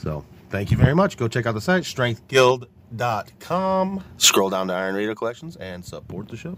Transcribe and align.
So 0.00 0.24
thank 0.48 0.70
you 0.70 0.78
very 0.78 0.94
much. 0.94 1.18
Go 1.18 1.28
check 1.28 1.44
out 1.46 1.54
the 1.54 1.60
site, 1.60 1.84
strengthguild.com. 1.84 4.04
Scroll 4.16 4.50
down 4.50 4.68
to 4.68 4.72
Iron 4.72 4.94
Radio 4.94 5.14
Collections 5.14 5.56
and 5.56 5.84
support 5.84 6.28
the 6.28 6.38
show. 6.38 6.56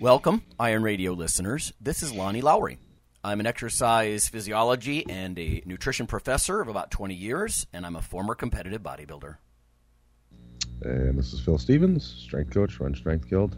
Welcome, 0.00 0.42
Iron 0.58 0.82
Radio 0.82 1.12
listeners. 1.12 1.72
This 1.80 2.02
is 2.02 2.12
Lonnie 2.12 2.40
Lowery. 2.40 2.78
I'm 3.22 3.38
an 3.40 3.46
exercise 3.46 4.28
physiology 4.28 5.06
and 5.08 5.38
a 5.38 5.62
nutrition 5.64 6.08
professor 6.08 6.60
of 6.60 6.66
about 6.68 6.90
20 6.90 7.14
years, 7.14 7.66
and 7.72 7.86
I'm 7.86 7.96
a 7.96 8.02
former 8.02 8.34
competitive 8.34 8.82
bodybuilder. 8.82 9.36
And 10.82 11.16
this 11.18 11.32
is 11.32 11.40
Phil 11.40 11.56
Stevens, 11.56 12.04
strength 12.04 12.52
coach, 12.52 12.80
run 12.80 12.96
Strength 12.96 13.30
Guild, 13.30 13.56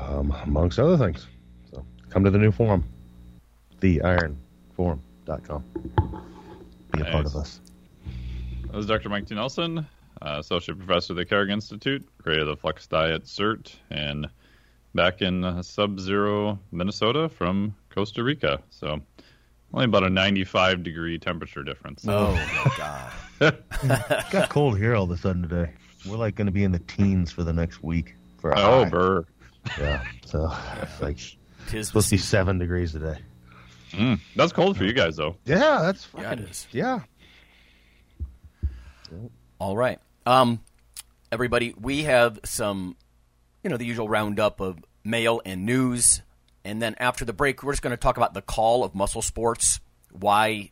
um, 0.00 0.30
amongst 0.44 0.78
other 0.78 0.96
things. 0.96 1.26
So 1.70 1.84
come 2.08 2.24
to 2.24 2.30
the 2.30 2.38
new 2.38 2.52
forum, 2.52 2.84
theironforum.com. 3.80 5.64
Be 6.92 7.00
a 7.00 7.04
part 7.06 7.26
of 7.26 7.34
us. 7.36 7.60
This 8.72 8.80
is 8.80 8.86
Dr. 8.86 9.08
Mike 9.10 9.26
T. 9.26 9.34
Nelson, 9.34 9.78
uh, 10.22 10.36
Associate 10.38 10.76
Professor 10.76 11.12
of 11.12 11.18
the 11.18 11.24
Carrick 11.26 11.50
Institute, 11.50 12.06
creator 12.22 12.42
of 12.42 12.46
the 12.48 12.56
Flex 12.56 12.86
Diet 12.86 13.24
CERT, 13.24 13.74
and 13.90 14.28
back 14.94 15.20
in 15.20 15.44
uh, 15.44 15.62
sub 15.62 16.00
zero 16.00 16.58
Minnesota 16.70 17.28
from 17.28 17.74
Costa 17.90 18.22
Rica. 18.22 18.62
So 18.70 19.00
only 19.74 19.84
about 19.84 20.04
a 20.04 20.10
95 20.10 20.82
degree 20.82 21.18
temperature 21.18 21.62
difference. 21.62 22.04
Oh, 22.08 22.32
my 22.64 22.72
God. 22.76 23.12
It 23.82 24.30
got 24.30 24.48
cold 24.50 24.78
here 24.78 24.94
all 24.94 25.04
of 25.04 25.10
a 25.10 25.16
sudden 25.16 25.42
today. 25.42 25.72
We're 26.06 26.16
like 26.16 26.36
going 26.36 26.46
to 26.46 26.52
be 26.52 26.62
in 26.64 26.70
the 26.72 26.78
teens 26.78 27.32
for 27.32 27.42
the 27.42 27.52
next 27.52 27.82
week. 27.82 28.14
For 28.38 28.52
a 28.52 28.58
Oh, 28.60 28.84
high. 28.84 28.88
burr. 28.90 29.24
Yeah. 29.78 30.04
So 30.26 30.50
it's 30.80 31.00
like 31.02 31.18
Tis 31.68 31.88
supposed 31.88 32.08
to 32.10 32.14
be 32.14 32.18
seven 32.18 32.58
degrees 32.58 32.92
today. 32.92 33.18
Mm, 33.92 34.20
that's 34.36 34.52
cold 34.52 34.76
for 34.76 34.84
you 34.84 34.92
guys, 34.92 35.16
though. 35.16 35.36
Yeah, 35.44 35.80
that's 35.82 36.08
Yeah, 36.16 36.32
it 36.32 36.40
is. 36.40 36.66
yeah. 36.70 37.00
All 39.58 39.76
right. 39.76 39.98
Um, 40.26 40.60
everybody, 41.30 41.74
we 41.80 42.02
have 42.04 42.40
some, 42.44 42.96
you 43.62 43.70
know, 43.70 43.76
the 43.76 43.86
usual 43.86 44.08
roundup 44.08 44.60
of 44.60 44.78
mail 45.04 45.40
and 45.44 45.64
news. 45.66 46.22
And 46.64 46.80
then 46.80 46.94
after 46.98 47.24
the 47.24 47.32
break, 47.32 47.62
we're 47.62 47.72
just 47.72 47.82
going 47.82 47.92
to 47.92 47.96
talk 47.96 48.16
about 48.16 48.34
the 48.34 48.42
call 48.42 48.84
of 48.84 48.94
muscle 48.94 49.22
sports, 49.22 49.80
why, 50.10 50.70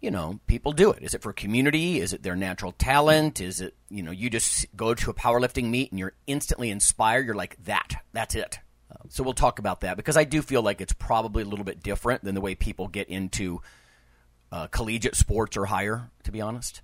you 0.00 0.10
know, 0.10 0.40
people 0.46 0.72
do 0.72 0.90
it. 0.90 1.02
Is 1.02 1.14
it 1.14 1.22
for 1.22 1.32
community? 1.32 2.00
Is 2.00 2.12
it 2.12 2.22
their 2.22 2.36
natural 2.36 2.72
talent? 2.72 3.40
Is 3.40 3.60
it, 3.60 3.74
you 3.88 4.02
know, 4.02 4.10
you 4.10 4.28
just 4.28 4.66
go 4.76 4.94
to 4.94 5.10
a 5.10 5.14
powerlifting 5.14 5.70
meet 5.70 5.92
and 5.92 5.98
you're 5.98 6.12
instantly 6.26 6.70
inspired? 6.70 7.24
You're 7.26 7.34
like, 7.34 7.56
that, 7.64 7.94
that's 8.12 8.34
it. 8.34 8.58
Uh, 8.90 8.96
so 9.08 9.24
we'll 9.24 9.32
talk 9.32 9.58
about 9.58 9.80
that 9.80 9.96
because 9.96 10.16
I 10.16 10.24
do 10.24 10.42
feel 10.42 10.62
like 10.62 10.80
it's 10.80 10.92
probably 10.92 11.42
a 11.42 11.46
little 11.46 11.64
bit 11.64 11.82
different 11.82 12.22
than 12.22 12.34
the 12.34 12.40
way 12.40 12.54
people 12.54 12.88
get 12.88 13.08
into 13.08 13.60
uh, 14.52 14.66
collegiate 14.68 15.16
sports 15.16 15.56
or 15.56 15.66
higher, 15.66 16.10
to 16.24 16.30
be 16.30 16.40
honest. 16.40 16.82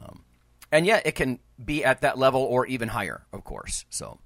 Um, 0.00 0.24
and 0.72 0.86
yet, 0.86 1.06
it 1.06 1.12
can 1.12 1.38
be 1.62 1.84
at 1.84 2.00
that 2.00 2.18
level 2.18 2.42
or 2.42 2.66
even 2.66 2.88
higher, 2.88 3.24
of 3.32 3.44
course. 3.44 3.84
So, 3.90 4.18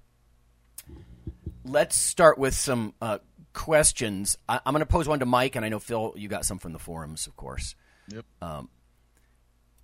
let's 1.65 1.97
start 1.97 2.39
with 2.39 2.55
some 2.55 2.95
uh, 3.03 3.19
questions. 3.53 4.39
I- 4.49 4.61
I'm 4.65 4.73
going 4.73 4.81
to 4.81 4.87
pose 4.87 5.09
one 5.09 5.19
to 5.21 5.27
Mike, 5.27 5.57
and 5.57 5.65
I 5.65 5.69
know 5.69 5.79
Phil, 5.79 6.15
you 6.17 6.29
got 6.29 6.45
some 6.45 6.59
from 6.59 6.73
the 6.73 6.79
forums, 6.79 7.27
of 7.27 7.37
course. 7.37 7.75
Yep. 8.09 8.25
Um, 8.41 8.69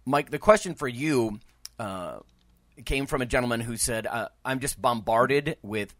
Mike, 0.07 0.31
the 0.31 0.39
question 0.39 0.75
for 0.75 0.89
you 0.89 1.41
uh, 1.79 2.21
came 2.85 3.07
from 3.07 3.23
a 3.23 3.27
gentleman 3.27 3.61
who 3.61 3.77
said, 3.77 4.07
uh, 4.07 4.29
"I'm 4.45 4.61
just 4.61 4.81
bombarded 4.81 5.57
with 5.63 5.95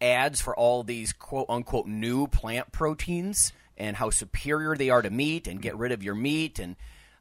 ads 0.00 0.40
for 0.42 0.54
all 0.54 0.82
these 0.82 1.12
quote 1.12 1.46
unquote 1.48 1.86
new 1.86 2.26
plant 2.26 2.72
proteins 2.72 3.52
and 3.78 3.96
how 3.96 4.10
superior 4.10 4.76
they 4.76 4.90
are 4.90 5.02
to 5.02 5.10
meat 5.10 5.46
and 5.46 5.60
get 5.62 5.76
rid 5.76 5.92
of 5.92 6.02
your 6.02 6.14
meat 6.14 6.58
and 6.58 6.76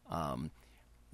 um, 0.10 0.52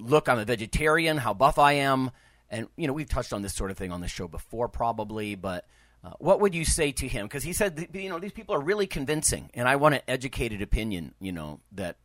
look 0.01 0.27
i'm 0.29 0.39
a 0.39 0.45
vegetarian 0.45 1.17
how 1.17 1.33
buff 1.33 1.57
i 1.59 1.73
am 1.73 2.11
and 2.49 2.67
you 2.75 2.87
know 2.87 2.93
we've 2.93 3.09
touched 3.09 3.33
on 3.33 3.41
this 3.41 3.53
sort 3.53 3.71
of 3.71 3.77
thing 3.77 3.91
on 3.91 4.01
the 4.01 4.07
show 4.07 4.27
before 4.27 4.67
probably 4.67 5.35
but 5.35 5.65
uh, 6.03 6.11
what 6.19 6.39
would 6.39 6.55
you 6.55 6.65
say 6.65 6.91
to 6.91 7.07
him 7.07 7.25
because 7.25 7.43
he 7.43 7.53
said 7.53 7.87
you 7.93 8.09
know 8.09 8.19
these 8.19 8.31
people 8.31 8.55
are 8.55 8.61
really 8.61 8.87
convincing 8.87 9.49
and 9.53 9.67
i 9.67 9.75
want 9.75 9.95
an 9.95 10.01
educated 10.07 10.61
opinion 10.61 11.13
you 11.19 11.31
know 11.31 11.59
that 11.71 11.97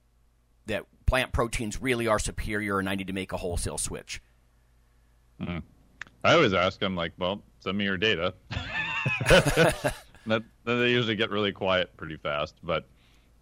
that 0.67 0.85
plant 1.07 1.33
proteins 1.33 1.81
really 1.81 2.07
are 2.07 2.19
superior 2.19 2.79
and 2.79 2.89
i 2.89 2.95
need 2.95 3.07
to 3.07 3.13
make 3.13 3.33
a 3.33 3.37
wholesale 3.37 3.79
switch 3.79 4.21
I 6.27 6.35
always 6.35 6.55
ask 6.55 6.81
them, 6.81 6.97
like, 6.97 7.13
well, 7.19 7.43
send 7.61 7.79
me 7.79 7.85
your 7.85 7.97
data. 7.97 8.35
that, 9.29 9.95
then 10.27 10.43
they 10.65 10.91
usually 10.91 11.15
get 11.15 11.31
really 11.31 11.53
quiet 11.53 11.97
pretty 11.97 12.17
fast. 12.17 12.57
But 12.63 12.89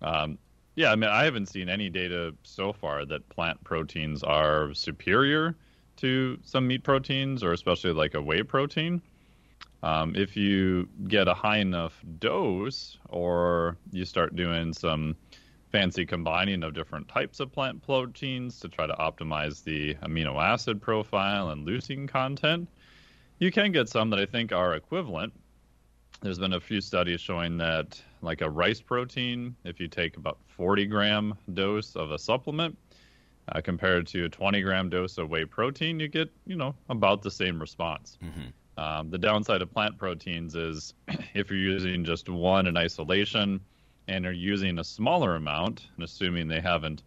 um, 0.02 0.38
yeah, 0.74 0.90
I 0.90 0.96
mean, 0.96 1.10
I 1.10 1.24
haven't 1.24 1.46
seen 1.46 1.68
any 1.68 1.88
data 1.88 2.34
so 2.42 2.72
far 2.72 3.04
that 3.06 3.28
plant 3.28 3.62
proteins 3.64 4.22
are 4.22 4.74
superior 4.74 5.56
to 5.96 6.38
some 6.42 6.66
meat 6.66 6.82
proteins, 6.82 7.42
or 7.42 7.52
especially 7.52 7.92
like 7.92 8.14
a 8.14 8.22
whey 8.22 8.42
protein. 8.42 9.00
Um, 9.82 10.16
if 10.16 10.36
you 10.36 10.88
get 11.08 11.28
a 11.28 11.34
high 11.34 11.58
enough 11.58 12.02
dose, 12.18 12.98
or 13.10 13.76
you 13.92 14.04
start 14.04 14.34
doing 14.34 14.72
some 14.72 15.14
fancy 15.70 16.06
combining 16.06 16.62
of 16.62 16.72
different 16.72 17.08
types 17.08 17.40
of 17.40 17.52
plant 17.52 17.82
proteins 17.82 18.60
to 18.60 18.68
try 18.68 18.86
to 18.86 18.94
optimize 18.94 19.62
the 19.64 19.94
amino 19.96 20.42
acid 20.42 20.80
profile 20.80 21.50
and 21.50 21.66
leucine 21.66 22.08
content, 22.08 22.68
you 23.38 23.50
can 23.50 23.72
get 23.72 23.88
some 23.88 24.08
that 24.10 24.18
I 24.18 24.26
think 24.26 24.52
are 24.52 24.74
equivalent. 24.74 25.32
There's 26.22 26.38
been 26.38 26.52
a 26.52 26.60
few 26.60 26.80
studies 26.80 27.20
showing 27.20 27.58
that, 27.58 28.00
like 28.24 28.40
a 28.40 28.50
rice 28.50 28.80
protein, 28.80 29.54
if 29.64 29.78
you 29.80 29.88
take 29.88 30.16
about 30.16 30.38
40 30.48 30.86
gram 30.86 31.34
dose 31.52 31.94
of 31.96 32.10
a 32.10 32.18
supplement 32.18 32.76
uh, 33.48 33.60
compared 33.60 34.06
to 34.08 34.24
a 34.24 34.28
20 34.28 34.62
gram 34.62 34.88
dose 34.88 35.18
of 35.18 35.28
whey 35.30 35.44
protein, 35.44 36.00
you 36.00 36.08
get, 36.08 36.30
you 36.46 36.56
know, 36.56 36.74
about 36.88 37.22
the 37.22 37.30
same 37.30 37.60
response. 37.60 38.18
Um, 38.76 39.10
the 39.10 39.18
downside 39.18 39.62
of 39.62 39.72
plant 39.72 39.96
proteins 39.98 40.54
is 40.56 40.94
if 41.34 41.50
you're 41.50 41.58
using 41.58 42.04
just 42.04 42.28
one 42.28 42.66
in 42.66 42.76
isolation 42.76 43.60
and 44.08 44.24
you're 44.24 44.32
using 44.32 44.78
a 44.78 44.84
smaller 44.84 45.36
amount, 45.36 45.86
and 45.94 46.04
assuming 46.04 46.48
they 46.48 46.60
haven't 46.60 47.02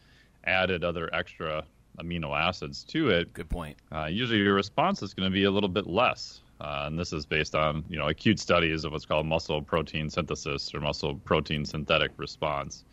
added 0.45 0.83
other 0.83 1.09
extra 1.13 1.63
amino 1.99 2.35
acids 2.39 2.83
to 2.85 3.09
it, 3.09 3.33
good 3.33 3.49
point 3.49 3.75
uh, 3.91 4.05
usually 4.05 4.39
your 4.39 4.53
response 4.53 5.01
is 5.01 5.13
going 5.13 5.29
to 5.29 5.33
be 5.33 5.43
a 5.43 5.51
little 5.51 5.69
bit 5.69 5.87
less. 5.87 6.41
Uh, 6.59 6.85
and 6.87 6.97
this 6.97 7.13
is 7.13 7.25
based 7.25 7.53
on 7.53 7.83
you 7.87 7.97
know 7.97 8.07
acute 8.07 8.39
studies 8.39 8.83
of 8.83 8.91
what's 8.91 9.05
called 9.05 9.25
muscle 9.25 9.61
protein 9.61 10.09
synthesis 10.09 10.73
or 10.73 10.79
muscle 10.79 11.15
protein 11.15 11.63
synthetic 11.65 12.11
response. 12.17 12.83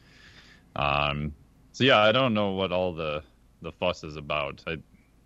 Um, 0.76 1.32
so 1.72 1.84
yeah, 1.84 1.98
I 1.98 2.12
don't 2.12 2.34
know 2.34 2.50
what 2.50 2.72
all 2.72 2.92
the 2.92 3.22
the 3.62 3.72
fuss 3.72 4.04
is 4.04 4.16
about. 4.16 4.62
I, 4.66 4.76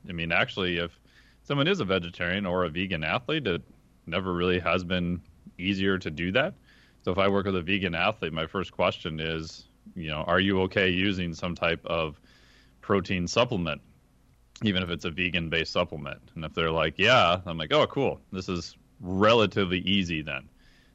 I 0.08 0.12
mean, 0.12 0.32
actually, 0.32 0.78
if 0.78 0.98
someone 1.42 1.66
is 1.66 1.80
a 1.80 1.84
vegetarian 1.84 2.46
or 2.46 2.64
a 2.64 2.70
vegan 2.70 3.02
athlete, 3.02 3.46
it 3.46 3.62
never 4.06 4.32
really 4.32 4.60
has 4.60 4.84
been 4.84 5.20
easier 5.58 5.98
to 5.98 6.10
do 6.10 6.30
that. 6.32 6.54
So 7.04 7.10
if 7.10 7.18
I 7.18 7.28
work 7.28 7.46
with 7.46 7.56
a 7.56 7.62
vegan 7.62 7.94
athlete, 7.94 8.32
my 8.32 8.46
first 8.46 8.72
question 8.72 9.20
is, 9.20 9.66
you 9.94 10.08
know, 10.08 10.24
are 10.26 10.40
you 10.40 10.60
okay 10.62 10.88
using 10.88 11.34
some 11.34 11.54
type 11.54 11.84
of 11.86 12.20
protein 12.80 13.26
supplement, 13.26 13.80
even 14.62 14.82
if 14.82 14.90
it's 14.90 15.04
a 15.04 15.10
vegan 15.10 15.48
based 15.48 15.72
supplement? 15.72 16.20
And 16.34 16.44
if 16.44 16.54
they're 16.54 16.70
like, 16.70 16.94
yeah, 16.98 17.40
I'm 17.46 17.58
like, 17.58 17.72
oh, 17.72 17.86
cool. 17.86 18.20
This 18.32 18.48
is 18.48 18.76
relatively 19.00 19.78
easy 19.80 20.22
then. 20.22 20.48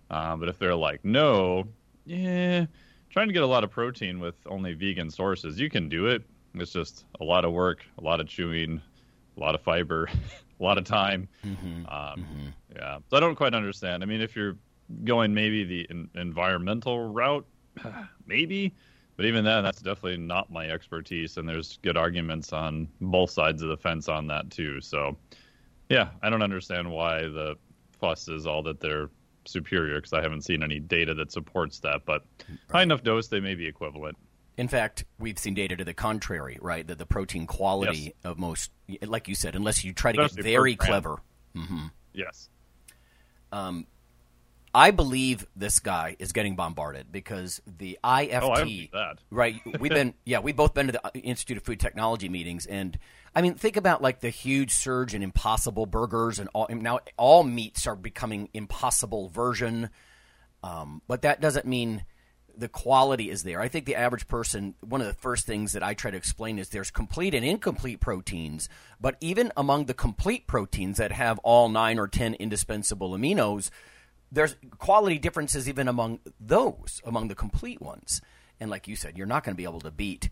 Uh, 0.09 0.35
but 0.35 0.49
if 0.49 0.59
they're 0.59 0.75
like, 0.75 1.03
no, 1.03 1.65
yeah, 2.05 2.65
trying 3.09 3.27
to 3.27 3.33
get 3.33 3.43
a 3.43 3.47
lot 3.47 3.63
of 3.63 3.71
protein 3.71 4.19
with 4.19 4.35
only 4.45 4.73
vegan 4.73 5.09
sources, 5.09 5.59
you 5.59 5.69
can 5.69 5.89
do 5.89 6.07
it. 6.07 6.23
It's 6.55 6.71
just 6.71 7.05
a 7.19 7.23
lot 7.23 7.45
of 7.45 7.51
work, 7.51 7.83
a 7.97 8.03
lot 8.03 8.19
of 8.19 8.27
chewing, 8.27 8.81
a 9.37 9.39
lot 9.39 9.55
of 9.55 9.61
fiber, 9.61 10.09
a 10.59 10.63
lot 10.63 10.77
of 10.77 10.83
time. 10.83 11.27
Mm-hmm. 11.45 11.85
Um, 11.87 12.53
Yeah, 12.75 12.99
so 13.09 13.17
I 13.17 13.19
don't 13.19 13.35
quite 13.35 13.53
understand. 13.53 14.03
I 14.03 14.05
mean, 14.05 14.21
if 14.21 14.35
you're 14.35 14.57
going 15.03 15.33
maybe 15.33 15.63
the 15.63 15.87
en- 15.89 16.09
environmental 16.15 17.09
route, 17.09 17.45
maybe, 18.27 18.73
but 19.15 19.25
even 19.25 19.43
then, 19.43 19.63
that's 19.63 19.81
definitely 19.81 20.17
not 20.17 20.51
my 20.51 20.67
expertise. 20.69 21.37
And 21.37 21.47
there's 21.47 21.77
good 21.81 21.97
arguments 21.97 22.51
on 22.53 22.87
both 23.01 23.31
sides 23.31 23.61
of 23.61 23.69
the 23.69 23.77
fence 23.77 24.07
on 24.09 24.27
that 24.27 24.49
too. 24.49 24.81
So, 24.81 25.17
yeah, 25.89 26.09
I 26.21 26.29
don't 26.29 26.41
understand 26.41 26.89
why 26.91 27.21
the 27.21 27.55
fuss 27.99 28.27
is 28.27 28.47
all 28.47 28.63
that 28.63 28.79
they're 28.79 29.09
superior 29.45 29.95
because 29.95 30.13
I 30.13 30.21
haven't 30.21 30.41
seen 30.41 30.63
any 30.63 30.79
data 30.79 31.13
that 31.15 31.31
supports 31.31 31.79
that. 31.79 32.01
But 32.05 32.25
high 32.71 32.83
enough 32.83 33.03
dose, 33.03 33.27
they 33.27 33.39
may 33.39 33.55
be 33.55 33.67
equivalent. 33.67 34.17
In 34.55 34.67
fact, 34.67 35.05
we've 35.19 35.39
seen 35.39 35.55
data 35.55 35.75
to 35.75 35.83
the 35.83 35.93
contrary, 35.95 36.59
right? 36.61 36.85
That 36.85 36.99
the 36.99 37.05
protein 37.05 37.47
quality 37.47 37.97
Yes. 37.97 38.13
of 38.23 38.37
most, 38.37 38.71
like 39.01 39.27
you 39.27 39.35
said, 39.35 39.55
unless 39.55 39.83
you 39.83 39.93
try 39.93 40.11
to 40.11 40.21
Especially 40.21 40.43
get 40.43 40.51
very 40.51 40.75
clever. 40.75 41.17
Mm-hmm. 41.55 41.87
Yes. 42.13 42.49
Um, 43.51 43.87
I 44.73 44.91
believe 44.91 45.45
this 45.55 45.79
guy 45.79 46.15
is 46.17 46.31
getting 46.31 46.55
bombarded 46.55 47.11
because 47.11 47.61
the 47.67 47.99
IFT. 48.03 48.41
Oh, 48.41 48.51
I 48.51 48.59
believe 48.61 48.91
that. 48.91 49.19
Right. 49.29 49.61
We've 49.79 49.91
been, 49.91 50.15
yeah, 50.25 50.39
we've 50.39 50.55
both 50.55 50.73
been 50.73 50.87
to 50.87 50.93
the 50.93 51.19
Institute 51.19 51.57
of 51.57 51.63
Food 51.63 51.79
Technology 51.79 52.27
meetings, 52.27 52.65
and 52.65 52.97
I 53.35 53.41
mean, 53.41 53.55
think 53.55 53.77
about 53.77 54.01
like 54.01 54.21
the 54.21 54.29
huge 54.29 54.71
surge 54.71 55.13
in 55.13 55.21
Impossible 55.21 55.85
burgers, 55.85 56.39
and 56.39 56.49
all, 56.53 56.65
and 56.69 56.81
now 56.81 56.99
all 57.17 57.43
meats 57.43 57.85
are 57.85 57.95
becoming 57.95 58.49
Impossible 58.53 59.29
version. 59.29 59.89
Um, 60.63 61.01
but 61.07 61.21
that 61.21 61.41
doesn't 61.41 61.65
mean 61.65 62.05
the 62.55 62.69
quality 62.69 63.29
is 63.29 63.43
there. 63.43 63.59
I 63.61 63.67
think 63.67 63.85
the 63.85 63.95
average 63.95 64.27
person, 64.27 64.75
one 64.81 65.01
of 65.01 65.07
the 65.07 65.13
first 65.13 65.45
things 65.45 65.73
that 65.73 65.83
I 65.83 65.93
try 65.93 66.11
to 66.11 66.17
explain 66.17 66.59
is 66.59 66.69
there's 66.69 66.91
complete 66.91 67.33
and 67.33 67.45
incomplete 67.45 67.99
proteins, 67.99 68.69
but 69.01 69.17
even 69.21 69.51
among 69.57 69.85
the 69.85 69.93
complete 69.93 70.47
proteins 70.47 70.97
that 70.97 71.11
have 71.11 71.39
all 71.39 71.69
nine 71.69 71.99
or 71.99 72.07
ten 72.07 72.33
indispensable 72.35 73.11
aminos, 73.11 73.69
there's 74.33 74.55
quality 74.79 75.19
differences 75.19 75.69
even 75.69 75.87
among 75.87 76.19
those, 76.39 77.01
among 77.05 77.27
the 77.27 77.35
complete 77.35 77.81
ones. 77.81 78.21
And 78.59 78.69
like 78.69 78.87
you 78.87 78.95
said, 78.95 79.17
you're 79.17 79.27
not 79.27 79.43
going 79.43 79.53
to 79.53 79.57
be 79.57 79.63
able 79.63 79.81
to 79.81 79.91
beat 79.91 80.29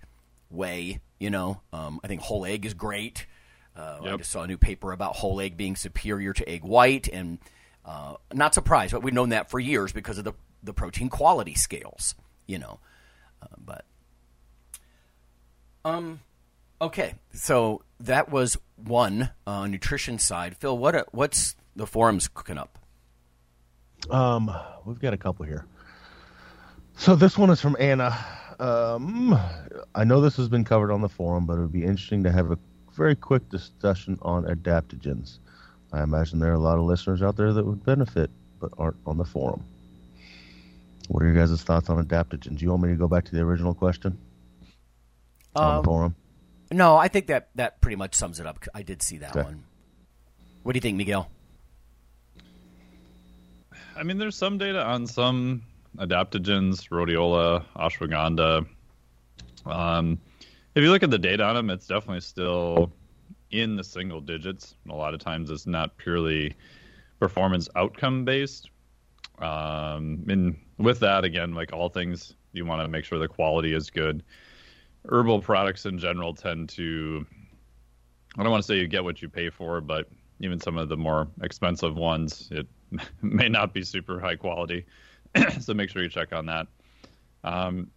whey. 0.50 1.00
You 1.19 1.30
know, 1.30 1.62
um, 1.71 2.00
I 2.03 2.07
think 2.07 2.21
whole 2.21 2.45
egg 2.45 2.65
is 2.65 2.74
great. 2.74 3.27
Uh, 3.75 4.00
I 4.03 4.18
just 4.18 4.31
saw 4.31 4.42
a 4.42 4.48
new 4.48 4.57
paper 4.57 4.92
about 4.92 5.15
whole 5.15 5.39
egg 5.39 5.56
being 5.56 5.75
superior 5.75 6.33
to 6.33 6.50
egg 6.50 6.63
white, 6.63 7.07
and 7.07 7.39
uh, 7.86 8.15
not 8.33 8.53
surprised, 8.53 8.92
but 8.92 9.01
we've 9.01 9.13
known 9.13 9.30
that 9.30 9.50
for 9.50 9.59
years 9.59 9.94
because 9.94 10.18
of 10.18 10.25
the 10.25 10.33
the 10.62 10.74
protein 10.74 11.07
quality 11.07 11.53
scales. 11.53 12.15
You 12.48 12.59
know, 12.59 12.80
uh, 13.42 13.56
but 13.57 13.86
um, 15.86 16.19
okay, 16.81 17.15
so 17.33 17.83
that 18.01 18.30
was 18.30 18.57
one 18.75 19.30
uh, 19.48 19.68
nutrition 19.68 20.19
side. 20.19 20.57
Phil, 20.57 20.77
what 20.77 21.07
what's 21.13 21.56
the 21.74 21.88
forums 21.88 22.27
cooking 22.27 22.57
up? 22.57 22.80
Um, 24.09 24.51
we've 24.86 25.00
got 25.00 25.13
a 25.13 25.18
couple 25.18 25.45
here. 25.45 25.65
So 26.98 27.15
this 27.15 27.38
one 27.38 27.50
is 27.50 27.62
from 27.62 27.75
Anna. 27.80 28.18
Um, 28.59 29.38
I 29.95 30.03
know 30.03 30.21
this 30.21 30.38
has 30.38 30.50
been 30.50 30.63
covered 30.63 30.92
on 30.92 31.01
the 31.01 31.09
forum, 31.09 31.45
but 31.45 31.57
it 31.57 31.62
would 31.62 31.71
be 31.71 31.83
interesting 31.83 32.24
to 32.24 32.31
have 32.31 32.51
a 32.51 32.59
very 32.95 33.15
quick 33.15 33.50
discussion 33.50 34.19
on 34.21 34.44
adaptogens. 34.45 35.39
I 35.94 36.03
imagine 36.03 36.39
there 36.39 36.51
are 36.51 36.56
a 36.56 36.59
lot 36.59 36.77
of 36.77 36.83
listeners 36.86 37.21
out 37.21 37.38
there 37.38 37.53
that 37.53 37.65
would 37.65 37.83
benefit, 37.86 38.30
but 38.59 38.71
aren't 38.77 38.98
on 39.06 39.18
the 39.18 39.25
forum. 39.25 39.63
What 41.07 41.24
are 41.24 41.27
your 41.31 41.36
guys' 41.36 41.62
thoughts 41.63 41.89
on 41.89 42.06
adaptogens? 42.06 42.57
Do 42.57 42.63
you 42.65 42.69
want 42.69 42.83
me 42.83 42.89
to 42.89 42.95
go 42.95 43.07
back 43.07 43.25
to 43.25 43.31
the 43.36 43.42
original 43.42 43.74
question 43.74 44.18
on 45.56 45.68
Um, 45.69 45.77
the 45.77 45.83
forum? 45.83 46.15
No, 46.71 46.95
I 46.98 47.07
think 47.07 47.27
that 47.27 47.50
that 47.56 47.81
pretty 47.81 47.98
much 47.98 48.15
sums 48.15 48.39
it 48.39 48.45
up. 48.45 48.59
I 48.74 48.83
did 48.83 49.01
see 49.01 49.18
that 49.18 49.31
Okay. 49.36 49.44
one. 49.44 49.63
What 50.63 50.74
do 50.74 50.77
you 50.77 50.81
think, 50.81 50.98
Miguel? 50.98 51.27
I 54.01 54.03
mean, 54.03 54.18
there's 54.18 54.36
some 54.36 54.57
data 54.57 54.83
on 54.83 55.06
some 55.06 55.62
adaptogens, 56.00 56.89
rhodiola, 56.89 57.63
ashwagandha. 57.75 58.65
Um, 59.68 60.19
if 60.74 60.81
you 60.83 60.89
look 60.89 61.03
at 61.03 61.12
the 61.12 61.19
data 61.19 61.44
on 61.44 61.53
them, 61.53 61.69
it's 61.69 61.86
definitely 61.86 62.21
still 62.21 62.92
in 63.51 63.75
the 63.75 63.83
single 63.83 64.19
digits. 64.19 64.74
A 64.89 64.95
lot 64.95 65.13
of 65.13 65.19
times, 65.19 65.51
it's 65.51 65.68
not 65.68 65.98
purely 65.98 66.56
performance 67.19 67.69
outcome 67.75 68.25
based. 68.25 68.71
Um, 69.38 70.25
and 70.27 70.59
with 70.80 71.00
that, 71.01 71.24
again, 71.24 71.53
like 71.53 71.71
all 71.71 71.88
things, 71.88 72.33
you 72.53 72.65
want 72.65 72.81
to 72.81 72.88
make 72.88 73.06
sure 73.06 73.19
the 73.19 73.27
quality 73.27 73.75
is 73.75 73.92
good. 73.92 74.24
Herbal 75.09 75.44
products 75.44 75.86
in 75.86 76.00
general 76.00 76.33
tend 76.33 76.69
to, 76.69 77.24
I 78.36 78.42
don't 78.42 78.51
want 78.51 78.63
to 78.63 78.68
say 78.68 78.80
you 78.80 78.88
get 78.88 79.03
what 79.03 79.21
you 79.21 79.30
pay 79.30 79.51
for, 79.51 79.80
but 79.80 80.09
even 80.39 80.59
some 80.59 80.80
of 80.80 80.89
the 80.89 80.98
more 80.98 81.27
expensive 81.44 81.95
ones, 81.95 82.50
it 82.50 82.65
may 83.21 83.49
not 83.49 83.73
be 83.73 83.83
super 83.83 84.19
high 84.19 84.35
quality. 84.35 84.85
so 85.59 85.73
make 85.73 85.89
sure 85.89 86.03
you 86.03 86.09
check 86.09 86.33
on 86.33 86.45
that. 86.47 86.67
Um, 87.43 87.89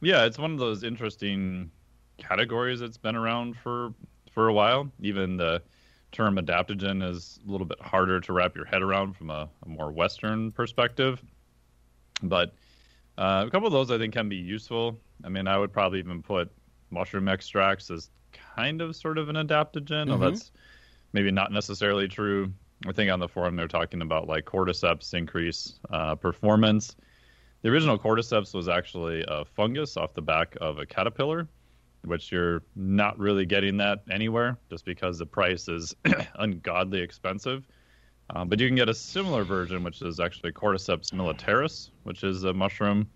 yeah, 0.00 0.24
it's 0.24 0.38
one 0.38 0.52
of 0.52 0.58
those 0.58 0.84
interesting 0.84 1.70
categories 2.18 2.80
that's 2.80 2.96
been 2.96 3.16
around 3.16 3.56
for 3.56 3.92
for 4.32 4.48
a 4.48 4.52
while. 4.52 4.90
Even 5.00 5.36
the 5.36 5.62
term 6.12 6.36
adaptogen 6.36 7.08
is 7.08 7.38
a 7.46 7.50
little 7.50 7.66
bit 7.66 7.80
harder 7.80 8.20
to 8.20 8.32
wrap 8.32 8.54
your 8.56 8.64
head 8.64 8.82
around 8.82 9.14
from 9.14 9.30
a, 9.30 9.48
a 9.64 9.68
more 9.68 9.90
Western 9.90 10.52
perspective. 10.52 11.22
But 12.22 12.54
uh, 13.16 13.44
a 13.46 13.50
couple 13.50 13.66
of 13.66 13.72
those 13.72 13.90
I 13.90 13.98
think 13.98 14.14
can 14.14 14.28
be 14.28 14.36
useful. 14.36 14.98
I 15.24 15.28
mean, 15.28 15.46
I 15.46 15.58
would 15.58 15.72
probably 15.72 15.98
even 15.98 16.22
put 16.22 16.50
mushroom 16.90 17.28
extracts 17.28 17.90
as 17.90 18.10
kind 18.56 18.80
of 18.80 18.96
sort 18.96 19.18
of 19.18 19.28
an 19.28 19.36
adaptogen. 19.36 20.08
Well, 20.08 20.18
that's 20.18 20.50
maybe 21.12 21.30
not 21.30 21.52
necessarily 21.52 22.08
true. 22.08 22.52
I 22.86 22.92
think 22.92 23.10
on 23.10 23.18
the 23.18 23.28
forum 23.28 23.56
they're 23.56 23.68
talking 23.68 24.02
about 24.02 24.28
like 24.28 24.44
cordyceps 24.44 25.14
increase 25.14 25.78
uh, 25.90 26.14
performance. 26.14 26.96
The 27.62 27.70
original 27.70 27.98
cordyceps 27.98 28.54
was 28.54 28.68
actually 28.68 29.24
a 29.26 29.44
fungus 29.44 29.96
off 29.96 30.14
the 30.14 30.22
back 30.22 30.56
of 30.60 30.78
a 30.78 30.86
caterpillar, 30.86 31.48
which 32.04 32.30
you're 32.30 32.62
not 32.76 33.18
really 33.18 33.44
getting 33.44 33.76
that 33.78 34.04
anywhere 34.10 34.58
just 34.70 34.84
because 34.84 35.18
the 35.18 35.26
price 35.26 35.68
is 35.68 35.94
ungodly 36.36 37.00
expensive. 37.00 37.66
Um, 38.30 38.48
but 38.48 38.60
you 38.60 38.68
can 38.68 38.76
get 38.76 38.88
a 38.88 38.94
similar 38.94 39.42
version, 39.42 39.82
which 39.82 40.02
is 40.02 40.20
actually 40.20 40.52
Cordyceps 40.52 41.12
militaris, 41.12 41.90
which 42.04 42.22
is 42.22 42.44
a 42.44 42.52
mushroom. 42.52 43.08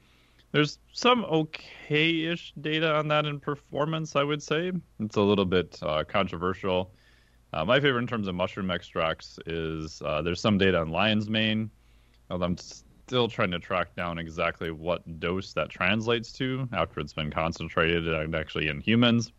There's 0.52 0.78
some 0.92 1.24
okay-ish 1.24 2.54
data 2.60 2.94
on 2.94 3.08
that 3.08 3.26
in 3.26 3.38
performance, 3.38 4.16
I 4.16 4.22
would 4.22 4.42
say. 4.42 4.72
It's 5.00 5.16
a 5.16 5.20
little 5.20 5.44
bit 5.44 5.78
uh, 5.82 6.04
controversial. 6.04 6.92
Uh, 7.52 7.64
my 7.64 7.78
favorite 7.80 8.00
in 8.00 8.06
terms 8.06 8.28
of 8.28 8.34
mushroom 8.34 8.70
extracts 8.70 9.38
is 9.46 10.00
uh, 10.04 10.22
there's 10.22 10.40
some 10.40 10.56
data 10.58 10.78
on 10.78 10.90
lion's 10.90 11.28
mane. 11.28 11.70
although 12.30 12.46
I'm 12.46 12.56
still 12.56 13.28
trying 13.28 13.50
to 13.50 13.58
track 13.58 13.94
down 13.94 14.18
exactly 14.18 14.70
what 14.70 15.20
dose 15.20 15.52
that 15.52 15.68
translates 15.68 16.32
to 16.32 16.66
after 16.72 17.00
it's 17.00 17.12
been 17.12 17.30
concentrated 17.30 18.08
and 18.08 18.34
actually 18.34 18.68
in 18.68 18.80
humans. 18.80 19.32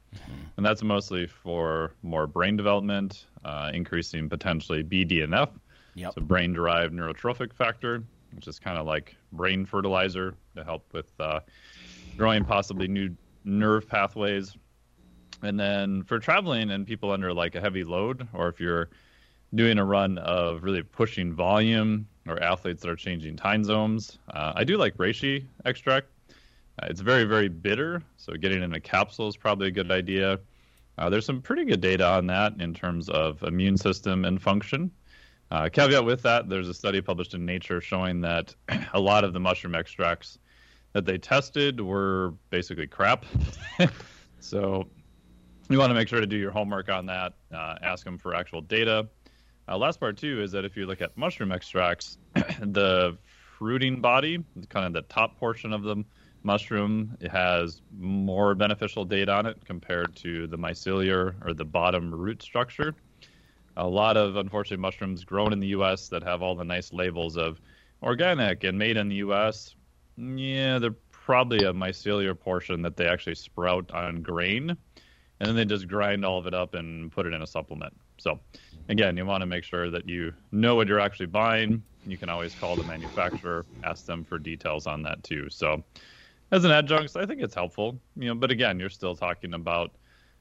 And 0.57 0.63
that's 0.65 0.83
mostly 0.83 1.25
for 1.25 1.95
more 2.03 2.27
brain 2.27 2.55
development, 2.55 3.25
uh, 3.43 3.71
increasing 3.73 4.29
potentially 4.29 4.83
BDNF, 4.83 5.49
Yep. 5.95 6.13
so 6.13 6.21
brain 6.21 6.53
derived 6.53 6.93
neurotrophic 6.93 7.51
factor, 7.53 8.03
which 8.33 8.47
is 8.47 8.59
kind 8.59 8.77
of 8.77 8.85
like 8.85 9.15
brain 9.31 9.65
fertilizer 9.65 10.35
to 10.55 10.63
help 10.63 10.85
with 10.93 11.11
uh, 11.19 11.39
growing 12.15 12.45
possibly 12.45 12.87
new 12.87 13.15
nerve 13.43 13.87
pathways. 13.87 14.55
And 15.43 15.59
then 15.59 16.03
for 16.03 16.19
traveling 16.19 16.71
and 16.71 16.87
people 16.87 17.11
under 17.11 17.33
like 17.33 17.55
a 17.55 17.61
heavy 17.61 17.83
load, 17.83 18.27
or 18.33 18.47
if 18.47 18.59
you're 18.59 18.89
doing 19.53 19.77
a 19.77 19.85
run 19.85 20.17
of 20.17 20.63
really 20.63 20.81
pushing 20.81 21.33
volume 21.33 22.07
or 22.27 22.41
athletes 22.41 22.81
that 22.81 22.89
are 22.89 22.95
changing 22.95 23.35
time 23.35 23.63
zones, 23.63 24.17
uh, 24.33 24.53
I 24.55 24.63
do 24.63 24.77
like 24.77 24.95
reishi 24.97 25.45
extract. 25.65 26.07
Uh, 26.81 26.87
it's 26.89 27.01
very, 27.01 27.25
very 27.25 27.49
bitter, 27.49 28.01
so 28.17 28.33
getting 28.33 28.63
in 28.63 28.73
a 28.73 28.79
capsule 28.79 29.27
is 29.27 29.37
probably 29.37 29.67
a 29.67 29.71
good 29.71 29.91
idea. 29.91 30.39
Uh, 30.97 31.09
there's 31.09 31.25
some 31.25 31.41
pretty 31.41 31.65
good 31.65 31.81
data 31.81 32.07
on 32.07 32.25
that 32.27 32.53
in 32.59 32.73
terms 32.73 33.09
of 33.09 33.43
immune 33.43 33.77
system 33.77 34.25
and 34.25 34.41
function. 34.41 34.89
Uh, 35.51 35.69
caveat 35.69 36.03
with 36.03 36.21
that, 36.23 36.49
there's 36.49 36.69
a 36.69 36.73
study 36.73 37.01
published 37.01 37.33
in 37.35 37.45
Nature 37.45 37.81
showing 37.81 38.21
that 38.21 38.55
a 38.93 38.99
lot 38.99 39.23
of 39.23 39.33
the 39.33 39.39
mushroom 39.39 39.75
extracts 39.75 40.39
that 40.93 41.05
they 41.05 41.17
tested 41.17 41.81
were 41.81 42.33
basically 42.49 42.87
crap. 42.87 43.25
so 44.39 44.87
you 45.69 45.77
want 45.77 45.89
to 45.89 45.95
make 45.95 46.07
sure 46.07 46.19
to 46.19 46.27
do 46.27 46.37
your 46.37 46.51
homework 46.51 46.89
on 46.89 47.05
that. 47.07 47.33
Uh, 47.53 47.75
ask 47.81 48.03
them 48.03 48.17
for 48.17 48.35
actual 48.35 48.61
data. 48.61 49.07
Uh, 49.67 49.77
last 49.77 49.99
part 49.99 50.17
too 50.17 50.41
is 50.41 50.51
that 50.51 50.65
if 50.65 50.75
you 50.75 50.85
look 50.85 51.01
at 51.01 51.17
mushroom 51.17 51.51
extracts, 51.51 52.17
the 52.59 53.17
fruiting 53.57 54.01
body, 54.01 54.43
kind 54.69 54.85
of 54.85 54.93
the 54.93 55.01
top 55.03 55.37
portion 55.37 55.71
of 55.71 55.83
the 55.83 56.03
mushroom, 56.43 57.17
it 57.21 57.31
has 57.31 57.81
more 57.97 58.53
beneficial 58.55 59.05
data 59.05 59.31
on 59.31 59.45
it 59.45 59.63
compared 59.63 60.15
to 60.17 60.47
the 60.47 60.57
mycelial 60.57 61.33
or 61.45 61.53
the 61.53 61.65
bottom 61.65 62.13
root 62.13 62.41
structure. 62.41 62.93
A 63.77 63.87
lot 63.87 64.17
of 64.17 64.35
unfortunately 64.35 64.81
mushrooms 64.81 65.23
grown 65.23 65.53
in 65.53 65.59
the 65.59 65.67
U.S. 65.67 66.09
that 66.09 66.23
have 66.23 66.41
all 66.41 66.55
the 66.55 66.65
nice 66.65 66.91
labels 66.93 67.37
of 67.37 67.59
organic 68.03 68.65
and 68.65 68.77
made 68.77 68.97
in 68.97 69.07
the 69.07 69.15
U.S. 69.15 69.75
Yeah, 70.17 70.77
they're 70.79 70.95
probably 71.11 71.59
a 71.65 71.73
mycelial 71.73 72.37
portion 72.37 72.81
that 72.81 72.97
they 72.97 73.07
actually 73.07 73.35
sprout 73.35 73.89
on 73.91 74.21
grain. 74.21 74.77
And 75.43 75.49
then 75.49 75.55
they 75.55 75.65
just 75.65 75.87
grind 75.87 76.23
all 76.23 76.37
of 76.37 76.47
it 76.47 76.53
up 76.53 76.73
and 76.73 77.11
put 77.11 77.25
it 77.25 77.33
in 77.33 77.41
a 77.41 77.47
supplement. 77.47 77.93
So, 78.17 78.39
again, 78.87 79.17
you 79.17 79.25
want 79.25 79.41
to 79.41 79.45
make 79.45 79.63
sure 79.65 79.89
that 79.89 80.07
you 80.07 80.33
know 80.51 80.75
what 80.75 80.87
you're 80.87 80.99
actually 81.01 81.25
buying. 81.25 81.83
You 82.07 82.17
can 82.17 82.29
always 82.29 82.55
call 82.55 82.75
the 82.75 82.83
manufacturer, 82.83 83.65
ask 83.83 84.05
them 84.05 84.23
for 84.23 84.37
details 84.39 84.87
on 84.87 85.03
that 85.03 85.21
too. 85.23 85.49
So, 85.49 85.83
as 86.51 86.63
an 86.63 86.71
adjunct, 86.71 87.15
I 87.17 87.25
think 87.25 87.41
it's 87.41 87.55
helpful. 87.55 87.99
You 88.15 88.29
know, 88.29 88.35
but 88.35 88.51
again, 88.51 88.79
you're 88.79 88.89
still 88.89 89.15
talking 89.15 89.53
about 89.53 89.91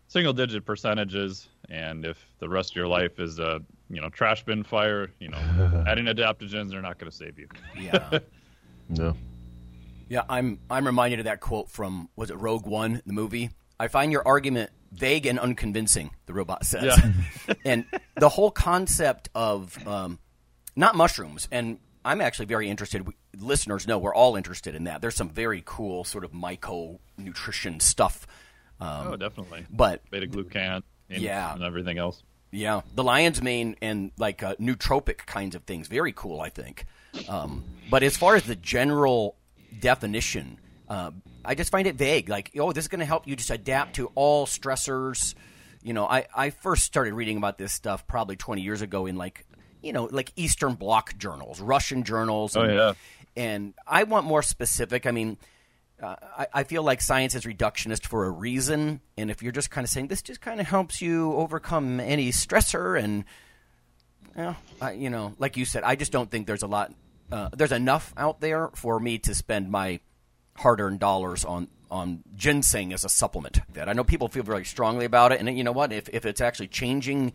single 0.07 0.33
digit 0.33 0.65
percentages 0.65 1.49
and 1.71 2.05
if 2.05 2.19
the 2.39 2.49
rest 2.49 2.73
of 2.73 2.77
your 2.77 2.87
life 2.87 3.19
is 3.19 3.39
a 3.39 3.63
you 3.89 3.99
know 3.99 4.11
trash 4.11 4.45
bin 4.45 4.63
fire 4.63 5.11
you 5.21 5.29
know 5.29 5.39
adding 5.89 6.05
adaptogens 6.05 6.75
are 6.75 6.83
not 6.83 6.99
going 6.99 7.11
to 7.11 7.17
save 7.17 7.39
you 7.39 7.49
Yeah. 7.81 8.19
No. 8.91 9.17
Yeah, 10.11 10.25
I'm 10.29 10.59
I'm 10.69 10.85
reminded 10.85 11.21
of 11.21 11.25
that 11.25 11.41
quote 11.41 11.71
from 11.71 12.11
was 12.15 12.31
it 12.31 12.39
Rogue 12.39 12.67
One, 12.67 13.01
the 13.07 13.15
movie? 13.15 13.49
I 13.81 13.89
find 13.89 14.13
your 14.13 14.23
argument 14.29 14.71
vague 14.93 15.27
and 15.27 15.39
unconvincing, 15.39 16.11
the 16.27 16.33
robot 16.35 16.65
says. 16.67 16.85
Yeah. 16.85 17.55
and 17.65 17.85
the 18.17 18.29
whole 18.29 18.51
concept 18.51 19.29
of 19.35 19.77
um, 19.87 20.19
not 20.77 20.95
mushrooms, 20.95 21.49
and 21.51 21.79
I'm 22.05 22.21
actually 22.21 22.47
very 22.47 22.69
interested. 22.69 23.07
We, 23.07 23.15
listeners 23.39 23.87
know 23.87 23.99
we're 23.99 24.15
all 24.15 24.37
interested 24.37 24.75
in 24.75 24.85
that. 24.85 25.01
There's 25.01 25.15
some 25.17 25.31
very 25.31 25.63
cool 25.65 26.05
sort 26.05 26.25
of 26.25 26.33
myco 26.33 26.99
nutrition 27.17 27.81
stuff. 27.81 28.27
Um, 28.81 29.09
oh 29.13 29.17
definitely 29.17 29.65
but 29.71 30.03
beta 30.11 30.27
glucan 30.27 30.83
and, 31.09 31.23
Yeah. 31.23 31.55
and 31.55 31.63
everything 31.63 31.99
else 31.99 32.21
Yeah, 32.51 32.81
the 32.97 33.05
lion's 33.05 33.41
mane 33.41 33.77
and 33.81 34.11
like 34.19 34.43
uh, 34.43 34.57
nootropic 34.57 35.19
kinds 35.19 35.55
of 35.55 35.63
things, 35.63 35.87
very 35.87 36.13
cool, 36.13 36.41
I 36.41 36.49
think. 36.49 36.85
Um, 37.29 37.63
but 37.91 38.03
as 38.03 38.17
far 38.17 38.35
as 38.35 38.43
the 38.43 38.57
general 38.57 39.37
definition, 39.79 40.59
uh, 40.93 41.11
I 41.43 41.55
just 41.55 41.71
find 41.71 41.87
it 41.87 41.97
vague. 41.97 42.29
Like, 42.29 42.51
oh, 42.59 42.71
this 42.73 42.85
is 42.85 42.89
going 42.89 42.99
to 42.99 43.07
help 43.07 43.27
you 43.27 43.35
just 43.35 43.51
adapt 43.51 43.97
to 43.97 44.13
all 44.15 44.45
stressors. 44.45 45.35
You 45.83 45.95
know, 45.95 46.05
I, 46.05 46.27
I 46.37 46.51
first 46.51 46.85
started 46.85 47.15
reading 47.15 47.39
about 47.39 47.57
this 47.57 47.73
stuff 47.73 48.07
probably 48.07 48.37
20 48.37 48.61
years 48.61 48.83
ago 48.83 49.07
in 49.07 49.17
like, 49.17 49.47
you 49.83 49.95
know, 49.95 50.05
like 50.11 50.33
Eastern 50.37 50.75
Bloc 50.75 51.17
journals, 51.17 51.63
Russian 51.63 52.05
journals. 52.05 52.57
Oh, 52.57 52.61
and, 52.61 52.75
yeah. 52.75 52.93
And 53.35 53.75
I 53.87 54.03
want 54.03 54.27
more 54.27 54.43
specific. 54.43 55.07
I 55.07 55.13
mean, 55.13 55.39
uh, 56.03 56.17
I, 56.37 56.47
I 56.53 56.65
feel 56.65 56.83
like 56.83 57.01
science 57.01 57.35
is 57.35 57.45
reductionist 57.45 58.07
for 58.07 58.27
a 58.27 58.31
reason. 58.31 59.01
And 59.17 59.31
if 59.31 59.43
you're 59.43 59.51
just 59.51 59.71
kind 59.71 59.87
of 59.87 59.89
saying 59.89 60.09
this 60.09 60.21
just 60.21 60.43
kind 60.43 60.61
of 60.61 60.67
helps 60.67 61.01
you 61.01 61.33
overcome 61.33 62.01
any 62.01 62.33
stressor 62.33 63.03
and, 63.03 63.25
yeah, 64.37 64.57
I, 64.79 64.93
you 64.93 65.09
know, 65.09 65.33
like 65.39 65.57
you 65.57 65.65
said, 65.65 65.85
I 65.85 65.97
just 65.97 66.13
don't 66.13 66.31
think 66.31 66.47
there's 66.47 66.63
a 66.63 66.67
lot, 66.67 66.93
uh, 67.31 67.49
there's 67.57 67.73
enough 67.73 68.13
out 68.15 68.43
there 68.43 68.69
for 68.75 69.01
me 69.01 69.17
to 69.21 69.35
spend 69.35 69.71
my 69.71 70.01
hard-earned 70.57 71.01
dollars 71.01 71.45
on 71.45 71.69
on 71.91 72.23
ginseng 72.35 72.93
as 72.93 73.05
a 73.05 73.09
supplement. 73.09 73.61
That 73.75 73.89
I 73.89 73.93
know 73.93 74.05
people 74.05 74.29
feel 74.29 74.43
very 74.43 74.65
strongly 74.65 75.05
about 75.05 75.33
it, 75.33 75.41
and 75.41 75.57
you 75.57 75.65
know 75.65 75.73
what? 75.73 75.93
If 75.93 76.09
if 76.09 76.25
it's 76.25 76.41
actually 76.41 76.69
changing 76.69 77.33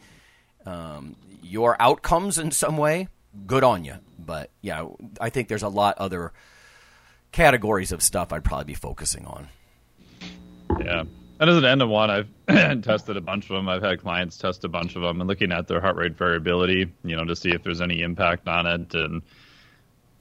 um, 0.66 1.16
your 1.42 1.82
outcomes 1.82 2.38
in 2.38 2.52
some 2.52 2.78
way, 2.78 3.08
good 3.46 3.64
on 3.64 3.86
you. 3.86 3.96
But 4.18 4.50
yeah, 4.62 4.86
I 5.22 5.30
think 5.30 5.48
there's 5.48 5.64
a 5.64 5.70
lot 5.70 5.98
other 5.98 6.34
categories 7.32 7.92
of 7.92 8.02
stuff 8.02 8.34
I'd 8.34 8.44
probably 8.44 8.66
be 8.66 8.74
focusing 8.74 9.26
on. 9.26 9.48
Yeah. 10.80 11.04
And 11.40 11.50
as 11.50 11.58
an 11.58 11.66
end 11.66 11.84
of 11.84 11.90
one, 11.90 12.10
I've 12.10 12.28
tested 12.82 13.16
a 13.16 13.22
bunch 13.22 13.50
of 13.50 13.56
them. 13.56 13.70
I've 13.70 13.84
had 13.84 14.02
clients 14.02 14.38
test 14.38 14.64
a 14.64 14.68
bunch 14.68 14.96
of 14.96 15.04
them 15.04 15.22
and 15.22 15.28
looking 15.28 15.52
at 15.52 15.68
their 15.68 15.80
heart 15.80 15.96
rate 15.96 16.18
variability, 16.18 16.92
you 17.04 17.16
know, 17.16 17.26
to 17.26 17.36
see 17.36 17.52
if 17.52 17.64
there's 17.64 17.82
any 17.82 18.02
impact 18.02 18.48
on 18.48 18.66
it. 18.66 18.96
And 18.96 19.22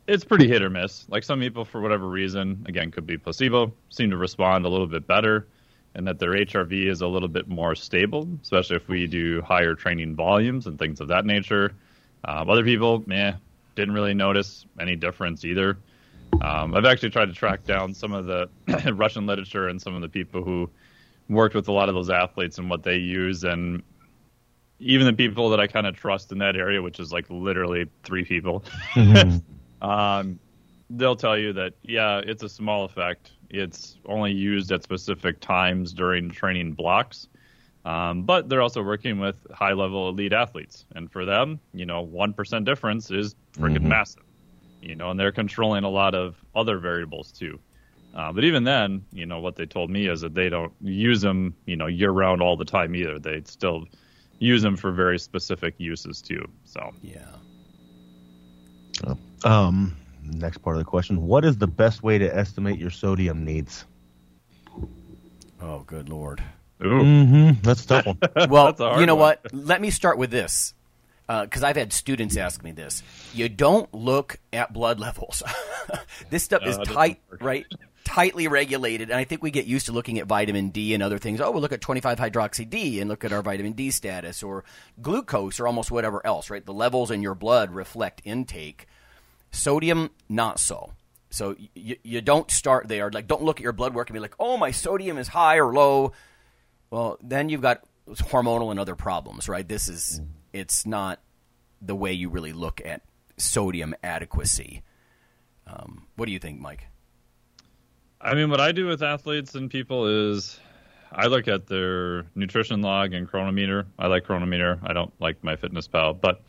it's 0.07 0.25
pretty 0.25 0.49
hit 0.49 0.63
or 0.63 0.71
miss. 0.71 1.07
Like 1.09 1.25
some 1.25 1.41
people, 1.41 1.65
for 1.65 1.81
whatever 1.81 2.09
reason, 2.09 2.65
again, 2.69 2.91
could 2.91 3.07
be 3.07 3.19
placebo, 3.19 3.73
seem 3.91 4.11
to 4.11 4.17
respond 4.17 4.65
a 4.65 4.69
little 4.69 4.87
bit 4.87 5.07
better 5.07 5.47
and 5.97 6.07
that 6.07 6.19
their 6.19 6.33
HRV 6.33 6.87
is 6.87 7.01
a 7.01 7.07
little 7.07 7.29
bit 7.29 7.49
more 7.49 7.75
stable, 7.75 8.29
especially 8.43 8.77
if 8.77 8.87
we 8.87 9.07
do 9.07 9.41
higher 9.41 9.75
training 9.75 10.15
volumes 10.15 10.67
and 10.67 10.79
things 10.79 11.01
of 11.01 11.09
that 11.09 11.25
nature. 11.25 11.73
Um, 12.23 12.51
other 12.51 12.63
people, 12.63 13.03
meh, 13.07 13.33
didn't 13.77 13.95
really 13.95 14.13
notice 14.13 14.67
any 14.79 14.95
difference 14.95 15.43
either. 15.45 15.79
Um, 16.43 16.75
I've 16.75 16.85
actually 16.85 17.11
tried 17.11 17.27
to 17.27 17.33
track 17.33 17.65
down 17.65 17.95
some 17.95 18.13
of 18.13 18.27
the 18.27 18.51
Russian 18.95 19.25
literature 19.25 19.69
and 19.69 19.81
some 19.81 19.95
of 19.95 20.03
the 20.03 20.09
people 20.09 20.45
who 20.45 20.69
worked 21.31 21.55
with 21.55 21.69
a 21.69 21.73
lot 21.73 21.89
of 21.89 21.95
those 21.95 22.11
athletes 22.11 22.59
and 22.59 22.69
what 22.69 22.83
they 22.83 22.97
use, 22.97 23.45
and 23.45 23.83
even 24.79 25.07
the 25.07 25.15
people 25.15 25.49
that 25.49 25.61
I 25.61 25.67
kind 25.67 25.87
of 25.87 25.97
trust 25.97 26.31
in 26.31 26.39
that 26.39 26.57
area, 26.57 26.83
which 26.83 27.01
is 27.01 27.11
like 27.11 27.25
literally 27.31 27.87
three 28.03 28.25
people, 28.25 28.65
um, 29.83 30.39
they'll 30.91 31.17
tell 31.17 31.37
you 31.37 31.53
that 31.55 31.75
yeah, 31.83 32.21
it's 32.25 32.43
a 32.43 32.49
small 32.49 32.85
effect. 32.85 33.33
It's 33.51 33.97
only 34.07 34.33
used 34.33 34.73
at 34.73 34.83
specific 34.83 35.41
times 35.41 35.93
during 35.93 36.31
training 36.31 36.73
blocks. 36.73 37.29
Um, 37.85 38.25
but 38.25 38.49
they're 38.49 38.63
also 38.63 38.83
working 38.83 39.21
with 39.21 39.37
high 39.53 39.73
level 39.73 40.09
elite 40.09 40.33
athletes. 40.33 40.85
And 40.97 41.11
for 41.11 41.25
them, 41.25 41.61
you 41.73 41.87
know, 41.87 42.05
1% 42.05 42.65
difference 42.65 43.13
is 43.13 43.37
freaking 43.57 43.83
massive. 43.83 44.25
You 44.83 44.97
know, 44.97 45.11
and 45.11 45.19
they're 45.19 45.33
controlling 45.33 45.85
a 45.85 45.89
lot 45.89 46.15
of 46.15 46.37
other 46.55 46.79
variables 46.79 47.31
too. 47.31 47.61
Uh, 48.13 48.33
but 48.33 48.45
even 48.45 48.65
then, 48.65 49.05
you 49.13 49.27
know, 49.27 49.39
what 49.41 49.57
they 49.57 49.67
told 49.67 49.91
me 49.91 50.09
is 50.09 50.23
that 50.23 50.35
they 50.35 50.49
don't 50.49 50.73
use 50.81 51.21
them, 51.21 51.55
you 51.67 51.77
know, 51.77 51.87
year 51.87 52.11
round 52.11 52.43
all 52.43 52.57
the 52.57 52.65
time 52.65 52.95
either. 52.97 53.19
They 53.19 53.43
still 53.45 53.85
use 54.39 54.63
them 54.63 54.77
for 54.77 54.91
very 54.91 55.19
specific 55.19 55.75
uses 55.79 56.21
too. 56.23 56.49
So, 56.65 56.93
Yeah. 57.03 57.27
Um, 59.45 59.97
next 60.23 60.59
part 60.59 60.77
of 60.77 60.81
the 60.81 60.85
question: 60.85 61.27
What 61.27 61.45
is 61.45 61.57
the 61.59 61.67
best 61.67 62.03
way 62.03 62.19
to 62.19 62.37
estimate 62.37 62.79
your 62.79 62.91
sodium 62.91 63.45
needs? 63.45 63.85
Oh, 65.61 65.81
good 65.87 66.09
lord. 66.09 66.43
ooh, 66.85 67.03
Mm-hmm. 67.03 67.63
That's 67.63 67.85
a 67.85 67.87
tough 67.89 68.07
one. 68.07 68.19
Well, 68.49 68.67
That's 68.67 68.81
a 68.81 68.89
hard 68.89 69.01
you 69.01 69.07
know 69.07 69.15
what? 69.15 69.41
Let 69.53 69.81
me 69.81 69.91
start 69.91 70.19
with 70.19 70.31
this 70.31 70.75
Uh, 71.29 71.45
because 71.45 71.65
I've 71.65 71.77
had 71.77 71.93
students 71.93 72.37
ask 72.37 72.63
me 72.63 72.71
this. 72.73 73.03
You 73.35 73.49
don't 73.49 73.93
look 73.93 74.39
at 74.53 74.73
blood 74.73 75.01
levels. 75.01 75.43
this 76.31 76.45
stuff 76.45 76.63
No, 76.63 76.69
is 76.71 76.79
tight, 76.89 77.21
right? 77.41 77.67
Tightly 78.05 78.47
regulated, 78.47 79.11
and 79.11 79.19
I 79.19 79.25
think 79.25 79.43
we 79.43 79.51
get 79.51 79.67
used 79.67 79.87
to 79.87 79.93
looking 79.93 80.21
at 80.21 80.27
vitamin 80.27 80.69
D 80.69 80.95
and 80.95 81.03
other 81.03 81.19
things. 81.19 81.41
Oh, 81.41 81.51
we'll 81.51 81.61
look 81.61 81.73
at 81.73 81.81
25 81.81 82.19
hydroxy 82.19 82.69
D 82.71 83.01
and 83.01 83.11
look 83.11 83.25
at 83.25 83.33
our 83.33 83.43
vitamin 83.43 83.73
D 83.73 83.91
status, 83.91 84.45
or 84.45 84.63
glucose, 85.03 85.59
or 85.59 85.67
almost 85.67 85.91
whatever 85.91 86.25
else. 86.25 86.49
Right? 86.49 86.65
The 86.65 86.73
levels 86.73 87.11
in 87.11 87.23
your 87.23 87.35
blood 87.35 87.75
reflect 87.75 88.23
intake. 88.25 88.87
Sodium, 89.51 90.11
not 90.29 90.61
so. 90.61 90.93
So 91.31 91.57
you, 91.75 91.97
you 92.05 92.21
don't 92.21 92.49
start 92.51 92.87
there. 92.87 93.11
Like, 93.11 93.27
don't 93.27 93.43
look 93.43 93.59
at 93.59 93.65
your 93.65 93.73
blood 93.73 93.95
work 93.95 94.09
and 94.09 94.15
be 94.15 94.21
like, 94.21 94.37
oh, 94.39 94.57
my 94.57 94.71
sodium 94.71 95.19
is 95.19 95.27
high 95.29 95.57
or 95.57 95.73
low. 95.73 96.13
Well, 96.91 97.19
then 97.21 97.49
you've 97.49 97.63
got 97.63 97.83
hormonal 98.09 98.71
and 98.71 98.79
other 98.79 98.95
problems, 98.95 99.49
right? 99.49 99.67
This 99.67 99.89
is 99.89 100.21
it's 100.57 100.87
not 100.87 101.21
the 101.83 101.95
way 101.95 102.13
you 102.13 102.31
really 102.31 102.55
look 102.55 102.81
at 102.85 103.03
sodium 103.37 103.95
adequacy. 104.03 104.83
Um, 105.67 106.07
what 106.17 106.27
do 106.27 106.33
you 106.33 106.39
think, 106.39 106.61
Mike? 106.61 106.87
I 108.21 108.35
mean, 108.35 108.49
what 108.49 108.61
I 108.61 108.73
do 108.73 108.87
with 108.87 109.03
athletes 109.03 109.55
and 109.55 109.71
people 109.71 110.07
is 110.07 110.59
I 111.13 111.27
look 111.27 111.47
at 111.47 111.67
their 111.67 112.25
nutrition 112.35 112.81
log 112.81 113.13
and 113.13 113.29
Cronometer. 113.29 113.87
I 113.99 114.07
like 114.07 114.25
Cronometer. 114.25 114.81
I 114.83 114.95
don't 114.95 115.13
like 115.21 115.43
MyFitnessPal, 115.43 116.21
but 116.23 116.41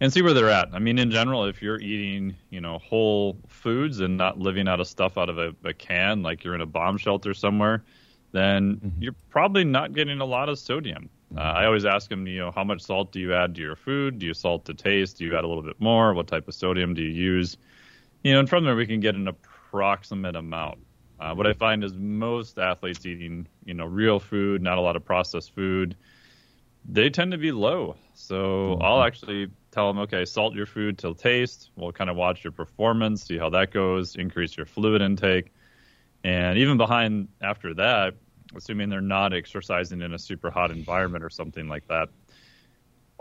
and 0.00 0.12
see 0.12 0.22
where 0.22 0.34
they're 0.34 0.50
at. 0.50 0.70
I 0.72 0.80
mean, 0.80 0.98
in 0.98 1.10
general, 1.10 1.44
if 1.44 1.62
you're 1.62 1.78
eating, 1.78 2.34
you 2.48 2.60
know, 2.60 2.78
whole 2.78 3.38
foods 3.46 4.00
and 4.00 4.16
not 4.16 4.38
living 4.38 4.66
out 4.66 4.80
of 4.80 4.88
stuff 4.88 5.16
out 5.16 5.28
of 5.28 5.38
a, 5.38 5.54
a 5.62 5.72
can, 5.72 6.22
like 6.22 6.42
you're 6.42 6.54
in 6.54 6.62
a 6.62 6.66
bomb 6.66 6.96
shelter 6.96 7.34
somewhere, 7.34 7.84
then 8.32 8.92
you're 8.98 9.14
probably 9.28 9.62
not 9.62 9.92
getting 9.92 10.20
a 10.20 10.24
lot 10.24 10.48
of 10.48 10.58
sodium. 10.58 11.08
Uh, 11.36 11.40
I 11.40 11.66
always 11.66 11.84
ask 11.84 12.08
them, 12.08 12.26
you 12.26 12.38
know, 12.38 12.50
how 12.50 12.64
much 12.64 12.82
salt 12.82 13.12
do 13.12 13.20
you 13.20 13.34
add 13.34 13.54
to 13.54 13.60
your 13.60 13.76
food? 13.76 14.18
Do 14.18 14.26
you 14.26 14.34
salt 14.34 14.64
to 14.64 14.74
taste? 14.74 15.18
Do 15.18 15.24
you 15.24 15.36
add 15.36 15.44
a 15.44 15.46
little 15.46 15.62
bit 15.62 15.80
more? 15.80 16.12
What 16.12 16.26
type 16.26 16.48
of 16.48 16.54
sodium 16.54 16.94
do 16.94 17.02
you 17.02 17.10
use? 17.10 17.56
You 18.24 18.32
know, 18.32 18.40
and 18.40 18.48
from 18.48 18.64
there 18.64 18.74
we 18.74 18.86
can 18.86 19.00
get 19.00 19.14
an 19.14 19.28
approximate 19.28 20.36
amount. 20.36 20.78
Uh, 21.20 21.34
what 21.34 21.46
I 21.46 21.52
find 21.52 21.84
is 21.84 21.92
most 21.94 22.58
athletes 22.58 23.04
eating, 23.04 23.46
you 23.64 23.74
know, 23.74 23.84
real 23.84 24.18
food, 24.18 24.62
not 24.62 24.78
a 24.78 24.80
lot 24.80 24.96
of 24.96 25.04
processed 25.04 25.54
food, 25.54 25.94
they 26.88 27.10
tend 27.10 27.32
to 27.32 27.38
be 27.38 27.52
low. 27.52 27.96
So 28.14 28.78
I'll 28.80 29.02
actually 29.02 29.48
tell 29.70 29.86
them, 29.88 29.98
okay, 30.00 30.24
salt 30.24 30.54
your 30.54 30.66
food 30.66 30.98
till 30.98 31.14
taste. 31.14 31.70
We'll 31.76 31.92
kind 31.92 32.10
of 32.10 32.16
watch 32.16 32.42
your 32.42 32.52
performance, 32.52 33.24
see 33.24 33.38
how 33.38 33.50
that 33.50 33.70
goes, 33.70 34.16
increase 34.16 34.56
your 34.56 34.66
fluid 34.66 35.02
intake. 35.02 35.52
And 36.24 36.58
even 36.58 36.76
behind 36.76 37.28
after 37.42 37.74
that, 37.74 38.14
assuming 38.56 38.88
they're 38.88 39.00
not 39.00 39.32
exercising 39.32 40.02
in 40.02 40.14
a 40.14 40.18
super 40.18 40.50
hot 40.50 40.70
environment 40.70 41.24
or 41.24 41.30
something 41.30 41.68
like 41.68 41.86
that, 41.88 42.08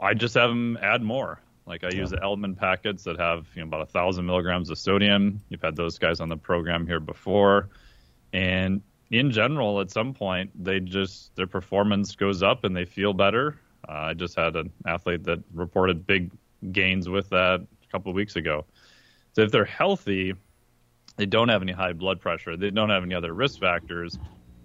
I 0.02 0.14
just 0.14 0.36
have 0.36 0.50
them 0.50 0.78
add 0.82 1.02
more. 1.02 1.40
Like 1.66 1.84
I 1.84 1.90
use 1.90 2.10
the 2.10 2.18
LMNT 2.18 2.58
packets 2.58 3.04
that 3.04 3.20
have 3.20 3.46
you 3.54 3.62
know 3.62 3.68
about 3.68 3.82
a 3.82 3.86
thousand 3.86 4.26
milligrams 4.26 4.72
of 4.72 4.80
sodium. 4.80 5.42
You've 5.50 5.62
had 5.62 5.76
those 5.76 6.00
guys 6.00 6.20
on 6.20 6.28
the 6.28 6.38
program 6.38 6.88
here 6.88 7.00
before, 7.00 7.70
and 8.34 8.82
in 9.12 9.32
general, 9.32 9.80
at 9.80 9.92
some 9.92 10.14
point, 10.14 10.52
they 10.64 10.80
just 10.80 11.36
their 11.36 11.48
performance 11.48 12.16
goes 12.16 12.42
up 12.42 12.64
and 12.64 12.76
they 12.76 12.86
feel 12.86 13.14
better. 13.14 13.60
Uh, 13.88 13.92
I 13.92 14.14
just 14.14 14.36
had 14.36 14.56
an 14.56 14.72
athlete 14.86 15.24
that 15.26 15.44
reported 15.54 16.06
big 16.06 16.32
gains 16.72 17.08
with 17.08 17.30
that 17.30 17.62
a 17.62 17.92
couple 17.92 18.10
of 18.10 18.16
weeks 18.16 18.36
ago. 18.36 18.66
So 19.34 19.42
if 19.42 19.52
they're 19.52 19.66
healthy, 19.66 20.34
they 21.18 21.26
don't 21.26 21.50
have 21.50 21.62
any 21.62 21.72
high 21.72 21.94
blood 21.94 22.20
pressure, 22.20 22.58
they 22.58 22.72
don't 22.72 22.90
have 22.90 23.04
any 23.04 23.16
other 23.16 23.34
risk 23.34 23.60
factors. 23.60 24.18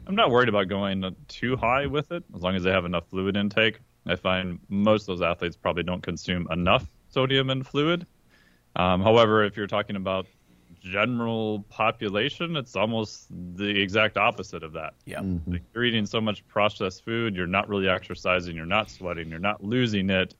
I'm 0.06 0.14
not 0.14 0.30
worried 0.30 0.49
about 0.49 0.68
going 0.68 1.14
too 1.28 1.56
high 1.56 1.87
with 1.87 2.12
it 2.12 2.25
as 2.34 2.42
long 2.42 2.56
as 2.56 2.62
they 2.62 2.70
have 2.70 2.84
enough 2.84 3.08
fluid 3.08 3.37
intake. 3.37 3.78
I 4.06 4.16
find 4.16 4.58
most 4.68 5.02
of 5.02 5.06
those 5.18 5.23
athletes 5.23 5.56
probably 5.56 5.82
don't 5.82 6.02
consume 6.02 6.46
enough 6.50 6.87
sodium 7.08 7.50
and 7.50 7.66
fluid. 7.66 8.06
Um, 8.76 9.00
however, 9.00 9.44
if 9.44 9.56
you're 9.56 9.66
talking 9.66 9.96
about 9.96 10.26
general 10.80 11.64
population, 11.70 12.56
it's 12.56 12.76
almost 12.76 13.26
the 13.56 13.80
exact 13.80 14.18
opposite 14.18 14.62
of 14.62 14.73
that. 14.75 14.94
Yeah. 15.06 15.23
Like, 15.46 15.62
you're 15.75 15.84
eating 15.84 16.04
so 16.04 16.20
much 16.20 16.46
processed 16.46 17.04
food, 17.04 17.34
you're 17.34 17.46
not 17.46 17.68
really 17.68 17.88
exercising, 17.88 18.54
you're 18.54 18.66
not 18.66 18.90
sweating, 18.90 19.30
you're 19.30 19.38
not 19.38 19.64
losing 19.64 20.11
it. 20.11 20.34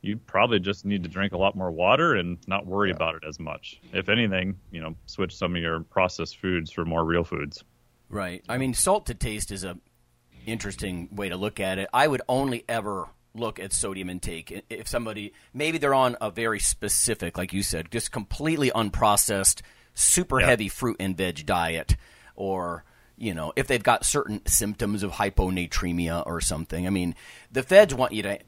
You 0.00 0.16
probably 0.16 0.60
just 0.60 0.84
need 0.84 1.02
to 1.02 1.08
drink 1.08 1.32
a 1.32 1.38
lot 1.38 1.56
more 1.56 1.72
water 1.72 2.14
and 2.14 2.38
not 2.46 2.64
worry 2.66 2.92
about 2.92 3.16
it 3.16 3.24
as 3.26 3.40
much. 3.40 3.80
If 3.92 4.08
anything, 4.08 4.56
you 4.70 4.80
know, 4.80 4.94
switch 5.06 5.34
some 5.34 5.56
of 5.56 5.62
your 5.62 5.80
processed 5.80 6.38
foods 6.38 6.70
for 6.70 6.84
more 6.84 7.04
real 7.04 7.24
foods. 7.24 7.64
Right. 8.10 8.42
I 8.48 8.58
mean, 8.58 8.74
salt 8.74 9.06
to 9.06 9.14
taste 9.14 9.50
is 9.50 9.64
a 9.64 9.78
interesting 10.46 11.08
way 11.12 11.28
to 11.28 11.36
look 11.36 11.60
at 11.60 11.78
it. 11.78 11.88
I 11.92 12.08
would 12.08 12.22
only 12.28 12.64
ever 12.68 13.08
look 13.34 13.58
at 13.60 13.72
sodium 13.72 14.08
intake 14.08 14.64
if 14.70 14.88
somebody 14.88 15.32
maybe 15.52 15.78
they're 15.78 15.94
on 15.94 16.16
a 16.20 16.30
very 16.30 16.58
specific, 16.58 17.36
like 17.36 17.52
you 17.52 17.62
said, 17.62 17.90
just 17.90 18.10
completely 18.10 18.70
unprocessed, 18.70 19.60
super 19.94 20.40
heavy 20.40 20.68
fruit 20.68 20.96
and 20.98 21.16
veg 21.16 21.44
diet, 21.44 21.96
or 22.34 22.84
you 23.16 23.34
know, 23.34 23.52
if 23.56 23.66
they've 23.66 23.82
got 23.82 24.04
certain 24.04 24.44
symptoms 24.46 25.02
of 25.02 25.12
hyponatremia 25.12 26.24
or 26.24 26.40
something. 26.40 26.86
I 26.86 26.90
mean, 26.90 27.14
the 27.50 27.62
feds 27.62 27.94
want 27.94 28.12
you 28.12 28.22
to 28.22 28.38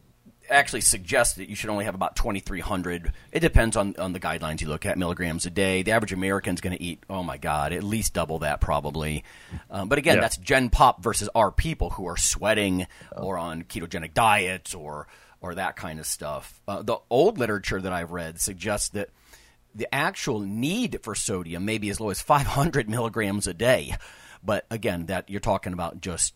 actually 0.51 0.81
suggest 0.83 1.37
that 1.37 1.49
you 1.49 1.55
should 1.55 1.71
only 1.71 1.85
have 1.85 1.95
about 1.95 2.17
2,300. 2.17 3.13
It 3.33 3.41
depends 3.41 3.77
on, 3.77 3.95
on 3.99 4.13
the 4.13 4.21
guidelines 4.21 4.61
you 4.61 4.69
look 4.69 4.85
at, 4.87 4.99
milligrams 4.99 5.47
a 5.47 5.51
day. 5.51 5.83
The 5.83 5.93
average 5.93 6.13
American's 6.13 6.61
going 6.61 6.77
to 6.77 6.83
eat, 6.83 7.03
oh 7.09 7.23
my 7.23 7.37
God, 7.39 7.73
at 7.73 7.83
least 7.85 8.15
double 8.15 8.41
that 8.41 8.61
probably. 8.61 9.25
Um, 9.71 9.89
but 9.89 9.99
again, 9.99 10.17
Yeah. 10.17 10.23
that's 10.23 10.37
Gen 10.37 10.69
Pop 10.71 11.03
versus 11.03 11.29
our 11.35 11.51
people 11.53 11.91
who 11.91 12.07
are 12.07 12.17
sweating 12.17 12.87
or 13.17 13.39
on 13.39 13.63
ketogenic 13.63 14.13
diets 14.15 14.75
or, 14.75 15.07
or 15.41 15.55
that 15.55 15.77
kind 15.77 15.99
of 16.01 16.07
stuff. 16.07 16.61
Uh, 16.69 16.83
the 16.83 16.99
old 17.09 17.39
literature 17.39 17.81
that 17.81 17.93
I've 17.93 18.11
read 18.13 18.41
suggests 18.41 18.89
that 18.91 19.11
the 19.75 19.93
actual 19.95 20.41
need 20.41 20.99
for 21.03 21.15
sodium 21.15 21.65
may 21.65 21.79
be 21.79 21.91
as 21.91 22.01
low 22.01 22.11
as 22.11 22.21
500 22.21 22.91
milligrams 22.91 23.47
a 23.47 23.55
day. 23.55 23.95
But 24.43 24.67
again, 24.71 25.07
that 25.07 25.31
you're 25.31 25.39
talking 25.41 25.73
about 25.73 26.01
just 26.01 26.35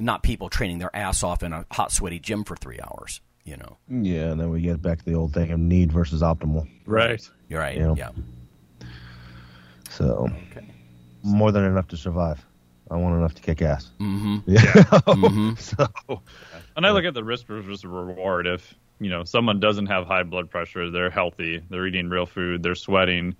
not 0.00 0.22
people 0.22 0.48
training 0.48 0.78
their 0.78 0.94
ass 0.94 1.22
off 1.22 1.42
in 1.42 1.52
a 1.52 1.66
hot, 1.70 1.92
sweaty 1.92 2.18
gym 2.18 2.44
for 2.44 2.56
three 2.56 2.78
hours. 2.80 3.20
You 3.48 3.56
know, 3.56 3.78
Yeah, 3.88 4.30
and 4.32 4.38
then 4.40 4.50
we 4.50 4.60
get 4.60 4.82
back 4.82 4.98
to 4.98 5.04
the 5.04 5.14
old 5.14 5.32
thing 5.32 5.50
of 5.50 5.58
need 5.58 5.90
versus 5.90 6.20
optimal. 6.20 6.68
Right. 6.84 7.26
you're 7.48 7.60
right. 7.60 7.78
Yeah. 7.78 7.94
Yeah. 7.96 8.10
So 9.90 10.28
Okay. 10.50 10.66
more 11.22 11.50
than 11.52 11.64
enough 11.64 11.88
to 11.88 11.96
survive. 11.96 12.44
I 12.90 12.96
want 12.96 13.16
enough 13.16 13.34
to 13.34 13.42
kick 13.42 13.62
ass. 13.62 13.90
Mm-hmm. 14.00 14.36
Yeah. 14.50 14.60
mm-hmm. 14.60 15.54
so 15.58 16.22
And 16.76 16.86
I 16.86 16.90
look 16.90 17.04
at 17.04 17.14
the 17.14 17.24
risk 17.24 17.46
versus 17.46 17.84
reward. 17.84 18.46
If 18.46 18.74
you 19.00 19.08
know 19.10 19.24
someone 19.24 19.60
doesn't 19.60 19.86
have 19.86 20.06
high 20.06 20.24
blood 20.24 20.50
pressure, 20.50 20.90
they're 20.90 21.10
healthy, 21.10 21.62
they're 21.70 21.86
eating 21.86 22.10
real 22.10 22.26
food, 22.26 22.62
they're 22.62 22.74
sweating. 22.74 23.34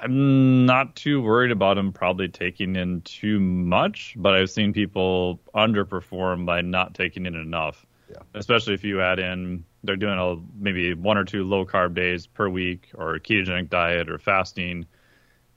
I'm 0.00 0.66
not 0.66 0.96
too 0.96 1.22
worried 1.22 1.50
about 1.52 1.74
them 1.76 1.92
probably 1.92 2.28
taking 2.28 2.74
in 2.76 3.02
too 3.02 3.38
much, 3.40 4.14
but 4.16 4.34
I've 4.34 4.50
seen 4.50 4.72
people 4.72 5.40
underperform 5.54 6.44
by 6.46 6.60
not 6.60 6.94
taking 6.94 7.26
in 7.26 7.34
enough. 7.36 7.84
Yeah. 8.12 8.20
Especially 8.34 8.74
if 8.74 8.84
you 8.84 9.00
add 9.00 9.18
in 9.18 9.64
they're 9.84 9.96
doing 9.96 10.18
a 10.18 10.36
maybe 10.62 10.94
one 10.94 11.18
or 11.18 11.24
two 11.24 11.44
low 11.44 11.64
carb 11.64 11.94
days 11.94 12.26
per 12.26 12.48
week 12.48 12.90
or 12.94 13.14
a 13.14 13.20
ketogenic 13.20 13.68
diet 13.68 14.08
or 14.08 14.18
fasting, 14.18 14.86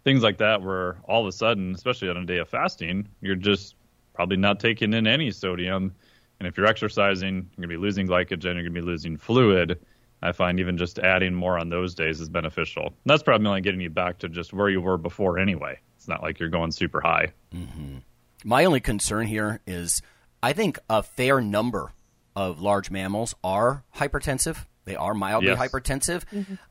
things 0.04 0.24
like 0.24 0.38
that 0.38 0.62
where 0.62 0.98
all 1.04 1.22
of 1.22 1.28
a 1.28 1.32
sudden, 1.32 1.76
especially 1.76 2.10
on 2.10 2.18
a 2.18 2.26
day 2.26 2.38
of 2.38 2.50
fasting, 2.50 3.08
you're 3.22 3.36
just 3.36 3.76
probably 4.14 4.38
not 4.38 4.60
taking 4.60 4.94
in 4.94 5.08
any 5.08 5.32
sodium. 5.32 5.94
And 6.40 6.48
if 6.48 6.58
you're 6.58 6.66
exercising, 6.66 7.36
you're 7.36 7.44
going 7.44 7.62
to 7.62 7.68
be 7.68 7.78
losing 7.78 8.08
glycogen, 8.08 8.44
you're 8.44 8.54
going 8.54 8.66
to 8.66 8.70
be 8.72 8.82
losing 8.82 9.18
fluid. 9.18 9.80
I 10.22 10.32
find 10.32 10.60
even 10.60 10.78
just 10.78 10.98
adding 10.98 11.36
more 11.36 11.60
on 11.60 11.70
those 11.70 11.94
days 11.94 12.20
is 12.20 12.30
beneficial. 12.30 12.88
And 12.88 12.96
that's 13.06 13.22
probably 13.22 13.48
only 13.48 13.62
getting 13.62 13.82
you 13.82 13.90
back 13.90 14.20
to 14.20 14.30
just 14.30 14.54
where 14.54 14.70
you 14.70 14.82
were 14.82 14.98
before 14.98 15.38
anyway. 15.38 15.80
It's 15.98 16.08
not 16.08 16.24
like 16.24 16.40
you're 16.40 16.50
going 16.50 16.72
super 16.72 17.00
high. 17.00 17.32
Mm-hmm. 17.54 17.98
My 18.44 18.66
only 18.66 18.80
concern 18.80 19.28
here 19.28 19.62
is 19.68 20.02
I 20.42 20.54
think 20.54 20.80
a 20.90 21.04
fair 21.04 21.42
number 21.42 21.94
of 22.36 22.62
large 22.62 22.92
mammals 22.92 23.34
are 23.44 23.84
hypertensive. 23.96 24.66
They 24.86 24.96
are 24.96 25.14
mildly 25.14 25.50
Yes. 25.50 25.60
hypertensive. 25.60 26.24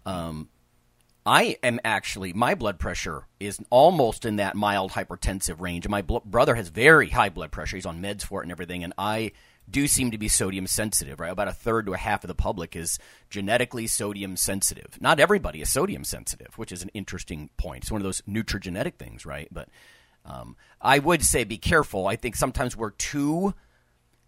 Um, 0.06 0.48
I 1.26 1.56
am 1.62 1.80
actually 1.84 2.32
my 2.34 2.54
blood 2.54 2.78
pressure 2.78 3.26
is 3.40 3.58
almost 3.70 4.24
in 4.26 4.36
that 4.36 4.54
mild 4.56 4.92
hypertensive 4.92 5.60
range. 5.60 5.86
And 5.86 5.90
my 5.90 6.02
bl- 6.02 6.18
brother 6.24 6.54
has 6.54 6.68
very 6.68 7.08
high 7.10 7.30
blood 7.30 7.50
pressure. 7.50 7.76
He's 7.76 7.86
on 7.86 8.02
meds 8.02 8.22
for 8.22 8.40
it 8.40 8.44
and 8.44 8.52
everything. 8.52 8.84
And 8.84 8.92
I 8.98 9.32
do 9.70 9.88
seem 9.88 10.10
to 10.10 10.18
be 10.18 10.28
sodium 10.28 10.66
sensitive. 10.66 11.18
Right, 11.18 11.32
about 11.32 11.48
a 11.48 11.52
third 11.52 11.86
to 11.86 11.94
a 11.94 11.96
half 11.96 12.24
of 12.24 12.28
the 12.28 12.34
public 12.34 12.76
is 12.76 12.98
genetically 13.30 13.86
sodium 13.86 14.36
sensitive. 14.36 15.00
Not 15.00 15.18
everybody 15.18 15.62
is 15.62 15.70
sodium 15.70 16.04
sensitive, 16.04 16.58
which 16.58 16.70
is 16.70 16.82
an 16.82 16.90
interesting 16.92 17.48
point. 17.56 17.84
It's 17.84 17.90
one 17.90 18.02
of 18.02 18.04
those 18.04 18.20
nutrigenetic 18.28 18.96
things, 18.96 19.24
right? 19.24 19.48
But 19.50 19.70
um, 20.26 20.56
I 20.80 20.98
would 20.98 21.24
say 21.24 21.44
be 21.44 21.56
careful. 21.56 22.06
I 22.06 22.16
think 22.16 22.36
sometimes 22.36 22.76
we're 22.76 22.90
too 22.90 23.54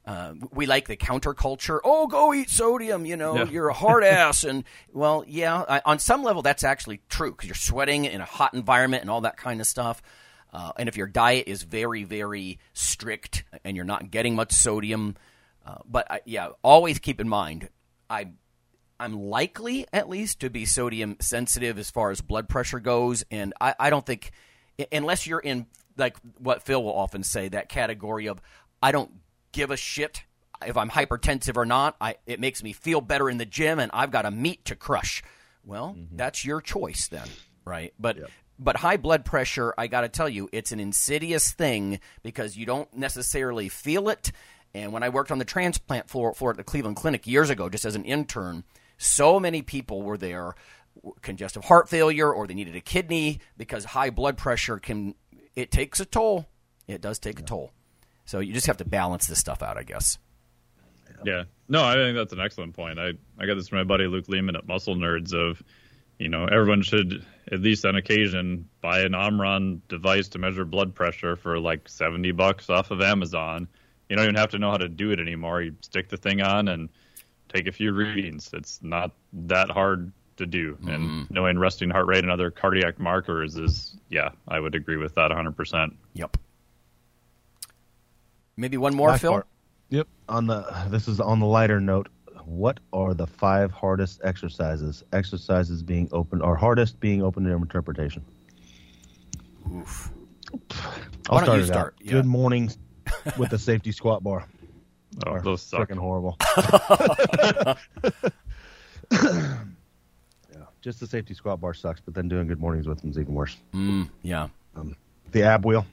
uh, 0.06 0.34
we 0.52 0.66
like 0.66 0.86
the 0.86 0.96
counterculture. 0.96 1.80
Oh, 1.84 2.06
go 2.06 2.32
eat 2.32 2.48
sodium. 2.50 3.04
You 3.04 3.16
know, 3.16 3.36
Yeah. 3.36 3.44
you're 3.50 3.68
a 3.68 3.74
hard 3.74 4.04
ass. 4.04 4.44
And 4.44 4.64
well, 4.92 5.24
yeah, 5.26 5.64
I, 5.68 5.82
on 5.84 5.98
some 5.98 6.22
level, 6.22 6.42
that's 6.42 6.62
actually 6.64 7.00
true 7.08 7.32
because 7.32 7.48
you're 7.48 7.54
sweating 7.54 8.04
in 8.04 8.20
a 8.20 8.24
hot 8.24 8.54
environment 8.54 9.02
and 9.02 9.10
all 9.10 9.22
that 9.22 9.36
kind 9.36 9.60
of 9.60 9.66
stuff. 9.66 10.00
Uh, 10.52 10.72
and 10.78 10.88
if 10.88 10.96
your 10.96 11.08
diet 11.08 11.48
is 11.48 11.64
very, 11.64 12.04
very 12.04 12.58
strict 12.72 13.44
and 13.64 13.76
you're 13.76 13.84
not 13.84 14.10
getting 14.10 14.34
much 14.36 14.52
sodium, 14.52 15.16
uh, 15.66 15.78
but 15.84 16.10
I, 16.10 16.20
yeah, 16.24 16.50
always 16.62 16.98
keep 17.00 17.20
in 17.20 17.28
mind, 17.28 17.68
I 18.08 18.28
I'm 18.98 19.18
likely 19.20 19.86
at 19.92 20.08
least 20.08 20.40
to 20.40 20.48
be 20.48 20.64
sodium 20.64 21.16
sensitive 21.20 21.78
as 21.78 21.90
far 21.90 22.10
as 22.10 22.20
blood 22.22 22.48
pressure 22.48 22.80
goes, 22.80 23.24
and 23.30 23.52
I, 23.60 23.74
I 23.78 23.90
don't 23.90 24.06
think 24.06 24.30
unless 24.92 25.26
you're 25.26 25.40
in 25.40 25.66
like 25.98 26.16
what 26.38 26.62
Phil 26.62 26.82
will 26.82 26.94
often 26.94 27.22
say 27.22 27.48
that 27.48 27.68
category 27.68 28.26
of 28.28 28.40
I 28.80 28.92
don't 28.92 29.10
give 29.56 29.70
a 29.70 29.76
shit 29.76 30.22
if 30.64 30.76
I'm 30.76 30.90
hypertensive 30.90 31.56
or 31.56 31.66
not. 31.66 31.96
I 32.00 32.16
it 32.26 32.38
makes 32.38 32.62
me 32.62 32.72
feel 32.72 33.00
better 33.00 33.28
in 33.28 33.38
the 33.38 33.46
gym, 33.46 33.78
and 33.78 33.90
I've 33.92 34.10
got 34.10 34.26
a 34.26 34.30
meat 34.30 34.64
to 34.66 34.76
crush. 34.76 35.22
Well, 35.64 35.96
mm-hmm. 35.98 36.16
that's 36.16 36.44
your 36.44 36.60
choice 36.60 37.08
then, 37.08 37.28
right? 37.64 37.92
But 37.98 38.18
but 38.58 38.76
high 38.76 38.98
blood 38.98 39.24
pressure, 39.24 39.74
I 39.76 39.86
got 39.86 40.02
to 40.02 40.08
tell 40.08 40.28
you, 40.28 40.48
it's 40.52 40.72
an 40.72 40.80
insidious 40.80 41.52
thing 41.52 42.00
because 42.22 42.56
you 42.56 42.66
don't 42.66 42.92
necessarily 42.94 43.68
feel 43.68 44.08
it. 44.08 44.30
And 44.74 44.92
when 44.92 45.02
I 45.02 45.08
worked 45.08 45.32
on 45.32 45.38
the 45.38 45.44
transplant 45.44 46.08
floor, 46.08 46.34
floor 46.34 46.50
at 46.50 46.56
the 46.58 46.64
Cleveland 46.64 46.96
Clinic 46.96 47.26
years 47.26 47.48
ago, 47.50 47.68
just 47.68 47.86
as 47.86 47.96
an 47.96 48.04
intern, 48.04 48.64
so 48.98 49.40
many 49.40 49.62
people 49.62 50.02
were 50.02 50.18
there 50.18 50.54
congestive 51.20 51.64
heart 51.64 51.88
failure 51.90 52.32
or 52.32 52.46
they 52.46 52.54
needed 52.54 52.74
a 52.74 52.80
kidney 52.80 53.40
because 53.58 53.84
high 53.84 54.08
blood 54.08 54.38
pressure 54.38 54.78
can 54.78 55.14
it 55.54 55.70
takes 55.70 56.00
a 56.00 56.04
toll. 56.04 56.46
It 56.86 57.00
does 57.00 57.18
take 57.18 57.40
a 57.40 57.42
toll. 57.42 57.72
So 58.26 58.40
you 58.40 58.52
just 58.52 58.66
have 58.66 58.76
to 58.78 58.84
balance 58.84 59.26
this 59.26 59.38
stuff 59.38 59.62
out, 59.62 59.78
I 59.78 59.84
guess. 59.84 60.18
Yeah. 61.24 61.44
No, 61.68 61.82
I 61.82 61.94
think 61.94 62.16
that's 62.16 62.32
an 62.32 62.40
excellent 62.40 62.74
point. 62.74 62.98
I, 62.98 63.12
I 63.38 63.46
got 63.46 63.54
this 63.54 63.68
from 63.68 63.78
my 63.78 63.84
buddy 63.84 64.06
Luke 64.06 64.28
Leaman 64.28 64.56
at 64.56 64.66
Muscle 64.66 64.96
Nerds 64.96 65.32
of, 65.32 65.62
you 66.18 66.28
know, 66.28 66.44
everyone 66.44 66.82
should 66.82 67.24
at 67.50 67.60
least 67.60 67.84
on 67.84 67.96
occasion 67.96 68.68
buy 68.80 69.00
an 69.00 69.14
Omron 69.14 69.82
device 69.88 70.28
to 70.28 70.38
measure 70.38 70.64
blood 70.64 70.94
pressure 70.94 71.36
for 71.36 71.58
like 71.58 71.88
70 71.88 72.32
bucks 72.32 72.68
off 72.68 72.90
of 72.90 73.00
Amazon. 73.00 73.68
You 74.08 74.16
don't 74.16 74.24
even 74.24 74.36
have 74.36 74.50
to 74.50 74.58
know 74.58 74.70
how 74.70 74.76
to 74.76 74.88
do 74.88 75.10
it 75.10 75.20
anymore. 75.20 75.62
You 75.62 75.74
stick 75.80 76.08
the 76.08 76.16
thing 76.16 76.42
on 76.42 76.68
and 76.68 76.88
take 77.48 77.66
a 77.66 77.72
few 77.72 77.92
readings. 77.92 78.50
It's 78.52 78.80
not 78.82 79.12
that 79.32 79.70
hard 79.70 80.12
to 80.36 80.46
do. 80.46 80.78
And 80.82 80.88
mm-hmm. 80.88 81.34
knowing 81.34 81.58
resting 81.58 81.90
heart 81.90 82.06
rate 82.06 82.22
and 82.22 82.30
other 82.30 82.50
cardiac 82.50 82.98
markers 82.98 83.56
is, 83.56 83.96
yeah, 84.08 84.30
I 84.46 84.60
would 84.60 84.74
agree 84.74 84.96
with 84.96 85.14
that 85.14 85.30
100%. 85.30 85.94
Yep. 86.14 86.36
Maybe 88.56 88.76
one 88.76 88.94
more, 88.94 89.10
My 89.10 89.18
Phil. 89.18 89.32
part. 89.32 89.46
Yep. 89.90 90.08
On 90.28 90.46
the 90.46 90.62
this 90.88 91.08
is 91.08 91.20
on 91.20 91.40
the 91.40 91.46
lighter 91.46 91.80
note. 91.80 92.08
What 92.44 92.78
are 92.92 93.12
the 93.12 93.26
five 93.26 93.70
hardest 93.72 94.20
exercises? 94.24 95.02
Exercises 95.12 95.82
being 95.82 96.08
open 96.12 96.40
or 96.40 96.54
hardest 96.56 96.98
being 97.00 97.22
open 97.22 97.44
to 97.44 97.50
interpretation. 97.50 98.24
Oof. 99.74 100.10
I'll 100.52 100.60
Why 101.28 101.38
don't 101.40 101.44
start 101.44 101.58
you 101.58 101.66
start? 101.66 101.94
Yeah. 102.00 102.12
Good 102.12 102.26
morning 102.26 102.70
with 103.38 103.50
the 103.50 103.58
safety 103.58 103.90
squat 103.92 104.22
bar. 104.22 104.46
Oh, 105.26 105.30
Are 105.32 105.40
those 105.42 105.62
suck. 105.62 105.88
freaking 105.88 105.98
horrible. 105.98 106.36
yeah, 109.12 110.62
just 110.80 111.00
the 111.00 111.06
safety 111.06 111.34
squat 111.34 111.60
bar 111.60 111.74
sucks, 111.74 112.00
but 112.00 112.14
then 112.14 112.28
doing 112.28 112.46
good 112.46 112.60
mornings 112.60 112.86
with 112.86 113.00
them 113.00 113.10
is 113.10 113.18
even 113.18 113.34
worse. 113.34 113.56
Mm, 113.74 114.08
yeah. 114.22 114.48
The 115.32 115.42
ab 115.42 115.64
wheel. 115.64 115.86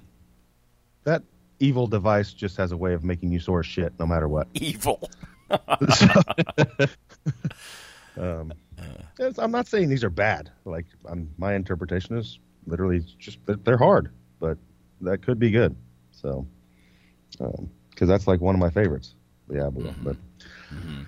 That 1.03 1.23
evil 1.63 1.87
device 1.87 2.33
just 2.33 2.57
has 2.57 2.71
a 2.71 2.77
way 2.77 2.93
of 2.93 3.03
making 3.03 3.31
you 3.31 3.39
sore 3.39 3.61
as 3.61 3.65
shit 3.65 3.93
no 3.99 4.05
matter 4.05 4.27
what. 4.27 4.47
Evil. 4.53 5.09
Um, 8.15 8.53
I'm 9.39 9.49
not 9.49 9.65
saying 9.65 9.89
these 9.89 10.03
are 10.03 10.09
bad. 10.11 10.51
Like 10.65 10.85
I'm, 11.09 11.31
my 11.39 11.55
interpretation 11.55 12.15
is 12.15 12.37
literally 12.67 12.99
just 13.17 13.43
that 13.47 13.65
they're 13.65 13.77
hard, 13.77 14.11
but 14.39 14.59
that 15.01 15.23
could 15.23 15.39
be 15.39 15.49
good. 15.49 15.75
So, 16.11 16.45
um, 17.39 17.71
because 17.89 18.07
that's 18.07 18.27
like 18.27 18.39
one 18.39 18.53
of 18.53 18.59
my 18.59 18.69
favorites, 18.69 19.15
the 19.47 19.65
ab 19.65 19.75
wheel. 19.75 19.87
Mm-hmm. 19.87 20.03
But 20.03 20.15
mm-hmm. 20.71 21.01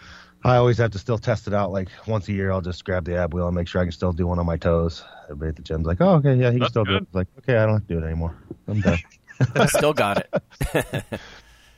I 0.43 0.55
always 0.55 0.79
have 0.79 0.89
to 0.91 0.97
still 0.97 1.19
test 1.19 1.45
it 1.45 1.53
out. 1.53 1.71
Like 1.71 1.89
once 2.07 2.27
a 2.27 2.33
year, 2.33 2.51
I'll 2.51 2.61
just 2.61 2.83
grab 2.85 3.05
the 3.05 3.17
ab 3.17 3.35
wheel 3.35 3.45
and 3.45 3.55
make 3.55 3.67
sure 3.67 3.81
I 3.81 3.85
can 3.85 3.91
still 3.91 4.13
do 4.13 4.25
one 4.25 4.39
on 4.39 4.47
my 4.47 4.57
toes. 4.57 5.03
Everybody 5.25 5.49
at 5.49 5.55
the 5.57 5.61
gym's 5.61 5.85
like, 5.85 6.01
"Oh, 6.01 6.15
okay, 6.15 6.33
yeah, 6.33 6.47
he 6.47 6.53
can 6.53 6.59
That's 6.61 6.71
still 6.71 6.85
do 6.85 6.95
it." 6.95 7.03
It's 7.03 7.13
like, 7.13 7.27
okay, 7.39 7.57
I 7.57 7.67
don't 7.67 7.73
have 7.73 7.87
to 7.87 7.93
do 7.93 7.99
it 7.99 8.05
anymore. 8.05 8.35
I'm 8.67 8.81
done. 8.81 8.97
Still 9.67 9.93
got 9.93 10.17
it. 10.17 10.33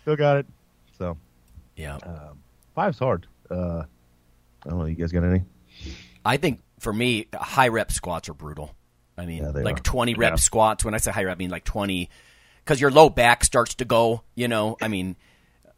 still 0.01 0.15
got 0.15 0.37
it. 0.37 0.45
So 0.97 1.17
yeah. 1.75 1.97
five's 2.75 2.99
hard. 2.99 3.27
Uh, 3.49 3.83
I 4.65 4.69
don't 4.69 4.79
know. 4.79 4.85
You 4.85 4.95
guys 4.95 5.11
got 5.11 5.23
any? 5.23 5.43
I 6.25 6.37
think 6.37 6.61
for 6.79 6.91
me, 6.93 7.27
high 7.33 7.69
rep 7.69 7.91
squats 7.91 8.29
are 8.29 8.33
brutal. 8.33 8.75
I 9.17 9.25
mean, 9.25 9.43
Yeah, 9.43 9.49
like 9.49 9.79
are. 9.79 9.83
20 9.83 10.13
rep 10.15 10.31
Yeah. 10.33 10.35
squats. 10.35 10.85
When 10.85 10.93
I 10.93 10.97
say 10.97 11.11
high 11.11 11.23
rep, 11.23 11.35
I 11.35 11.39
mean 11.39 11.49
like 11.49 11.63
20, 11.63 12.09
because 12.63 12.79
your 12.79 12.91
low 12.91 13.09
back 13.09 13.43
starts 13.43 13.75
to 13.75 13.85
go, 13.85 14.23
you 14.35 14.47
know, 14.47 14.77
I 14.81 14.87
mean, 14.87 15.15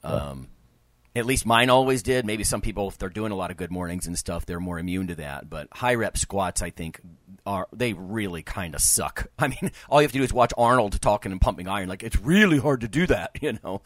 um, 0.04 0.48
at 1.16 1.26
least 1.26 1.46
mine 1.46 1.70
always 1.70 2.04
did. 2.04 2.26
Maybe 2.26 2.44
some 2.44 2.62
people, 2.62 2.88
if 2.88 2.98
they're 2.98 3.10
doing 3.10 3.32
a 3.32 3.36
lot 3.36 3.52
of 3.52 3.58
good 3.58 3.72
mornings 3.72 4.08
and 4.08 4.18
stuff, 4.18 4.46
they're 4.46 4.60
more 4.60 4.78
immune 4.78 5.08
to 5.08 5.16
that. 5.16 5.50
But 5.50 5.68
high 5.72 5.96
rep 5.96 6.18
squats, 6.18 6.62
I 6.62 6.70
think, 6.70 7.00
are 7.46 7.68
they 7.74 7.94
really 7.94 8.44
kind 8.44 8.76
of 8.76 8.82
suck. 8.82 9.28
I 9.40 9.48
mean, 9.48 9.72
all 9.90 10.02
you 10.02 10.06
have 10.06 10.12
to 10.12 10.18
do 10.20 10.24
is 10.24 10.34
watch 10.34 10.54
Arnold 10.58 11.02
talking 11.02 11.32
and 11.32 11.42
pumping 11.42 11.68
iron. 11.68 11.90
Like, 11.90 12.04
it's 12.04 12.20
really 12.20 12.60
hard 12.60 12.82
to 12.82 12.88
do 12.88 13.08
that, 13.08 13.32
you 13.42 13.58
know. 13.64 13.82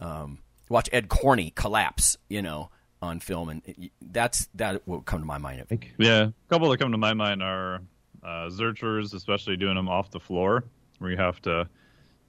Um, 0.00 0.38
watch 0.68 0.88
Ed 0.92 1.08
Corney 1.08 1.50
collapse, 1.54 2.16
you 2.28 2.42
know, 2.42 2.70
on 3.02 3.20
film. 3.20 3.48
And 3.48 3.62
it, 3.64 3.92
that's 4.00 4.48
that 4.54 4.86
will 4.86 5.02
come 5.02 5.20
to 5.20 5.26
my 5.26 5.38
mind. 5.38 5.60
I 5.60 5.64
think. 5.64 5.92
Yeah, 5.98 6.22
a 6.22 6.32
couple 6.48 6.68
that 6.70 6.78
come 6.78 6.92
to 6.92 6.98
my 6.98 7.14
mind 7.14 7.42
are 7.42 7.80
uh, 8.22 8.48
especially 8.48 9.56
doing 9.56 9.74
them 9.74 9.88
off 9.88 10.10
the 10.10 10.20
floor, 10.20 10.64
where 10.98 11.10
you 11.10 11.16
have 11.16 11.40
to 11.42 11.68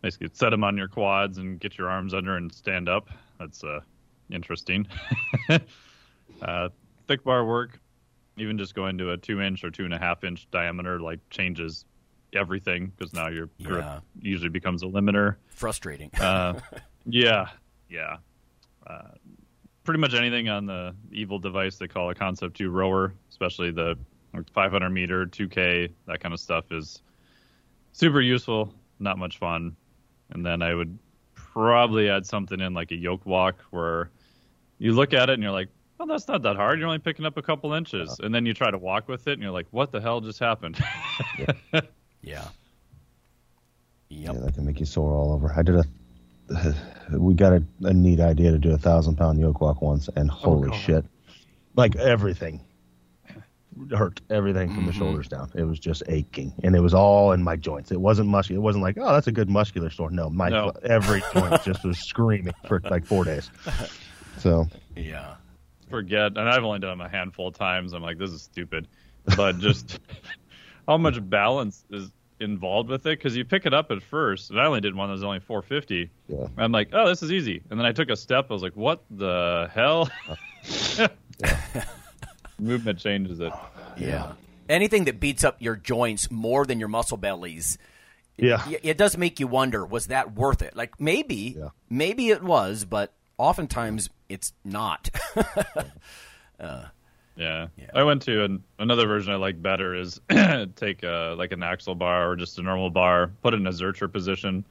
basically 0.01 0.29
set 0.33 0.49
them 0.49 0.63
on 0.63 0.77
your 0.77 0.87
quads 0.87 1.37
and 1.37 1.59
get 1.59 1.77
your 1.77 1.89
arms 1.89 2.13
under 2.13 2.35
and 2.35 2.53
stand 2.53 2.89
up. 2.89 3.09
That's 3.39 3.63
uh, 3.63 3.79
interesting. 4.31 4.87
uh, 6.41 6.69
thick 7.07 7.23
bar 7.23 7.45
work, 7.45 7.79
even 8.37 8.57
just 8.57 8.75
going 8.75 8.97
to 8.97 9.11
a 9.11 9.17
two 9.17 9.41
inch 9.41 9.63
or 9.63 9.71
two 9.71 9.85
and 9.85 9.93
a 9.93 9.99
half 9.99 10.23
inch 10.23 10.47
diameter, 10.51 10.99
like 10.99 11.19
changes 11.29 11.85
everything 12.33 12.91
because 12.97 13.13
now 13.13 13.27
your 13.29 13.49
grip 13.63 13.83
Yeah. 13.85 13.99
usually 14.19 14.49
becomes 14.49 14.83
a 14.83 14.87
limiter. 14.87 15.35
Frustrating. 15.49 16.11
Uh, 16.19 16.59
yeah, 17.05 17.47
yeah. 17.89 18.17
Uh, 18.85 19.09
pretty 19.83 19.99
much 19.99 20.13
anything 20.13 20.49
on 20.49 20.65
the 20.65 20.93
evil 21.11 21.39
device 21.39 21.77
they 21.77 21.87
call 21.87 22.09
a 22.09 22.15
Concept 22.15 22.57
2 22.57 22.69
rower, 22.69 23.13
especially 23.29 23.71
the 23.71 23.97
500 24.53 24.89
meter, 24.89 25.25
2K, 25.25 25.91
that 26.07 26.19
kind 26.19 26.33
of 26.33 26.39
stuff 26.39 26.71
is 26.71 27.01
super 27.93 28.19
useful, 28.19 28.73
not 28.99 29.17
much 29.17 29.37
fun. 29.37 29.75
And 30.31 30.45
then 30.45 30.61
I 30.61 30.73
would 30.73 30.97
probably 31.35 32.09
add 32.09 32.25
something 32.25 32.59
in 32.59 32.73
like 32.73 32.91
a 32.91 32.95
yoke 32.95 33.25
walk 33.25 33.55
where 33.69 34.09
you 34.77 34.93
look 34.93 35.13
at 35.13 35.29
it 35.29 35.33
and 35.33 35.43
you're 35.43 35.51
like, 35.51 35.69
well, 35.97 36.07
that's 36.07 36.27
not 36.27 36.41
that 36.43 36.55
hard. 36.55 36.79
You're 36.79 36.87
only 36.87 36.99
picking 36.99 37.25
up 37.25 37.37
a 37.37 37.41
couple 37.41 37.73
inches. 37.73 38.19
And 38.19 38.35
then 38.35 38.45
you 38.45 38.53
try 38.53 38.69
to 38.69 38.77
walk 38.77 39.07
with 39.07 39.27
it 39.27 39.33
and 39.33 39.41
you're 39.41 39.51
like, 39.51 39.67
what 39.71 39.91
the 39.91 40.01
hell 40.01 40.21
just 40.21 40.39
happened? 40.39 40.77
Yeah. 41.71 41.81
Yeah, 44.09 44.33
Yep. 44.33 44.43
that 44.43 44.53
can 44.55 44.65
make 44.65 44.79
you 44.79 44.85
sore 44.85 45.13
all 45.13 45.33
over. 45.33 45.53
I 45.55 45.61
did 45.61 45.75
a. 45.75 46.75
We 47.11 47.33
got 47.33 47.53
a, 47.53 47.63
a 47.83 47.93
neat 47.93 48.19
idea 48.19 48.51
to 48.51 48.57
do 48.57 48.71
a 48.73 48.77
thousand 48.77 49.15
pound 49.15 49.39
yoke 49.39 49.61
walk 49.61 49.81
once, 49.81 50.09
and 50.15 50.29
oh, 50.31 50.33
holy 50.33 50.69
God. 50.69 50.77
shit, 50.79 51.05
like 51.75 51.95
everything 51.95 52.61
hurt, 53.91 54.21
everything 54.29 54.73
from 54.73 54.85
the 54.85 54.91
mm-hmm. 54.91 54.99
shoulders 54.99 55.27
down. 55.27 55.51
It 55.55 55.63
was 55.63 55.79
just 55.79 56.03
aching, 56.07 56.53
and 56.63 56.75
it 56.75 56.79
was 56.79 56.93
all 56.93 57.31
in 57.31 57.43
my 57.43 57.55
joints. 57.55 57.91
It 57.91 57.99
wasn't 57.99 58.29
muscular. 58.29 58.59
It 58.59 58.63
wasn't 58.63 58.83
like, 58.83 58.97
oh, 58.99 59.13
that's 59.13 59.27
a 59.27 59.31
good 59.31 59.49
muscular 59.49 59.89
sore. 59.89 60.09
No, 60.11 60.29
my 60.29 60.49
No. 60.49 60.71
every 60.83 61.21
joint 61.33 61.63
just 61.63 61.83
was 61.83 61.99
screaming 61.99 62.53
for 62.67 62.81
like 62.89 63.05
four 63.05 63.23
days. 63.23 63.49
So 64.39 64.67
Yeah. 64.95 65.35
forget, 65.89 66.37
and 66.37 66.49
I've 66.49 66.63
only 66.63 66.79
done 66.79 66.97
them 66.97 67.01
a 67.05 67.09
handful 67.09 67.47
of 67.49 67.55
times. 67.57 67.93
I'm 67.93 68.01
like, 68.03 68.17
this 68.17 68.31
is 68.31 68.41
stupid, 68.41 68.87
but 69.37 69.59
just 69.59 69.99
how 70.87 70.97
much 70.97 71.17
balance 71.29 71.83
is 71.91 72.11
involved 72.39 72.89
with 72.89 73.05
it? 73.05 73.17
Because 73.17 73.35
you 73.35 73.45
pick 73.45 73.65
it 73.65 73.73
up 73.73 73.91
at 73.91 74.01
first, 74.03 74.49
and 74.51 74.59
I 74.59 74.65
only 74.65 74.81
did 74.81 74.93
one 74.95 75.07
that 75.09 75.13
was 75.13 75.23
only 75.23 75.39
450. 75.39 76.09
Yeah. 76.27 76.47
I'm 76.57 76.71
like, 76.71 76.89
oh, 76.93 77.07
this 77.07 77.23
is 77.23 77.31
easy, 77.31 77.61
and 77.69 77.79
then 77.79 77.85
I 77.85 77.91
took 77.91 78.09
a 78.09 78.15
step. 78.15 78.47
I 78.49 78.53
was 78.53 78.61
like, 78.61 78.75
what 78.75 79.03
the 79.09 79.69
hell? 79.73 80.09
Movement 82.59 82.99
changes 82.99 83.39
it. 83.39 83.51
Yeah. 83.97 84.33
Anything 84.69 85.05
that 85.05 85.19
beats 85.19 85.43
up 85.43 85.57
your 85.61 85.75
joints 85.75 86.31
more 86.31 86.65
than 86.65 86.79
your 86.79 86.87
muscle 86.87 87.17
bellies, 87.17 87.77
yeah, 88.37 88.63
y- 88.67 88.79
it 88.81 88.97
does 88.97 89.17
make 89.17 89.39
you 89.39 89.47
wonder, 89.47 89.85
was 89.85 90.07
that 90.07 90.33
worth 90.33 90.61
it? 90.61 90.75
Like 90.75 90.99
maybe, 90.99 91.55
Yeah. 91.57 91.69
maybe 91.89 92.29
it 92.29 92.41
was, 92.43 92.83
but 92.85 93.13
oftentimes 93.37 94.09
it's 94.29 94.53
not. 94.63 95.09
Uh, 96.57 96.85
yeah. 97.35 97.67
I 97.93 98.03
went 98.03 98.21
to 98.23 98.45
an, 98.45 98.63
another 98.79 99.07
version 99.07 99.33
I 99.33 99.35
like 99.35 99.61
better 99.61 99.93
is 99.93 100.21
take 100.77 101.03
a, 101.03 101.35
like 101.37 101.51
an 101.51 101.63
axle 101.63 101.95
bar 101.95 102.31
or 102.31 102.37
just 102.37 102.57
a 102.59 102.61
normal 102.61 102.89
bar, 102.89 103.31
put 103.43 103.53
it 103.53 103.57
in 103.57 103.67
a 103.67 103.71
Zercher 103.71 104.09
position, 104.09 104.65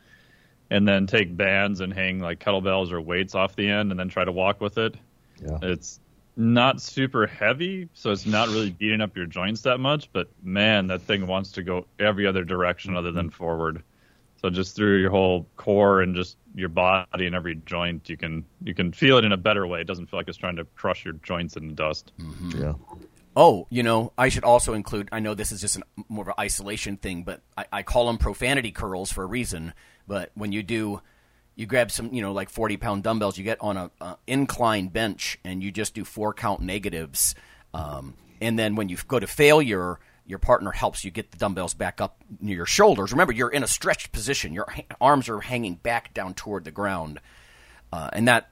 and 0.70 0.88
then 0.88 1.06
take 1.06 1.36
bands 1.36 1.80
and 1.80 1.92
hang 1.92 2.20
like 2.20 2.40
kettlebells 2.40 2.90
or 2.90 3.00
weights 3.02 3.34
off 3.34 3.54
the 3.54 3.68
end 3.68 3.90
and 3.90 4.00
then 4.00 4.08
try 4.08 4.24
to 4.24 4.32
walk 4.32 4.62
with 4.62 4.78
it. 4.78 4.96
yeah. 5.42 5.58
It's 5.60 6.00
not 6.36 6.80
super 6.80 7.26
heavy, 7.26 7.88
so 7.94 8.10
it's 8.10 8.26
not 8.26 8.48
really 8.48 8.70
beating 8.70 9.00
up 9.00 9.16
your 9.16 9.26
joints 9.26 9.62
that 9.62 9.78
much, 9.78 10.10
but 10.12 10.28
man, 10.42 10.86
that 10.88 11.02
thing 11.02 11.26
wants 11.26 11.52
to 11.52 11.62
go 11.62 11.86
every 11.98 12.26
other 12.26 12.44
direction 12.44 12.96
other 12.96 13.12
than 13.12 13.30
forward. 13.30 13.82
So 14.44 14.50
just 14.50 14.76
through 14.76 15.00
your 15.00 15.10
whole 15.10 15.48
core 15.56 16.02
and 16.02 16.14
just 16.14 16.36
your 16.54 16.68
body 16.68 17.24
and 17.24 17.34
every 17.34 17.54
joint, 17.64 18.10
you 18.10 18.18
can 18.18 18.44
you 18.62 18.74
can 18.74 18.92
feel 18.92 19.16
it 19.16 19.24
in 19.24 19.32
a 19.32 19.38
better 19.38 19.66
way. 19.66 19.80
It 19.80 19.86
doesn't 19.86 20.10
feel 20.10 20.18
like 20.18 20.28
it's 20.28 20.36
trying 20.36 20.56
to 20.56 20.66
crush 20.76 21.02
your 21.02 21.14
joints 21.14 21.56
into 21.56 21.74
dust. 21.74 22.12
yeah. 22.54 22.74
oh, 23.34 23.66
you 23.70 23.82
know, 23.82 24.12
I 24.18 24.28
should 24.28 24.44
also 24.44 24.74
include. 24.74 25.08
I 25.10 25.20
know 25.20 25.32
this 25.32 25.50
is 25.50 25.62
just 25.62 25.76
an, 25.76 25.84
more 26.10 26.24
of 26.24 26.28
an 26.28 26.34
isolation 26.38 26.98
thing, 26.98 27.22
but 27.22 27.40
I, 27.56 27.64
I 27.72 27.82
call 27.84 28.06
them 28.06 28.18
profanity 28.18 28.70
curls 28.70 29.10
for 29.10 29.22
a 29.22 29.26
reason. 29.26 29.72
But 30.06 30.30
when 30.34 30.52
you 30.52 30.62
do, 30.62 31.00
you 31.54 31.64
grab 31.64 31.90
some, 31.90 32.12
you 32.12 32.20
know, 32.20 32.32
like 32.32 32.50
forty 32.50 32.76
pound 32.76 33.02
dumbbells, 33.02 33.38
you 33.38 33.44
get 33.44 33.62
on 33.62 33.78
a, 33.78 33.90
a 34.02 34.18
incline 34.26 34.88
bench, 34.88 35.38
and 35.42 35.62
you 35.62 35.72
just 35.72 35.94
do 35.94 36.04
four 36.04 36.34
count 36.34 36.60
negatives. 36.60 37.34
Um, 37.72 38.12
and 38.42 38.58
then 38.58 38.76
when 38.76 38.90
you 38.90 38.98
go 39.08 39.18
to 39.18 39.26
failure, 39.26 40.00
your 40.26 40.38
partner 40.38 40.70
helps 40.70 41.04
you 41.04 41.10
get 41.10 41.30
the 41.30 41.38
dumbbells 41.38 41.74
back 41.74 42.00
up 42.00 42.22
near 42.40 42.56
your 42.56 42.66
shoulders. 42.66 43.12
Remember, 43.12 43.32
you're 43.32 43.50
in 43.50 43.62
a 43.62 43.66
stretched 43.66 44.12
position. 44.12 44.52
Your 44.52 44.66
ha- 44.70 44.82
arms 45.00 45.28
are 45.28 45.40
hanging 45.40 45.74
back 45.74 46.14
down 46.14 46.34
toward 46.34 46.64
the 46.64 46.70
ground, 46.70 47.20
uh, 47.92 48.10
and 48.12 48.28
that, 48.28 48.48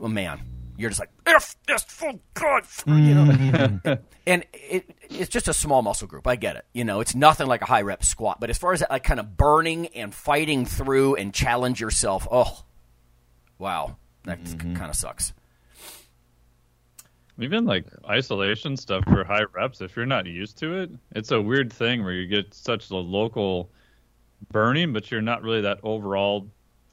oh, 0.00 0.08
man, 0.08 0.40
you're 0.76 0.90
just 0.90 1.00
like, 1.00 1.10
if 1.26 1.56
this 1.66 1.82
full 1.84 2.20
God, 2.34 2.64
you 2.86 3.14
know. 3.14 3.98
and 4.26 4.44
it, 4.52 4.94
it's 5.08 5.30
just 5.30 5.48
a 5.48 5.54
small 5.54 5.82
muscle 5.82 6.06
group. 6.06 6.26
I 6.26 6.36
get 6.36 6.56
it. 6.56 6.64
You 6.72 6.84
know, 6.84 7.00
it's 7.00 7.14
nothing 7.14 7.46
like 7.46 7.62
a 7.62 7.66
high 7.66 7.82
rep 7.82 8.04
squat. 8.04 8.40
But 8.40 8.50
as 8.50 8.58
far 8.58 8.72
as 8.72 8.80
that, 8.80 8.90
like 8.90 9.02
kind 9.02 9.18
of 9.18 9.36
burning 9.36 9.88
and 9.88 10.14
fighting 10.14 10.66
through 10.66 11.16
and 11.16 11.32
challenge 11.32 11.80
yourself, 11.80 12.28
oh, 12.30 12.64
wow, 13.58 13.96
that 14.24 14.38
kind 14.58 14.90
of 14.90 14.94
sucks. 14.94 15.32
Even 17.38 17.66
like 17.66 17.86
isolation 18.08 18.76
stuff 18.76 19.04
for 19.04 19.24
high 19.24 19.44
reps, 19.54 19.80
if 19.80 19.94
you're 19.94 20.06
not 20.06 20.26
used 20.26 20.56
to 20.58 20.74
it, 20.78 20.90
it's 21.14 21.32
a 21.32 21.40
weird 21.40 21.72
thing 21.72 22.02
where 22.02 22.14
you 22.14 22.26
get 22.26 22.54
such 22.54 22.90
a 22.90 22.96
local 22.96 23.70
burning, 24.50 24.92
but 24.92 25.10
you're 25.10 25.20
not 25.20 25.42
really 25.42 25.60
that 25.60 25.78
overall 25.82 26.48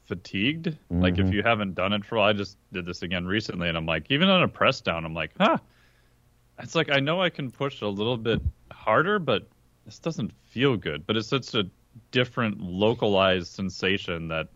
fatigued. 0.06 0.76
Like 0.90 1.14
if 1.14 1.26
mm-hmm. 1.26 1.32
you 1.32 1.42
haven't 1.42 1.74
done 1.74 1.92
it 1.92 2.04
for 2.04 2.16
a 2.16 2.18
while, 2.18 2.28
I 2.28 2.34
just 2.34 2.58
did 2.72 2.84
this 2.84 3.02
again 3.02 3.26
recently, 3.26 3.68
and 3.68 3.76
I'm 3.76 3.86
like, 3.86 4.06
even 4.10 4.28
on 4.28 4.42
a 4.42 4.48
press 4.48 4.80
down, 4.80 5.04
I'm 5.04 5.14
like, 5.14 5.30
huh. 5.38 5.58
It's 6.60 6.74
like 6.74 6.90
I 6.90 7.00
know 7.00 7.20
I 7.20 7.30
can 7.30 7.50
push 7.50 7.80
a 7.80 7.88
little 7.88 8.16
bit 8.16 8.40
harder, 8.70 9.18
but 9.18 9.48
this 9.86 9.98
doesn't 9.98 10.32
feel 10.44 10.76
good. 10.76 11.06
But 11.06 11.16
it's 11.16 11.26
such 11.26 11.54
a 11.54 11.68
different 12.10 12.60
localized 12.60 13.52
sensation 13.52 14.28
that 14.28 14.48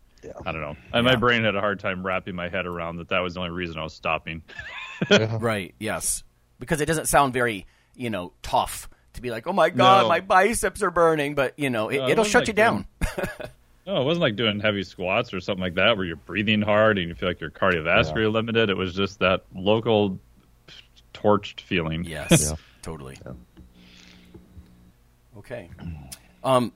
I 0.44 0.53
don't 0.53 0.61
know. 0.61 0.77
And 0.92 1.05
my 1.05 1.16
brain 1.16 1.44
had 1.44 1.57
a 1.57 1.61
hard 1.61 1.81
time 1.81 2.05
wrapping 2.05 2.35
my 2.35 2.48
head 2.48 2.66
around 2.66 2.96
that. 2.96 3.09
That 3.09 3.20
was 3.20 3.35
the 3.35 3.40
only 3.40 3.53
reason 3.53 3.79
I 3.79 3.83
was 3.83 3.94
stopping. 3.94 4.42
Right. 5.40 5.74
Yes. 5.78 6.22
Because 6.58 6.80
it 6.80 6.87
doesn't 6.87 7.06
sound 7.06 7.32
very, 7.32 7.66
you 7.94 8.11
know, 8.11 8.32
tough 8.42 8.88
to 9.14 9.22
be 9.22 9.30
like, 9.30 9.46
oh 9.46 9.52
my 9.52 9.70
god, 9.70 10.02
No. 10.02 10.08
my 10.08 10.20
biceps 10.20 10.82
are 10.82 10.90
burning. 10.90 11.34
But 11.34 11.58
you 11.58 11.70
know, 11.70 11.88
it, 11.88 11.98
No, 11.98 12.06
it 12.06 12.11
it'll 12.12 12.22
wasn't 12.22 12.32
shut 12.32 12.40
like 12.42 12.48
you 12.48 12.54
down. 12.54 12.87
No, 13.87 14.02
it 14.02 14.04
wasn't 14.04 14.20
like 14.20 14.37
doing 14.37 14.61
heavy 14.61 14.82
squats 14.82 15.32
or 15.32 15.40
something 15.40 15.62
like 15.62 15.76
that 15.76 15.96
where 15.96 16.04
you're 16.04 16.16
breathing 16.16 16.61
hard 16.61 16.98
and 16.98 17.08
you 17.08 17.14
feel 17.14 17.26
like 17.30 17.40
you're 17.40 17.50
cardiovascular 17.50 18.30
limited. 18.30 18.68
It 18.68 18.76
was 18.76 18.94
just 18.94 19.20
that 19.20 19.44
local 19.54 20.18
torched 21.14 21.62
feeling. 21.62 22.04
Yes, 22.04 22.50
Yeah. 22.50 22.56
totally. 22.82 23.16
Okay. 25.38 25.70
Um, 26.44 26.72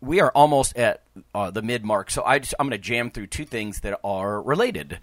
we 0.00 0.20
are 0.20 0.30
almost 0.36 0.76
at 0.76 1.02
uh, 1.34 1.50
the 1.50 1.62
mid 1.62 1.84
mark, 1.84 2.10
so 2.12 2.22
I 2.24 2.38
just, 2.38 2.54
I'm 2.60 2.68
going 2.68 2.80
to 2.80 2.84
jam 2.86 3.10
through 3.10 3.26
two 3.28 3.44
things 3.44 3.80
that 3.80 3.98
are 4.04 4.40
related. 4.42 5.00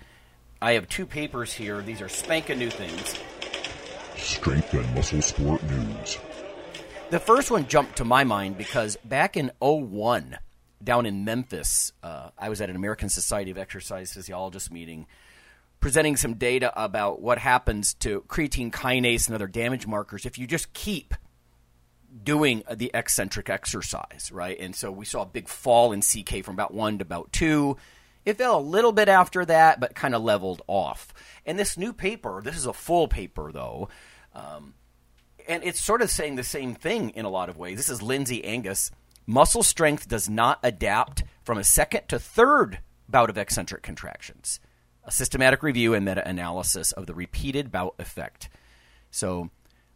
I 0.63 0.75
have 0.75 0.87
two 0.87 1.05
papers 1.05 1.51
here. 1.51 1.81
These 1.81 1.99
are 1.99 2.07
spanking 2.07 2.57
new 2.57 2.69
things. 2.69 3.19
Strength 4.15 4.73
and 4.73 4.95
Muscle 4.95 5.21
Sport 5.21 5.61
News. 5.63 6.17
The 7.09 7.19
first 7.19 7.51
one 7.51 7.67
jumped 7.67 7.97
to 7.97 8.05
my 8.05 8.23
mind 8.23 8.57
because 8.57 8.95
back 9.03 9.35
in 9.35 9.51
01, 9.59 10.37
down 10.81 11.05
in 11.05 11.25
Memphis. 11.25 11.91
Uh, 12.01 12.29
I 12.37 12.47
was 12.47 12.61
at 12.61 12.69
an 12.69 12.77
American 12.77 13.09
Society 13.09 13.51
of 13.51 13.57
Exercise 13.57 14.13
Physiologists 14.13 14.71
meeting 14.71 15.05
presenting 15.81 16.15
some 16.15 16.35
data 16.35 16.71
about 16.81 17.21
what 17.21 17.39
happens 17.39 17.93
to 17.95 18.21
creatine 18.29 18.71
kinase 18.71 19.27
and 19.27 19.35
other 19.35 19.47
damage 19.47 19.85
markers 19.85 20.25
if 20.25 20.37
you 20.37 20.47
just 20.47 20.71
keep 20.71 21.13
doing 22.23 22.63
the 22.73 22.89
eccentric 22.93 23.49
exercise, 23.49 24.31
right? 24.31 24.57
And 24.61 24.73
so 24.73 24.93
we 24.93 25.03
saw 25.03 25.23
a 25.23 25.25
big 25.25 25.49
fall 25.49 25.91
in 25.91 25.99
CK 25.99 26.41
from 26.41 26.53
about 26.53 26.73
1 26.73 26.99
to 26.99 27.01
about 27.01 27.33
2. 27.33 27.75
It 28.25 28.37
fell 28.37 28.59
a 28.59 28.61
little 28.61 28.91
bit 28.91 29.09
after 29.09 29.45
that, 29.45 29.79
but 29.79 29.95
kind 29.95 30.15
of 30.15 30.23
leveled 30.23 30.61
off. 30.67 31.13
And 31.45 31.59
this 31.59 31.77
new 31.77 31.93
paper, 31.93 32.41
this 32.43 32.57
is 32.57 32.65
a 32.65 32.73
full 32.73 33.07
paper 33.07 33.51
though, 33.51 33.89
um, 34.33 34.73
and 35.47 35.63
it's 35.63 35.81
sort 35.81 36.01
of 36.01 36.09
saying 36.09 36.35
the 36.35 36.43
same 36.43 36.73
thing 36.73 37.09
in 37.11 37.25
a 37.25 37.29
lot 37.29 37.49
of 37.49 37.57
ways. 37.57 37.77
This 37.77 37.89
is 37.89 38.01
Lindsay 38.01 38.43
Angus. 38.45 38.91
Muscle 39.25 39.63
strength 39.63 40.07
does 40.07 40.29
not 40.29 40.59
adapt 40.63 41.23
from 41.43 41.57
a 41.57 41.63
second 41.63 42.07
to 42.07 42.19
third 42.19 42.79
bout 43.09 43.29
of 43.29 43.37
eccentric 43.37 43.83
contractions 43.83 44.59
a 45.05 45.11
systematic 45.11 45.63
review 45.63 45.93
and 45.93 46.05
meta 46.05 46.27
analysis 46.27 46.91
of 46.93 47.05
the 47.05 47.13
repeated 47.13 47.71
bout 47.71 47.95
effect. 47.99 48.49
So, 49.11 49.49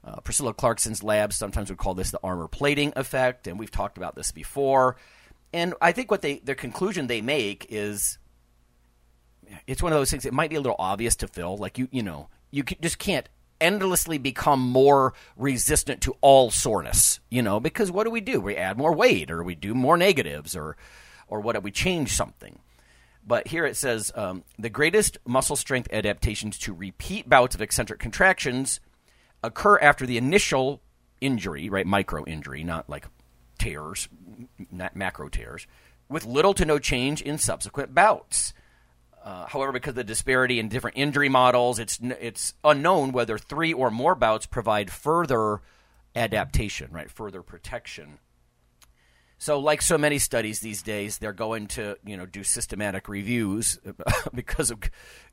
uh, 0.04 0.20
Priscilla 0.22 0.54
Clarkson's 0.54 1.04
lab 1.04 1.34
sometimes 1.34 1.70
would 1.70 1.80
call 1.80 1.94
this 1.94 2.12
the 2.12 2.20
armor 2.24 2.48
plating 2.48 2.94
effect, 2.96 3.48
and 3.48 3.58
we've 3.58 3.72
talked 3.72 3.98
about 3.98 4.16
this 4.16 4.32
before. 4.32 4.98
And 5.54 5.74
I 5.82 5.92
think 5.92 6.12
what 6.12 6.22
they 6.22 6.40
the 6.40 6.56
conclusion 6.56 7.08
they 7.08 7.22
make 7.22 7.66
is 7.70 8.18
it's 9.66 9.82
one 9.82 9.94
of 9.94 9.98
those 9.98 10.12
things. 10.12 10.26
It 10.26 10.34
might 10.34 10.50
be 10.50 10.56
a 10.56 10.62
little 10.62 10.76
obvious 10.78 11.16
to 11.18 11.28
Phil, 11.28 11.58
like 11.58 11.78
you 11.78 11.88
you 11.92 12.04
know 12.04 12.30
you 12.52 12.64
just 12.64 13.00
can't 13.00 13.28
endlessly 13.60 14.18
become 14.18 14.60
more 14.60 15.14
resistant 15.36 16.02
to 16.02 16.16
all 16.22 16.52
soreness, 16.52 17.20
you 17.30 17.42
know, 17.42 17.60
because 17.60 17.92
what 17.92 18.04
do 18.04 18.12
we 18.12 18.22
do? 18.22 18.40
We 18.40 18.56
add 18.56 18.78
more 18.78 18.94
weight, 18.94 19.32
or 19.32 19.44
we 19.44 19.56
do 19.56 19.74
more 19.74 19.98
negatives, 19.98 20.56
or 20.56 20.78
or 21.28 21.40
what? 21.42 21.62
We 21.64 21.72
change 21.72 22.14
something. 22.14 22.60
But 23.26 23.50
here 23.50 23.66
it 23.66 23.76
says 23.76 24.12
um, 24.16 24.44
the 24.58 24.70
greatest 24.70 25.18
muscle 25.26 25.58
strength 25.58 25.90
adaptations 25.92 26.58
to 26.60 26.74
repeat 26.74 27.28
bouts 27.28 27.56
of 27.56 27.62
eccentric 27.62 28.00
contractions 28.00 28.80
occur 29.44 29.78
after 29.80 30.06
the 30.06 30.18
initial 30.18 30.82
injury, 31.20 31.70
right? 31.70 31.86
Micro 31.86 32.24
injury, 32.26 32.64
not 32.64 32.90
like 32.90 33.06
tears, 33.58 34.08
not 34.72 34.96
macro 34.96 35.30
tears, 35.30 35.68
with 36.10 36.26
little 36.26 36.54
to 36.54 36.66
no 36.66 36.80
change 36.80 37.22
in 37.22 37.38
subsequent 37.38 37.94
bouts. 37.94 38.54
Uh, 39.24 39.46
however, 39.48 39.74
because 39.74 39.92
of 39.92 39.96
the 39.96 40.04
disparity 40.04 40.60
in 40.60 40.70
different 40.70 40.98
injury 40.98 41.28
models, 41.28 41.80
it's 41.80 42.00
it's 42.02 42.54
unknown 42.64 43.12
whether 43.12 43.38
three 43.38 43.74
or 43.74 43.92
more 43.92 44.16
bouts 44.16 44.46
provide 44.46 44.90
further 44.90 45.62
adaptation, 46.16 46.92
right? 46.92 47.12
Further 47.12 47.42
protection. 47.42 48.20
So, 49.40 49.60
like 49.60 49.84
so 49.84 49.98
many 50.00 50.18
studies 50.18 50.62
these 50.62 50.82
days, 50.82 51.20
they're 51.20 51.34
going 51.34 51.68
to 51.68 51.98
you 52.06 52.18
know 52.18 52.26
do 52.26 52.44
systematic 52.44 53.08
reviews 53.08 53.80
because 54.34 54.72
of 54.72 54.80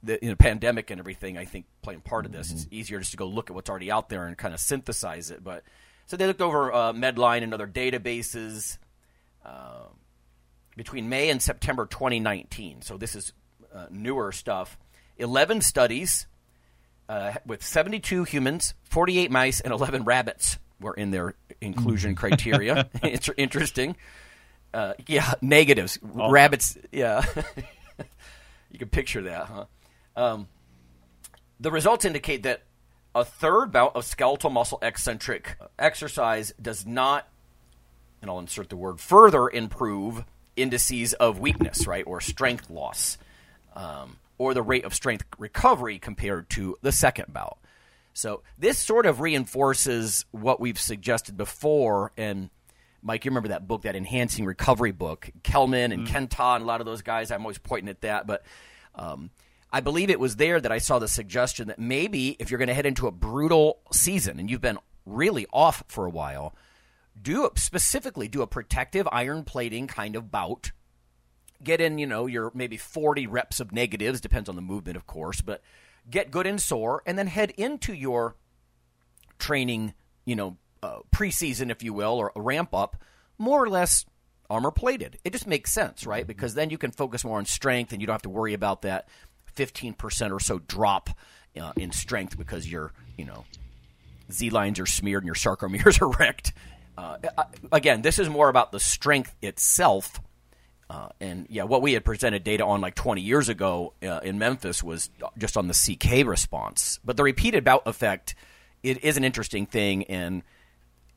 the 0.02 0.18
you 0.20 0.28
know, 0.30 0.36
pandemic 0.36 0.90
and 0.90 1.00
everything. 1.00 1.38
I 1.38 1.46
think 1.46 1.66
playing 1.80 2.00
part 2.00 2.26
of 2.26 2.32
this, 2.32 2.48
mm-hmm. 2.48 2.56
it's 2.56 2.66
easier 2.70 2.98
just 2.98 3.12
to 3.12 3.16
go 3.16 3.26
look 3.26 3.48
at 3.48 3.54
what's 3.54 3.70
already 3.70 3.90
out 3.90 4.10
there 4.10 4.26
and 4.26 4.36
kind 4.36 4.52
of 4.52 4.60
synthesize 4.60 5.30
it. 5.30 5.42
But 5.42 5.62
so 6.06 6.16
they 6.16 6.26
looked 6.26 6.42
over 6.42 6.72
uh, 6.72 6.92
Medline 6.92 7.42
and 7.42 7.54
other 7.54 7.66
databases 7.66 8.78
uh, 9.44 9.86
between 10.76 11.08
May 11.08 11.30
and 11.30 11.40
September 11.40 11.86
2019. 11.86 12.82
So 12.82 12.96
this 12.96 13.14
is 13.14 13.32
uh, 13.74 13.86
newer 13.90 14.32
stuff. 14.32 14.78
Eleven 15.16 15.60
studies 15.60 16.26
uh, 17.08 17.34
with 17.46 17.64
72 17.64 18.24
humans, 18.24 18.74
48 18.84 19.30
mice, 19.30 19.60
and 19.60 19.72
11 19.72 20.04
rabbits 20.04 20.58
were 20.80 20.94
in 20.94 21.10
their 21.10 21.34
inclusion 21.60 22.14
mm-hmm. 22.14 22.26
criteria. 22.26 22.88
it's 23.02 23.30
interesting. 23.36 23.96
Uh, 24.72 24.94
yeah, 25.06 25.34
negatives. 25.40 25.98
Oh. 26.16 26.30
Rabbits. 26.30 26.76
Yeah, 26.90 27.24
you 28.70 28.78
can 28.78 28.88
picture 28.88 29.22
that, 29.22 29.46
huh? 29.46 29.64
Um, 30.16 30.48
the 31.60 31.70
results 31.70 32.04
indicate 32.04 32.42
that 32.42 32.62
a 33.14 33.24
third 33.24 33.72
bout 33.72 33.94
of 33.94 34.04
skeletal 34.04 34.50
muscle 34.50 34.78
eccentric 34.82 35.56
exercise 35.78 36.52
does 36.60 36.84
not, 36.86 37.28
and 38.20 38.30
I'll 38.30 38.38
insert 38.38 38.68
the 38.68 38.76
word 38.76 39.00
further, 39.00 39.48
improve 39.48 40.24
indices 40.56 41.12
of 41.14 41.38
weakness, 41.38 41.86
right, 41.86 42.04
or 42.06 42.20
strength 42.20 42.70
loss, 42.70 43.18
um, 43.74 44.18
or 44.38 44.54
the 44.54 44.62
rate 44.62 44.84
of 44.84 44.94
strength 44.94 45.24
recovery 45.38 45.98
compared 45.98 46.50
to 46.50 46.76
the 46.82 46.92
second 46.92 47.32
bout. 47.32 47.58
So 48.12 48.42
this 48.58 48.78
sort 48.78 49.06
of 49.06 49.20
reinforces 49.20 50.24
what 50.30 50.60
we've 50.60 50.78
suggested 50.78 51.36
before. 51.36 52.12
And 52.16 52.50
Mike, 53.02 53.24
you 53.24 53.30
remember 53.30 53.48
that 53.48 53.66
book, 53.66 53.82
that 53.82 53.96
Enhancing 53.96 54.44
Recovery 54.44 54.92
book, 54.92 55.30
Kellmann 55.42 55.92
and 55.92 56.06
mm. 56.06 56.10
Kenttä, 56.10 56.56
and 56.56 56.64
a 56.64 56.66
lot 56.66 56.80
of 56.80 56.86
those 56.86 57.02
guys. 57.02 57.30
I'm 57.30 57.42
always 57.42 57.58
pointing 57.58 57.88
at 57.88 58.00
that, 58.02 58.26
but. 58.26 58.44
Um, 58.96 59.30
I 59.74 59.80
believe 59.80 60.08
it 60.08 60.20
was 60.20 60.36
there 60.36 60.60
that 60.60 60.70
I 60.70 60.78
saw 60.78 61.00
the 61.00 61.08
suggestion 61.08 61.66
that 61.66 61.80
maybe 61.80 62.36
if 62.38 62.48
you're 62.48 62.58
going 62.58 62.68
to 62.68 62.74
head 62.74 62.86
into 62.86 63.08
a 63.08 63.10
brutal 63.10 63.80
season 63.90 64.38
and 64.38 64.48
you've 64.48 64.60
been 64.60 64.78
really 65.04 65.48
off 65.52 65.82
for 65.88 66.06
a 66.06 66.10
while, 66.10 66.54
do 67.20 67.50
specifically 67.56 68.28
do 68.28 68.40
a 68.42 68.46
protective 68.46 69.08
iron 69.10 69.42
plating 69.42 69.88
kind 69.88 70.14
of 70.14 70.30
bout. 70.30 70.70
Get 71.60 71.80
in, 71.80 71.98
you 71.98 72.06
know, 72.06 72.26
your 72.26 72.52
maybe 72.54 72.76
40 72.76 73.26
reps 73.26 73.58
of 73.58 73.72
negatives, 73.72 74.20
depends 74.20 74.48
on 74.48 74.54
the 74.54 74.62
movement, 74.62 74.96
of 74.96 75.08
course, 75.08 75.40
but 75.40 75.60
get 76.08 76.30
good 76.30 76.46
and 76.46 76.62
sore, 76.62 77.02
and 77.04 77.18
then 77.18 77.26
head 77.26 77.50
into 77.56 77.92
your 77.92 78.36
training, 79.40 79.92
you 80.24 80.36
know, 80.36 80.56
uh, 80.84 81.00
preseason, 81.12 81.72
if 81.72 81.82
you 81.82 81.92
will, 81.92 82.12
or 82.12 82.30
a 82.36 82.40
ramp 82.40 82.72
up, 82.74 83.02
more 83.38 83.64
or 83.64 83.68
less 83.68 84.06
armor 84.48 84.70
plated. 84.70 85.18
It 85.24 85.32
just 85.32 85.48
makes 85.48 85.72
sense, 85.72 86.06
right? 86.06 86.24
Because 86.24 86.54
then 86.54 86.70
you 86.70 86.78
can 86.78 86.92
focus 86.92 87.24
more 87.24 87.38
on 87.38 87.44
strength, 87.44 87.92
and 87.92 88.00
you 88.00 88.06
don't 88.06 88.14
have 88.14 88.22
to 88.22 88.28
worry 88.28 88.54
about 88.54 88.82
that 88.82 89.08
15% 89.56 90.32
or 90.32 90.40
so 90.40 90.58
drop 90.58 91.10
uh, 91.60 91.72
in 91.76 91.92
strength 91.92 92.36
because 92.36 92.70
your, 92.70 92.92
you 93.16 93.24
know, 93.24 93.44
Z 94.30 94.50
lines 94.50 94.80
are 94.80 94.86
smeared 94.86 95.22
and 95.22 95.26
your 95.26 95.34
sarcomeres 95.34 96.00
are 96.02 96.08
wrecked. 96.08 96.52
Uh, 96.96 97.16
again, 97.72 98.02
this 98.02 98.18
is 98.18 98.28
more 98.28 98.48
about 98.48 98.72
the 98.72 98.80
strength 98.80 99.34
itself 99.42 100.20
uh, 100.90 101.08
and 101.20 101.46
yeah, 101.48 101.62
what 101.62 101.82
we 101.82 101.94
had 101.94 102.04
presented 102.04 102.44
data 102.44 102.64
on 102.64 102.80
like 102.80 102.94
20 102.94 103.20
years 103.20 103.48
ago 103.48 103.94
uh, 104.02 104.20
in 104.22 104.38
Memphis 104.38 104.82
was 104.82 105.10
just 105.38 105.56
on 105.56 105.66
the 105.66 105.74
CK 105.74 106.26
response. 106.26 107.00
But 107.04 107.16
the 107.16 107.22
repeated 107.22 107.64
bout 107.64 107.86
effect 107.86 108.34
it 108.82 109.02
is 109.02 109.16
an 109.16 109.24
interesting 109.24 109.64
thing. 109.64 110.04
And 110.04 110.42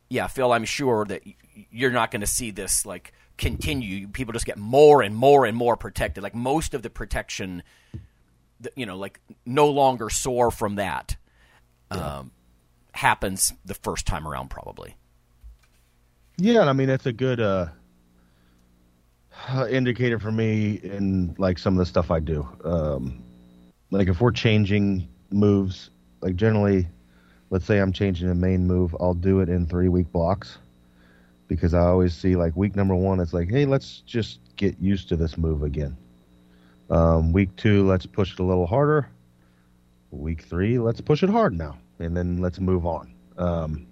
yeah, 0.09 0.27
Phil, 0.27 0.53
I'm 0.53 0.63
sure 0.63 1.05
that 1.05 1.21
you're 1.69 1.91
not 1.91 2.11
going 2.11 2.21
to 2.21 2.27
see 2.27 2.51
this 2.51 2.85
like 2.85 3.11
continue. 3.37 4.07
People 4.07 4.31
just 4.31 4.45
get 4.45 4.57
more 4.57 5.01
and 5.01 5.13
more 5.13 5.45
and 5.45 5.55
more 5.55 5.75
protected. 5.75 6.23
Like 6.23 6.33
most 6.33 6.73
of 6.73 6.81
the 6.81 6.89
protection, 6.89 7.61
you 8.75 8.85
know, 8.85 8.97
like 8.97 9.19
no 9.45 9.69
longer 9.69 10.09
sore 10.09 10.51
from 10.51 10.75
that 10.75 11.15
yeah. 11.91 12.17
um, 12.19 12.31
happens 12.93 13.53
the 13.65 13.75
first 13.75 14.05
time 14.05 14.27
around, 14.27 14.49
probably. 14.49 14.95
Yeah, 16.37 16.67
I 16.67 16.73
mean, 16.73 16.87
that's 16.87 17.05
a 17.05 17.13
good. 17.13 17.39
Uh 17.39 17.67
uh, 19.49 19.67
indicator 19.69 20.19
for 20.19 20.31
me 20.31 20.73
in 20.83 21.35
like 21.37 21.57
some 21.57 21.73
of 21.73 21.79
the 21.79 21.85
stuff 21.85 22.11
I 22.11 22.19
do. 22.19 22.47
Um, 22.63 23.23
like 23.91 24.07
if 24.07 24.19
we're 24.19 24.31
changing 24.31 25.07
moves, 25.29 25.89
like 26.21 26.35
generally, 26.35 26.87
let's 27.49 27.65
say 27.65 27.79
I'm 27.79 27.93
changing 27.93 28.29
a 28.29 28.35
main 28.35 28.67
move, 28.67 28.95
I'll 28.99 29.13
do 29.13 29.39
it 29.41 29.49
in 29.49 29.67
three 29.67 29.89
week 29.89 30.11
blocks 30.11 30.57
because 31.47 31.73
I 31.73 31.81
always 31.81 32.13
see 32.13 32.35
like 32.35 32.55
week 32.55 32.75
number 32.75 32.95
one, 32.95 33.19
it's 33.19 33.33
like, 33.33 33.49
hey, 33.49 33.65
let's 33.65 34.01
just 34.01 34.39
get 34.55 34.79
used 34.79 35.09
to 35.09 35.15
this 35.15 35.37
move 35.37 35.63
again. 35.63 35.95
Um, 36.89 37.33
week 37.33 37.55
two, 37.55 37.85
let's 37.85 38.05
push 38.05 38.33
it 38.33 38.39
a 38.39 38.43
little 38.43 38.67
harder. 38.67 39.09
Week 40.11 40.41
three, 40.41 40.79
let's 40.79 41.01
push 41.01 41.23
it 41.23 41.29
hard 41.29 41.53
now, 41.53 41.77
and 41.99 42.15
then 42.15 42.37
let's 42.37 42.59
move 42.59 42.85
on. 42.85 43.13
Um, 43.37 43.87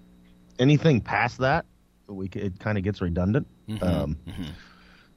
anything 0.58 1.00
past 1.00 1.38
that, 1.38 1.66
we 2.08 2.28
it 2.34 2.58
kind 2.58 2.78
of 2.78 2.84
gets 2.84 3.00
redundant. 3.00 3.46
Mm-hmm. 3.68 3.84
Um, 3.84 4.18
mm-hmm 4.26 4.50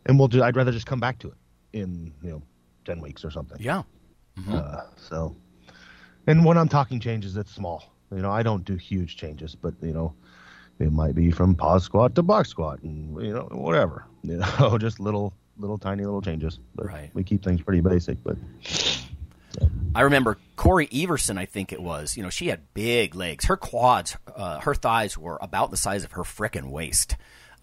and 0.10 0.18
we'll 0.18 0.28
do. 0.28 0.44
I'd 0.44 0.56
rather 0.56 0.72
just 0.72 0.88
come 0.88 1.00
back 1.00 1.20
to 1.20 1.28
it 1.30 1.38
in 1.74 2.12
you 2.24 2.32
know 2.32 2.42
ten 2.86 3.00
weeks 3.00 3.24
or 3.24 3.32
something. 3.32 3.58
Yeah. 3.60 3.84
Mm-hmm. 4.38 4.56
Uh, 4.56 4.82
so, 4.96 5.36
and 6.28 6.44
when 6.44 6.58
I'm 6.58 6.68
talking 6.68 7.00
changes, 7.00 7.38
it's 7.38 7.52
small. 7.52 7.94
You 8.12 8.22
know, 8.22 8.32
I 8.32 8.42
don't 8.42 8.66
do 8.66 8.76
huge 8.76 9.18
changes, 9.18 9.56
but 9.56 9.74
you 9.82 9.94
know, 9.94 10.14
it 10.80 10.92
might 10.92 11.16
be 11.16 11.32
from 11.32 11.56
pause 11.56 11.84
squat 11.84 12.16
to 12.16 12.24
box 12.24 12.50
squat, 12.50 12.82
and 12.82 13.22
you 13.22 13.34
know, 13.34 13.48
whatever. 13.52 14.06
You 14.22 14.36
know, 14.60 14.78
just 14.78 15.00
little, 15.00 15.34
little, 15.60 15.78
tiny 15.78 16.04
little 16.04 16.22
changes. 16.22 16.60
But 16.76 16.88
right. 16.88 17.10
We 17.14 17.24
keep 17.24 17.44
things 17.44 17.62
pretty 17.62 17.82
basic, 17.82 18.24
but. 18.24 18.38
I 19.96 20.02
remember 20.02 20.38
Cory 20.56 20.88
Everson, 20.94 21.38
I 21.38 21.46
think 21.46 21.74
it 21.74 21.82
was. 21.82 22.16
You 22.16 22.24
know, 22.24 22.30
she 22.30 22.48
had 22.48 22.74
big 22.74 23.16
legs. 23.16 23.46
Her 23.46 23.58
quads, 23.58 24.16
uh, 24.34 24.60
her 24.62 24.76
thighs 24.76 25.18
were 25.18 25.38
about 25.42 25.72
the 25.72 25.78
size 25.78 26.04
of 26.04 26.14
her 26.14 26.24
frickin' 26.24 26.70
waist. 26.70 27.16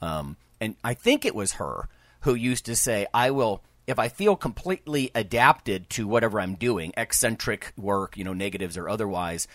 Um, 0.02 0.36
and 0.60 0.74
I 0.82 0.94
think 0.94 1.24
it 1.24 1.34
was 1.34 1.52
her 1.52 1.88
who 2.20 2.34
used 2.34 2.66
to 2.66 2.76
say, 2.76 3.06
I 3.14 3.30
will 3.30 3.62
if 3.86 3.98
I 3.98 4.08
feel 4.08 4.36
completely 4.36 5.10
adapted 5.14 5.88
to 5.90 6.08
whatever 6.08 6.40
I'm 6.40 6.54
doing, 6.54 6.92
eccentric 6.96 7.72
work, 7.76 8.16
you 8.16 8.24
know, 8.24 8.32
negatives 8.32 8.76
or 8.76 8.88
otherwise, 8.88 9.46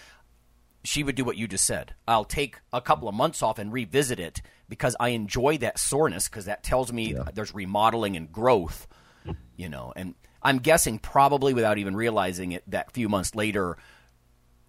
she 0.83 1.03
would 1.03 1.15
do 1.15 1.23
what 1.23 1.37
you 1.37 1.47
just 1.47 1.65
said. 1.65 1.93
I'll 2.07 2.25
take 2.25 2.57
a 2.73 2.81
couple 2.81 3.07
of 3.07 3.13
months 3.15 3.41
off 3.43 3.59
and 3.59 3.71
revisit 3.71 4.19
it 4.19 4.41
because 4.67 4.95
I 4.99 5.09
enjoy 5.09 5.57
that 5.59 5.77
soreness 5.79 6.27
because 6.27 6.45
that 6.45 6.63
tells 6.63 6.91
me 6.91 7.13
Yeah. 7.13 7.23
there's 7.33 7.53
remodeling 7.53 8.15
and 8.17 8.31
growth, 8.31 8.87
you 9.55 9.69
know. 9.69 9.93
And 9.95 10.15
I'm 10.41 10.57
guessing 10.57 10.97
probably 10.97 11.53
without 11.53 11.77
even 11.77 11.95
realizing 11.95 12.51
it 12.51 12.63
that 12.69 12.91
few 12.91 13.07
months 13.09 13.35
later 13.35 13.77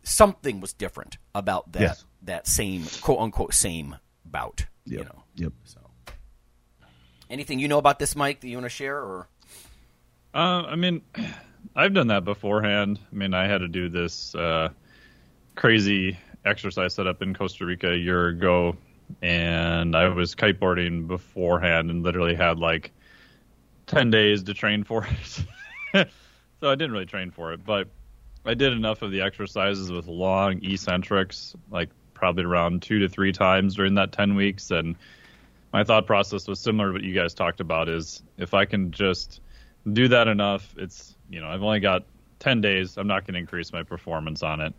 something 0.02 0.60
was 0.60 0.72
different 0.72 1.16
about 1.34 1.72
that 1.72 1.80
Yes. 1.80 2.04
that 2.22 2.46
same 2.46 2.84
quote 3.00 3.20
unquote 3.20 3.54
same 3.54 3.96
bout, 4.24 4.66
you 4.84 5.04
know. 5.04 5.22
Yep. 5.36 5.52
So 5.64 5.80
anything 7.30 7.58
you 7.58 7.68
know 7.68 7.78
about 7.78 7.98
this 7.98 8.14
Mike 8.16 8.40
that 8.40 8.48
you 8.48 8.56
want 8.56 8.66
to 8.66 8.68
share 8.70 8.98
or 8.98 9.28
Uh, 10.34 10.64
I 10.66 10.76
mean, 10.76 11.02
I've 11.76 11.94
done 11.94 12.08
that 12.08 12.24
beforehand. 12.24 12.98
I 13.10 13.14
mean, 13.14 13.32
I 13.34 13.46
had 13.46 13.58
to 13.58 13.68
do 13.68 13.88
this 13.88 14.34
uh, 14.34 14.70
crazy 15.54 16.18
exercise 16.44 16.94
setup 16.94 17.22
in 17.22 17.34
Costa 17.34 17.64
Rica 17.64 17.92
a 17.92 17.96
year 17.96 18.28
ago, 18.28 18.76
and 19.20 19.94
I 19.94 20.08
was 20.08 20.34
kiteboarding 20.34 21.06
beforehand 21.06 21.90
and 21.90 22.02
literally 22.02 22.34
had 22.34 22.58
like 22.58 22.92
10 23.86 24.10
days 24.10 24.42
to 24.44 24.54
train 24.54 24.84
for 24.84 25.06
it. 25.94 26.08
so 26.60 26.70
I 26.70 26.74
didn't 26.74 26.92
really 26.92 27.06
train 27.06 27.30
for 27.30 27.52
it, 27.52 27.64
but 27.64 27.88
I 28.44 28.54
did 28.54 28.72
enough 28.72 29.02
of 29.02 29.10
the 29.10 29.20
exercises 29.20 29.92
with 29.92 30.06
long 30.06 30.64
eccentrics, 30.64 31.54
like 31.70 31.90
probably 32.14 32.44
around 32.44 32.82
two 32.82 33.00
to 33.00 33.08
three 33.08 33.32
times 33.32 33.76
during 33.76 33.94
that 33.94 34.12
10 34.12 34.34
weeks. 34.34 34.70
And 34.70 34.96
my 35.72 35.84
thought 35.84 36.06
process 36.06 36.48
was 36.48 36.58
similar 36.58 36.88
to 36.88 36.92
what 36.94 37.02
you 37.02 37.14
guys 37.14 37.34
talked 37.34 37.60
about 37.60 37.88
is 37.88 38.22
if 38.38 38.54
I 38.54 38.64
can 38.64 38.90
just 38.90 39.40
do 39.92 40.08
that 40.08 40.28
enough, 40.28 40.74
it's, 40.76 41.16
you 41.30 41.40
know, 41.40 41.48
I've 41.48 41.62
only 41.62 41.80
got 41.80 42.04
10 42.40 42.60
days. 42.60 42.96
I'm 42.96 43.06
not 43.06 43.26
going 43.26 43.34
to 43.34 43.40
increase 43.40 43.72
my 43.72 43.82
performance 43.84 44.42
on 44.42 44.60
it. 44.60 44.74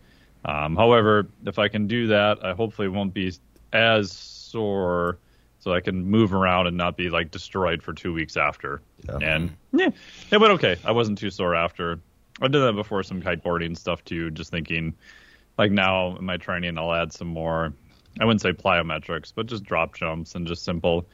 Um, 0.46 0.76
however, 0.76 1.28
if 1.46 1.60
I 1.60 1.68
can 1.68 1.88
do 1.88 2.08
that, 2.08 2.44
I 2.44 2.54
hopefully 2.54 2.88
won't 2.88 3.14
be 3.14 3.34
as 3.72 4.12
sore 4.12 5.18
so 5.60 5.74
I 5.74 5.80
can 5.80 6.06
move 6.06 6.34
around 6.34 6.68
and 6.68 6.76
not 6.76 6.98
be 6.98 7.10
like 7.10 7.32
destroyed 7.32 7.82
for 7.82 7.94
two 7.94 8.14
weeks 8.14 8.36
after. 8.36 8.82
Yeah. 9.08 9.18
And 9.22 9.56
yeah, 9.72 9.90
it 10.32 10.38
went 10.38 10.54
okay. 10.54 10.76
I 10.84 10.92
wasn't 10.92 11.18
too 11.18 11.30
sore 11.30 11.56
after. 11.56 12.00
I 12.42 12.48
did 12.48 12.60
that 12.60 12.74
before 12.74 13.04
some 13.04 13.22
kiteboarding 13.22 13.78
stuff 13.78 14.04
too, 14.04 14.30
just 14.32 14.52
thinking 14.52 14.94
like 15.58 15.72
now 15.72 16.18
in 16.18 16.26
my 16.26 16.38
training 16.38 16.78
I'll 16.78 16.94
add 16.94 17.14
some 17.14 17.28
more 17.28 17.74
I 18.20 18.26
wouldn't 18.26 18.42
say 18.42 18.52
plyometrics, 18.52 19.32
but 19.34 19.48
just 19.48 19.64
drop 19.64 19.96
jumps 19.96 20.36
and 20.36 20.46
just 20.46 20.64
simple 20.64 21.08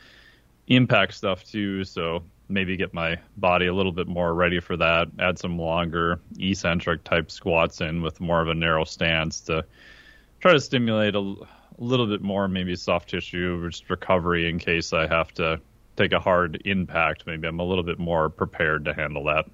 impact 0.68 1.14
stuff 1.14 1.44
too. 1.44 1.84
So 1.84 2.24
maybe 2.50 2.76
get 2.76 2.94
my 2.94 3.18
body 3.38 3.68
a 3.68 3.74
little 3.74 3.92
bit 3.92 4.08
more 4.08 4.34
ready 4.34 4.60
for 4.60 4.76
that. 4.76 5.08
Add 5.20 5.38
some 5.38 5.58
longer 5.58 6.20
eccentric 6.38 7.04
type 7.04 7.32
squats 7.32 7.80
in 7.80 8.02
with 8.02 8.20
more 8.20 8.42
of 8.42 8.48
a 8.48 8.56
narrow 8.56 8.84
stance 8.84 9.40
to 9.42 9.64
try 10.40 10.54
to 10.54 10.60
stimulate 10.60 11.16
a 11.16 11.36
little 11.78 12.08
bit 12.08 12.22
more, 12.22 12.48
maybe 12.48 12.76
soft 12.76 13.10
tissue, 13.10 13.70
just 13.70 13.90
recovery 13.90 14.50
in 14.50 14.60
case 14.60 14.92
I 14.94 15.08
have 15.08 15.34
to 15.36 15.62
take 15.96 16.12
a 16.12 16.20
hard 16.20 16.62
impact. 16.66 17.26
Maybe 17.28 17.48
I'm 17.48 17.60
a 17.60 17.64
little 17.64 17.84
bit 17.84 18.00
more 18.00 18.30
prepared 18.30 18.86
to 18.86 18.94
handle 18.94 19.26
that. 19.26 19.46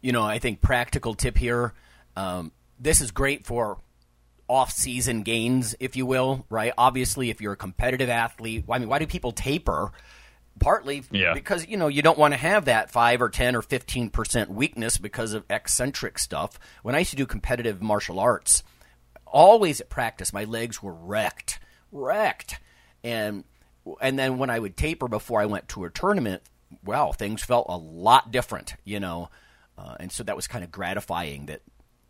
you 0.00 0.12
know, 0.12 0.22
I 0.22 0.38
think 0.38 0.60
practical 0.60 1.14
tip 1.14 1.36
here. 1.36 1.74
Um, 2.16 2.52
this 2.80 3.00
is 3.00 3.10
great 3.10 3.44
for 3.46 3.78
off-season 4.48 5.22
gains, 5.22 5.74
if 5.78 5.96
you 5.96 6.06
will. 6.06 6.46
Right? 6.48 6.72
Obviously, 6.78 7.28
if 7.28 7.40
you're 7.40 7.52
a 7.52 7.56
competitive 7.56 8.08
athlete, 8.08 8.64
I 8.68 8.78
mean, 8.78 8.88
why 8.88 8.98
do 8.98 9.06
people 9.06 9.32
taper? 9.32 9.92
Partly 10.60 11.02
Yeah. 11.10 11.34
because 11.34 11.66
you 11.66 11.76
know 11.76 11.88
you 11.88 12.02
don't 12.02 12.18
want 12.18 12.34
to 12.34 12.38
have 12.38 12.66
that 12.66 12.90
five 12.90 13.20
or 13.22 13.28
ten 13.28 13.54
or 13.56 13.62
fifteen 13.62 14.10
percent 14.10 14.50
weakness 14.50 14.98
because 14.98 15.32
of 15.32 15.44
eccentric 15.50 16.18
stuff. 16.18 16.58
When 16.82 16.94
I 16.94 16.98
used 17.00 17.10
to 17.10 17.16
do 17.16 17.26
competitive 17.26 17.80
martial 17.82 18.18
arts, 18.18 18.62
always 19.26 19.80
at 19.80 19.88
practice, 19.88 20.32
my 20.32 20.44
legs 20.44 20.82
were 20.82 20.92
wrecked, 20.94 21.58
wrecked, 21.92 22.58
and 23.04 23.44
and 24.00 24.18
then 24.18 24.38
when 24.38 24.50
I 24.50 24.58
would 24.58 24.76
taper 24.76 25.08
before 25.08 25.40
I 25.40 25.46
went 25.46 25.68
to 25.70 25.84
a 25.84 25.90
tournament, 25.90 26.42
well, 26.84 27.12
things 27.12 27.42
felt 27.42 27.66
a 27.68 27.76
lot 27.76 28.30
different, 28.30 28.74
you 28.84 29.00
know, 29.00 29.30
uh, 29.78 29.96
and 30.00 30.12
so 30.12 30.22
that 30.24 30.36
was 30.36 30.46
kind 30.46 30.62
of 30.64 30.70
gratifying 30.70 31.46
that 31.46 31.62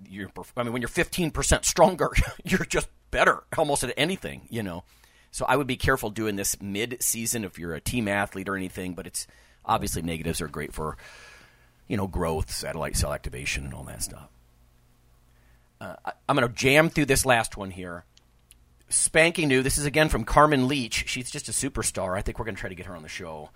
you're. 0.09 0.31
I 0.57 0.63
mean, 0.65 0.73
when 0.73 0.83
you're 0.83 0.89
15 0.89 1.31
percent 1.31 1.65
stronger, 1.65 2.11
you're 2.45 2.65
just 2.65 2.89
better 3.11 3.45
almost 3.57 3.85
at 3.85 3.95
anything, 3.97 4.47
you 4.51 4.63
know. 4.63 4.85
So 5.31 5.45
I 5.47 5.57
would 5.57 5.67
be 5.67 5.77
careful 5.77 6.11
doing 6.11 6.37
this 6.37 6.61
mid-season 6.61 7.45
if 7.45 7.59
you're 7.59 7.75
a 7.75 7.81
team 7.81 8.09
athlete 8.09 8.49
or 8.49 8.57
anything, 8.57 8.95
but 8.95 9.07
it's 9.07 9.27
obviously 9.65 10.03
negatives 10.03 10.41
are 10.41 10.49
great 10.49 10.73
for 10.73 10.97
you 11.87 11.97
know 11.97 12.07
growth, 12.07 12.51
satellite 12.51 12.97
cell 12.97 13.13
activation, 13.13 13.65
and 13.65 13.75
all 13.75 13.85
that 13.85 14.03
stuff. 14.03 14.29
Uh, 15.81 15.97
I, 16.05 16.13
I'm 16.29 16.37
going 16.37 16.49
to 16.49 16.55
jam 16.55 16.91
through 16.91 17.07
this 17.07 17.25
last 17.25 17.57
one 17.57 17.71
here. 17.71 18.05
Spanking 18.89 19.49
new. 19.49 19.63
This 19.63 19.79
is 19.79 19.85
again 19.85 20.09
from 20.09 20.25
Carmen 20.25 20.67
Leach. 20.67 21.09
She's 21.09 21.31
just 21.31 21.49
a 21.49 21.53
superstar. 21.53 22.17
I 22.17 22.23
think 22.23 22.39
we're 22.39 22.47
going 22.47 22.55
to 22.55 22.61
try 22.61 22.71
to 22.71 22.75
get 22.75 22.87
her 22.87 22.97
on 22.97 23.03
the 23.03 23.09
show. 23.09 23.51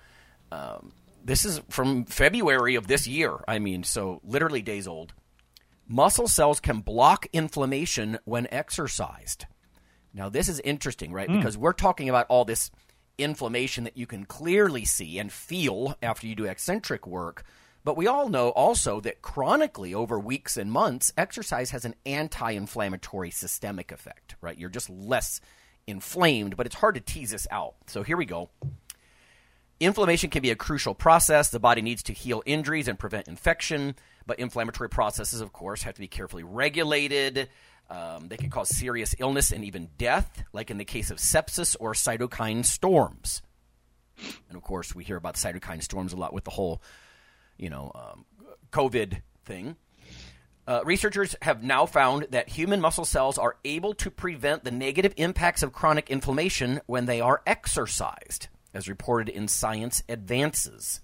Um, 0.51 0.93
this 1.25 1.45
is 1.45 1.61
from 1.69 2.05
February 2.05 2.75
of 2.75 2.87
this 2.87 3.07
year. 3.07 3.39
I 3.49 3.59
mean, 3.59 3.83
so 3.83 4.21
literally 4.25 4.61
days 4.61 4.87
old. 4.87 5.15
Muscle 5.89 6.29
cells 6.29 6.61
can 6.61 6.81
block 6.81 7.27
inflammation 7.33 8.19
when 8.25 8.47
exercised. 8.51 9.47
Now, 10.15 10.29
this 10.29 10.49
is 10.49 10.61
interesting, 10.61 11.13
right? 11.13 11.29
Hmm. 11.29 11.39
Because 11.39 11.57
we're 11.57 11.73
talking 11.73 12.09
about 12.09 12.27
all 12.29 12.45
this 12.45 12.71
inflammation 13.19 13.85
that 13.85 13.97
you 13.97 14.07
can 14.07 14.25
clearly 14.25 14.85
see 14.85 15.19
and 15.19 15.33
feel 15.33 15.97
after 16.03 16.27
you 16.27 16.35
do 16.35 16.45
eccentric 16.45 17.07
work. 17.07 17.45
But 17.85 17.97
we 17.97 18.07
all 18.07 18.29
know 18.29 18.51
also 18.51 19.01
that 19.01 19.23
chronically 19.23 19.93
over 19.93 20.19
weeks 20.19 20.57
and 20.57 20.71
months, 20.71 21.13
exercise 21.17 21.71
has 21.71 21.85
an 21.85 21.95
anti 22.07 22.53
inflammatory 22.53 23.31
systemic 23.31 23.91
effect, 23.91 24.37
right? 24.41 24.57
You're 24.57 24.71
just 24.71 24.89
less 24.89 25.41
inflamed, 25.87 26.57
but 26.57 26.67
it's 26.67 26.77
hard 26.77 26.95
to 26.95 27.01
tease 27.01 27.31
this 27.31 27.49
out. 27.51 27.75
So 27.89 28.03
here 28.03 28.17
we 28.17 28.25
go. 28.25 28.51
Inflammation 29.81 30.31
can 30.31 30.43
be 30.43 30.51
a 30.51 30.57
crucial 30.57 30.95
process. 30.95 31.49
The 31.49 31.59
body 31.59 31.83
needs 31.83 32.05
to 32.05 32.13
heal 32.13 32.41
injuries 32.47 32.87
and 32.87 32.97
prevent 32.97 33.27
infection, 33.27 33.97
but 34.27 34.39
inflammatory 34.39 34.89
processes, 34.89 35.41
of 35.41 35.53
course, 35.53 35.83
have 35.83 35.95
to 35.95 36.01
be 36.01 36.07
carefully 36.07 36.45
regulated. 36.45 37.49
Um, 37.93 38.29
they 38.29 38.39
can 38.39 38.49
cause 38.49 38.75
serious 38.75 39.15
illness 39.19 39.53
and 39.53 39.65
even 39.65 39.91
death, 39.99 40.45
like 40.55 40.71
in 40.71 40.79
the 40.79 40.85
case 40.85 41.11
of 41.11 41.19
sepsis 41.19 41.77
or 41.79 41.93
cytokine 41.93 42.65
storms. 42.65 43.43
And 44.49 44.57
of 44.57 44.63
course, 44.63 44.95
we 44.95 45.05
hear 45.05 45.17
about 45.17 45.35
cytokine 45.35 45.83
storms 45.83 46.15
a 46.15 46.17
lot 46.17 46.33
with 46.33 46.45
the 46.45 46.51
whole, 46.51 46.81
you 47.59 47.69
know, 47.69 47.93
um, 47.95 48.25
COVID 48.73 49.21
thing. 49.45 49.77
Uh, 50.67 50.81
researchers 50.85 51.37
have 51.43 51.63
now 51.63 51.85
found 51.85 52.29
that 52.31 52.49
human 52.49 52.81
muscle 52.81 53.05
cells 53.05 53.37
are 53.37 53.57
able 53.63 53.93
to 53.95 54.11
prevent 54.11 54.65
the 54.65 54.71
negative 54.71 55.13
impacts 55.19 55.63
of 55.63 55.73
chronic 55.73 56.09
inflammation 56.09 56.81
when 56.87 57.05
they 57.05 57.21
are 57.21 57.43
exercised, 57.47 58.49
as 58.73 58.89
reported 58.89 59.29
in 59.29 59.49
Science 59.49 60.03
Advances. 60.09 61.03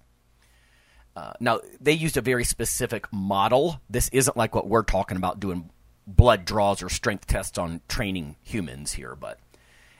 Uh, 1.14 1.32
now, 1.40 1.60
they 1.80 1.92
used 1.92 2.16
a 2.16 2.22
very 2.22 2.44
specific 2.44 3.12
model. 3.12 3.82
This 3.90 4.08
isn't 4.10 4.36
like 4.38 4.54
what 4.54 4.68
we're 4.68 4.84
talking 4.84 5.16
about 5.18 5.40
doing 5.40 5.68
blood 6.08 6.44
draws 6.44 6.82
or 6.82 6.88
strength 6.88 7.26
tests 7.26 7.58
on 7.58 7.82
training 7.86 8.36
humans 8.42 8.92
here, 8.92 9.14
but 9.14 9.38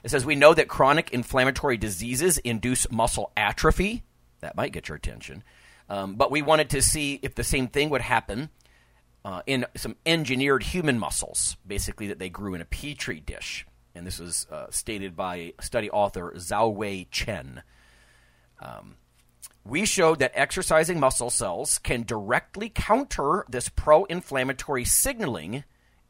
it 0.03 0.11
says 0.11 0.25
we 0.25 0.35
know 0.35 0.55
that 0.55 0.69
chronic 0.69 1.11
inflammatory 1.13 1.77
diseases 1.77 2.39
induce 2.39 2.91
muscle 2.91 3.31
atrophy. 3.37 4.05
That 4.41 4.57
might 4.57 4.73
get 4.73 4.89
your 4.89 4.97
attention. 4.97 5.43
Um, 5.91 6.15
but 6.15 6.31
we 6.31 6.43
wanted 6.43 6.71
to 6.71 6.83
see 6.83 7.19
if 7.23 7.35
the 7.35 7.45
same 7.45 7.69
thing 7.69 7.91
would 7.91 8.01
happen 8.01 8.51
uh, 9.25 9.43
in 9.47 9.67
some 9.77 9.97
engineered 10.07 10.63
human 10.63 10.99
muscles, 10.99 11.57
basically 11.67 12.07
that 12.07 12.19
they 12.19 12.29
grew 12.31 12.55
in 12.55 12.61
a 12.61 12.67
petri 12.67 13.21
dish. 13.21 13.67
And 13.95 14.07
this 14.07 14.19
was 14.19 14.47
uh, 14.51 14.67
stated 14.71 15.17
by 15.17 15.55
study 15.61 15.91
author 15.91 16.33
Zhao 16.37 16.73
Wei 16.73 17.09
Chen. 17.11 17.63
Um, 18.61 18.97
we 19.65 19.85
showed 19.85 20.21
that 20.21 20.33
exercising 20.35 21.01
muscle 21.01 21.31
cells 21.31 21.79
can 21.79 22.03
directly 22.03 22.71
counter 22.71 23.45
this 23.49 23.69
pro 23.69 24.05
inflammatory 24.05 24.85
signaling 24.85 25.65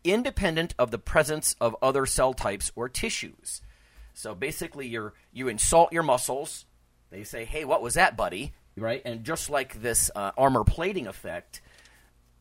independent 0.04 0.74
of 0.78 0.90
the 0.90 0.98
presence 0.98 1.54
of 1.60 1.76
other 1.82 2.06
cell 2.06 2.32
types 2.34 2.72
or 2.74 2.88
tissues. 2.88 3.60
So 4.14 4.34
basically, 4.34 4.88
you're, 4.88 5.14
you 5.32 5.48
insult 5.48 5.92
your 5.92 6.02
muscles. 6.02 6.66
They 7.10 7.24
say, 7.24 7.44
hey, 7.44 7.64
what 7.64 7.82
was 7.82 7.94
that, 7.94 8.16
buddy? 8.16 8.52
Right? 8.76 9.02
And 9.04 9.24
just 9.24 9.50
like 9.50 9.80
this 9.80 10.10
uh, 10.14 10.32
armor 10.36 10.64
plating 10.64 11.06
effect, 11.06 11.60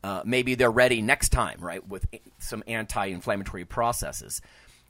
uh, 0.03 0.21
maybe 0.25 0.55
they're 0.55 0.71
ready 0.71 1.01
next 1.01 1.29
time, 1.29 1.59
right, 1.59 1.87
with 1.87 2.05
some 2.39 2.63
anti 2.67 3.05
inflammatory 3.07 3.65
processes. 3.65 4.41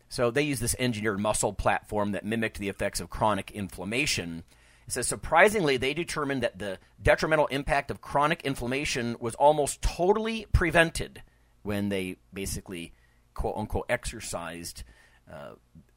So 0.09 0.31
they 0.31 0.43
use 0.43 0.59
this 0.59 0.75
engineered 0.79 1.19
muscle 1.19 1.53
platform 1.53 2.11
that 2.11 2.25
mimicked 2.25 2.59
the 2.59 2.69
effects 2.69 2.99
of 2.99 3.09
chronic 3.09 3.51
inflammation. 3.51 4.43
It 4.87 4.93
says 4.93 5.07
surprisingly, 5.07 5.75
they 5.77 5.93
determined 5.93 6.43
that 6.43 6.59
the 6.59 6.79
detrimental 7.01 7.47
impact 7.47 7.91
of 7.91 8.01
chronic 8.01 8.43
inflammation 8.43 9.17
was 9.19 9.35
almost 9.35 9.81
totally 9.81 10.45
prevented 10.53 11.21
when 11.67 11.89
they 11.89 12.15
basically, 12.33 12.93
quote 13.33 13.57
unquote, 13.57 13.85
exercised 13.89 14.83
uh, 15.31 15.51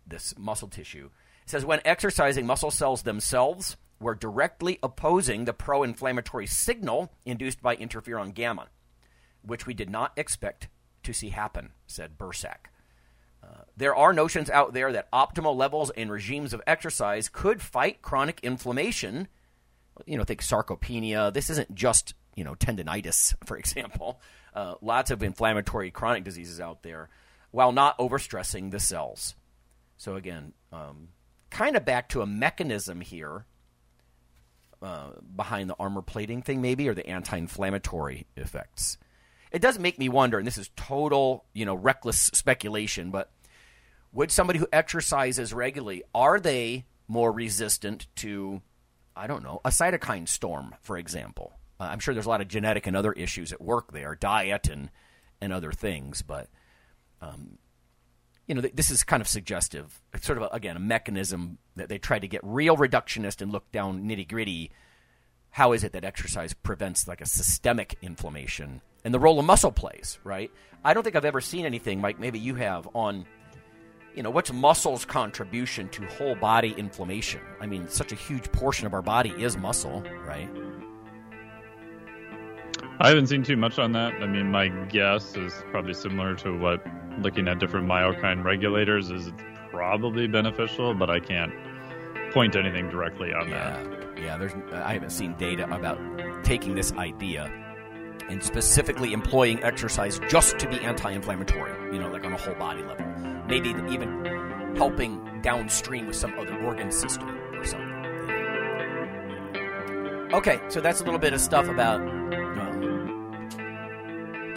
this 0.05 0.37
muscle 0.37 0.67
tissue. 0.67 1.09
It 1.45 1.51
says 1.51 1.65
when 1.65 1.81
exercising, 1.85 2.45
muscle 2.45 2.73
cells 2.73 3.03
themselves 3.03 3.77
were 4.01 4.17
directly 4.17 4.81
opposing 4.83 5.45
the 5.45 5.53
pro 5.53 5.85
inflammatory 5.85 6.49
signal 6.49 7.13
induced 7.25 7.63
by 7.63 7.77
interferon 7.77 8.35
gamma, 8.35 8.67
which 9.43 9.65
we 9.65 9.73
did 9.73 9.89
not 9.89 10.13
expect 10.17 10.69
to 11.05 11.13
see 11.13 11.29
happen, 11.29 11.71
said 11.87 12.19
Bursac. 12.19 12.67
there 13.77 13.95
are 13.95 14.13
notions 14.13 14.51
out 14.51 14.75
there 14.75 14.93
that 14.93 15.11
optimal 15.13 15.57
levels 15.57 15.91
and 15.91 16.11
regimes 16.11 16.53
of 16.53 16.61
exercise 16.67 17.29
could 17.29 17.63
fight 17.63 18.03
chronic 18.03 18.41
inflammation. 18.43 19.29
You 20.05 20.19
know, 20.19 20.25
think 20.25 20.43
sarcopenia. 20.43 21.33
This 21.33 21.49
isn't 21.49 21.75
just, 21.75 22.15
you 22.35 22.43
know, 22.43 22.55
tendonitis, 22.55 23.35
for 23.45 23.57
example. 23.57 24.21
Uh, 24.55 24.75
lots 24.81 25.11
of 25.11 25.23
inflammatory 25.23 25.91
chronic 25.91 26.25
diseases 26.25 26.61
out 26.61 26.83
there 26.83 27.09
while 27.51 27.73
not 27.73 27.99
overstressing 27.99 28.71
the 28.71 28.81
cells. 28.81 29.35
So, 29.97 30.17
again, 30.17 30.53
um, 30.73 31.09
kind 31.51 31.77
of 31.77 31.85
back 31.85 32.09
to 32.11 32.23
a 32.23 32.27
mechanism 32.27 33.01
here 33.01 33.45
uh, 34.83 35.11
behind 35.37 35.69
the 35.69 35.77
armor 35.79 36.03
plating 36.03 36.43
thing, 36.43 36.63
maybe, 36.63 36.89
or 36.89 36.95
the 36.95 37.07
anti 37.07 37.37
inflammatory 37.37 38.27
effects. 38.37 38.99
It 39.53 39.61
does 39.61 39.79
make 39.79 39.99
me 39.99 40.09
wonder, 40.09 40.39
and 40.39 40.47
this 40.47 40.59
is 40.59 40.71
total, 40.77 41.45
you 41.53 41.65
know, 41.65 41.75
reckless 41.75 42.31
speculation, 42.33 43.11
but 43.11 43.31
would 44.13 44.31
somebody 44.31 44.59
who 44.59 44.69
exercises 44.73 45.53
regularly, 45.53 46.03
are 46.15 46.41
they 46.41 46.87
more 47.09 47.33
resistant 47.33 48.07
to, 48.17 48.63
I 49.15 49.27
don't 49.27 49.43
know, 49.43 49.61
a 49.65 49.71
cytokine 49.71 50.29
storm, 50.29 50.75
for 50.83 50.97
example? 50.97 51.60
Uh, 51.81 51.85
I'm 51.85 51.99
sure 51.99 52.13
there's 52.13 52.27
a 52.27 52.31
lot 52.31 52.43
of 52.43 52.49
genetic 52.49 52.87
and 52.87 52.95
other 52.95 53.13
issues 53.13 53.53
at 53.53 53.61
work 53.61 53.93
there, 53.93 54.15
diet 54.15 54.69
and, 54.69 54.91
and 55.41 55.53
other 55.53 55.73
things, 55.73 56.21
but 56.21 56.49
um, 57.23 57.59
you 58.47 58.55
know, 58.55 58.61
this 58.61 58.91
is 58.91 59.03
kind 59.05 59.21
of 59.21 59.29
suggestive. 59.29 60.03
It's 60.13 60.27
sort 60.27 60.37
of, 60.37 60.45
a, 60.45 60.49
again, 60.49 60.77
a 60.77 60.81
mechanism 60.81 61.59
that 61.77 61.89
they 61.89 61.99
try 61.99 62.19
to 62.19 62.29
get 62.29 62.41
real 62.43 62.77
reductionist 62.77 63.41
and 63.41 63.51
look 63.51 63.71
down 63.73 64.03
nitty 64.03 64.29
gritty. 64.29 64.73
How 65.51 65.73
is 65.73 65.85
it 65.85 65.93
that 65.93 66.05
exercise 66.05 66.53
prevents 66.53 67.09
like 67.09 67.21
a 67.21 67.27
systemic 67.27 67.97
inflammation 68.03 68.83
and 69.05 69.15
the 69.15 69.19
role 69.19 69.39
of 69.39 69.45
muscle 69.45 69.73
plays, 69.73 70.19
right? 70.23 70.51
I 70.85 70.95
don't 70.95 71.03
think 71.03 71.17
I've 71.17 71.25
ever 71.25 71.41
seen 71.41 71.65
anything, 71.65 72.01
Mike, 72.01 72.19
maybe 72.19 72.39
you 72.39 72.57
have, 72.57 72.89
on, 72.95 73.25
you 74.15 74.23
know, 74.23 74.31
what's 74.31 74.53
muscle's 74.53 75.05
contribution 75.05 75.89
to 75.91 76.05
whole 76.07 76.35
body 76.35 76.75
inflammation? 76.77 77.41
I 77.61 77.67
mean, 77.67 77.89
such 77.89 78.13
a 78.13 78.17
huge 78.17 78.51
portion 78.53 78.87
of 78.87 78.95
our 78.95 79.03
body 79.03 79.31
is 79.31 79.57
muscle, 79.57 80.05
right? 80.27 80.49
I 83.03 83.09
haven't 83.09 83.29
seen 83.29 83.43
too 83.43 83.57
much 83.57 83.79
on 83.79 83.93
that. 83.93 84.13
I 84.23 84.27
mean, 84.27 84.51
my 84.51 84.69
guess 84.69 85.35
is 85.35 85.55
probably 85.71 85.95
similar 85.95 86.35
to 86.37 86.59
what 86.59 86.85
looking 87.21 87.49
at 87.49 87.59
different 87.59 87.89
myokine 87.89 88.45
regulators 88.45 89.11
is 89.11 89.29
it's 89.29 89.43
probably 89.71 90.27
beneficial, 90.27 90.93
but 90.93 91.09
I 91.09 91.19
can't 91.19 91.51
point 92.33 92.53
to 92.53 92.59
anything 92.59 92.91
directly 92.91 93.33
on 93.33 93.49
yeah. 93.49 93.83
that. 93.83 94.19
Yeah, 94.19 94.37
there's 94.37 94.53
I 94.75 94.93
haven't 94.93 95.13
seen 95.13 95.35
data 95.39 95.65
about 95.75 95.99
taking 96.45 96.75
this 96.75 96.93
idea 96.93 97.51
and 98.29 98.43
specifically 98.45 99.15
employing 99.15 99.65
exercise 99.65 100.21
just 100.29 100.59
to 100.59 100.69
be 100.69 100.79
anti-inflammatory, 100.81 101.95
you 101.95 102.01
know, 102.01 102.11
like 102.11 102.27
on 102.27 102.35
a 102.35 102.37
whole 102.37 102.55
body 102.57 102.83
level. 102.83 103.07
Maybe 103.49 103.71
even 103.91 104.75
helping 104.77 105.41
downstream 105.41 106.07
with 106.07 106.17
some 106.17 106.39
other 106.39 106.55
organ 106.63 106.93
system 106.93 107.31
or 107.55 107.65
something. 107.65 107.89
Okay, 110.35 110.61
so 110.69 110.83
that's 110.83 111.01
a 111.01 111.05
little 111.05 111.19
bit 111.19 111.33
of 111.33 111.41
stuff 111.41 111.67
about 111.67 112.01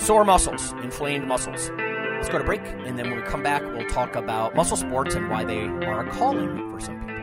Sore 0.04 0.26
muscles, 0.26 0.74
inflamed 0.84 1.30
muscles. 1.30 1.72
Let's 1.78 2.28
go 2.28 2.38
to 2.38 2.44
break, 2.44 2.60
and 2.60 3.00
then 3.00 3.10
when 3.10 3.22
we 3.22 3.24
come 3.24 3.42
back, 3.42 3.62
we'll 3.62 3.88
talk 3.88 4.18
about 4.18 4.54
muscle 4.54 4.76
sports 4.76 5.16
and 5.16 5.30
why 5.30 5.46
they 5.46 5.62
are 5.62 6.06
a 6.06 6.12
calling 6.12 6.70
for 6.70 6.82
some 6.82 7.00
people. 7.00 7.14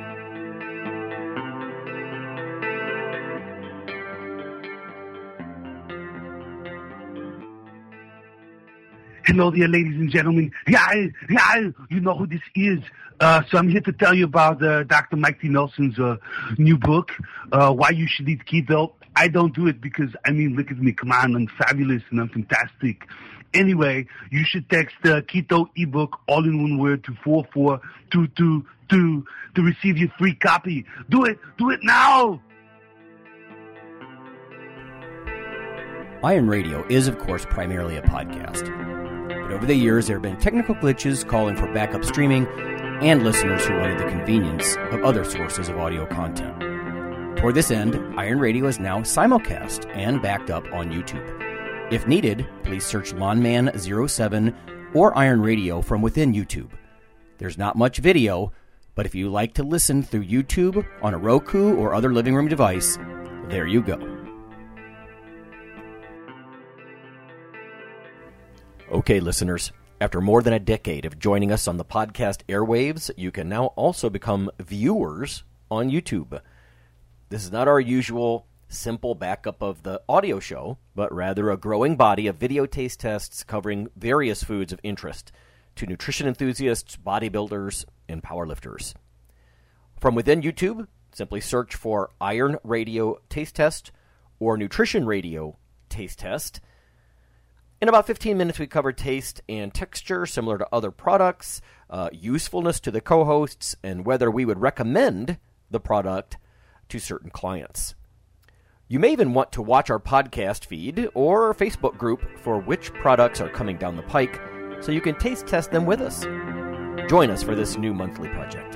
Hello 9.26 9.51
there, 9.51 9.68
ladies 9.68 9.97
and 9.97 10.11
gentlemen. 10.11 10.51
Yeah, 10.66 10.91
yeah, 11.28 11.70
you 11.91 12.01
know 12.01 12.16
who 12.16 12.26
this 12.26 12.41
is. 12.55 12.81
Uh, 13.20 13.43
so 13.51 13.59
I'm 13.59 13.68
here 13.68 13.83
to 13.83 13.93
tell 13.93 14.14
you 14.14 14.24
about 14.24 14.62
uh, 14.62 14.85
Dr. 14.85 15.16
Mike 15.16 15.43
T. 15.43 15.49
Nelson's 15.49 15.99
uh, 15.99 16.16
new 16.57 16.78
book, 16.78 17.12
uh, 17.53 17.74
Why 17.74 17.91
You 17.91 18.07
Should 18.07 18.31
Eat 18.31 18.47
Keto. 18.47 18.95
I 19.17 19.29
don't 19.29 19.55
do 19.55 19.67
it 19.67 19.81
because, 19.81 20.11
I 20.25 20.31
mean, 20.31 20.57
look 20.57 20.71
at 20.71 20.79
me. 20.79 20.93
Come 20.93 21.13
on, 21.13 21.35
I'm 21.35 21.49
fabulous 21.59 22.03
and 22.11 22.21
I'm 22.21 22.29
fantastic. 22.29 23.07
Anyway, 23.53 24.07
you 24.31 24.45
should 24.45 24.71
text 24.71 24.95
uh, 25.05 25.17
the 25.17 25.23
Keto 25.23 25.67
ebook 25.77 26.21
all 26.29 26.45
in 26.45 26.63
one 26.63 26.79
word 26.79 27.03
to 27.05 27.15
44222 27.25 29.25
to 29.57 29.63
receive 29.63 29.99
your 29.99 30.09
free 30.19 30.37
copy. 30.37 30.87
Do 31.09 31.25
it. 31.25 31.39
Do 31.59 31.71
it 31.71 31.81
now. 31.83 32.41
Iron 36.23 36.49
Radio 36.49 36.87
is, 36.89 37.09
of 37.09 37.19
course, 37.19 37.45
primarily 37.47 37.97
a 37.97 38.03
podcast. 38.03 38.67
But 39.43 39.53
over 39.53 39.67
the 39.67 39.75
years, 39.75 40.07
there 40.07 40.17
have 40.17 40.23
been 40.23 40.37
technical 40.37 40.75
glitches 40.75 41.27
calling 41.27 41.57
for 41.57 41.73
backup 41.73 42.05
streaming 42.05 42.47
and 43.01 43.25
listeners 43.25 43.67
who 43.67 43.75
wanted 43.79 43.99
the 43.99 44.05
convenience 44.05 44.77
of 44.93 45.03
other 45.03 45.25
sources 45.25 45.69
of 45.69 45.79
audio 45.79 46.07
content. 46.07 46.70
Toward 47.41 47.55
this 47.55 47.70
end, 47.70 47.97
Iron 48.20 48.38
Radio 48.38 48.66
is 48.66 48.78
now 48.78 48.99
simulcast 48.99 49.86
and 49.97 50.20
backed 50.20 50.51
up 50.51 50.62
on 50.74 50.91
YouTube. 50.91 51.91
If 51.91 52.07
needed, 52.07 52.47
please 52.64 52.84
search 52.84 53.14
Lawnman07 53.14 54.95
or 54.95 55.16
Iron 55.16 55.41
Radio 55.41 55.80
from 55.80 56.03
within 56.03 56.34
YouTube. 56.34 56.68
There's 57.38 57.57
not 57.57 57.78
much 57.78 57.97
video, 57.97 58.53
but 58.95 59.07
if 59.07 59.14
you 59.14 59.30
like 59.30 59.55
to 59.55 59.62
listen 59.62 60.03
through 60.03 60.26
YouTube 60.26 60.86
on 61.01 61.14
a 61.14 61.18
Roku 61.18 61.76
or 61.76 61.95
other 61.95 62.12
living 62.12 62.34
room 62.34 62.47
device, 62.47 62.99
there 63.49 63.66
you 63.66 63.80
go. 63.80 63.97
Okay, 68.93 69.18
listeners, 69.18 69.72
after 70.03 70.20
more 70.20 70.43
than 70.43 70.53
a 70.53 70.61
decade 70.61 71.07
of 71.07 71.18
joining 71.18 71.53
us 71.53 71.66
on 71.66 71.78
the 71.78 71.86
podcast 71.86 72.43
airwaves, 72.51 73.11
you 73.16 73.32
can 73.32 73.49
now 73.49 73.68
also 73.76 74.11
become 74.11 74.51
viewers 74.61 75.43
on 75.70 75.91
YouTube. 75.91 76.38
This 77.31 77.45
is 77.45 77.53
not 77.53 77.68
our 77.68 77.78
usual 77.78 78.49
simple 78.68 79.14
backup 79.14 79.62
of 79.62 79.85
the 79.85 80.03
audio 80.09 80.41
show, 80.41 80.78
but 80.97 81.14
rather 81.14 81.49
a 81.49 81.57
growing 81.57 81.95
body 81.95 82.26
of 82.26 82.35
video 82.35 82.66
taste 82.66 82.99
tests 82.99 83.45
covering 83.45 83.87
various 83.95 84.43
foods 84.43 84.72
of 84.72 84.81
interest 84.83 85.31
to 85.76 85.87
nutrition 85.87 86.26
enthusiasts, 86.26 86.97
bodybuilders, 86.97 87.85
and 88.09 88.20
powerlifters. 88.20 88.95
From 90.01 90.16
within 90.16 90.43
YouTube, 90.43 90.89
simply 91.12 91.41
search 91.41 91.76
for 91.76 92.11
Iron 92.20 92.57
Radio 92.64 93.20
Taste 93.28 93.55
Test 93.55 93.93
or 94.41 94.57
Nutrition 94.57 95.07
Radio 95.07 95.57
Taste 95.89 96.18
Test. 96.18 96.61
In 97.81 97.89
about 97.89 98.09
15 98.09 98.37
minutes, 98.37 98.59
we 98.59 98.66
cover 98.66 98.93
taste 98.93 99.41
and 99.49 99.72
texture 99.72 100.26
similar 100.26 100.59
to 100.59 100.68
other 100.72 100.91
products, 100.91 101.61
uh, 101.91 102.11
usefulness 102.12 102.81
to 102.81 102.91
the 102.91 103.01
co 103.01 103.24
hosts, 103.24 103.76
and 103.85 104.05
whether 104.05 104.33
we 104.33 104.45
would 104.45 104.59
recommend 104.59 105.39
the 105.70 105.78
product 105.78 106.37
to 106.91 106.99
certain 106.99 107.30
clients. 107.30 107.95
You 108.88 108.99
may 108.99 109.12
even 109.12 109.32
want 109.34 109.53
to 109.53 109.62
watch 109.62 109.88
our 109.88 110.01
podcast 110.01 110.64
feed 110.64 111.09
or 111.14 111.55
Facebook 111.55 111.97
group 111.97 112.22
for 112.41 112.59
which 112.59 112.93
products 112.95 113.41
are 113.41 113.49
coming 113.49 113.76
down 113.76 113.97
the 113.97 114.03
pike 114.03 114.41
so 114.80 114.91
you 114.91 115.01
can 115.01 115.14
taste 115.16 115.47
test 115.47 115.70
them 115.70 115.86
with 115.86 116.01
us. 116.01 116.24
Join 117.09 117.30
us 117.30 117.43
for 117.43 117.55
this 117.55 117.76
new 117.78 117.95
monthly 117.95 118.28
project. 118.30 118.74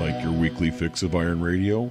Like 0.00 0.22
your 0.22 0.32
weekly 0.32 0.70
fix 0.70 1.04
of 1.04 1.14
Iron 1.14 1.40
Radio? 1.40 1.90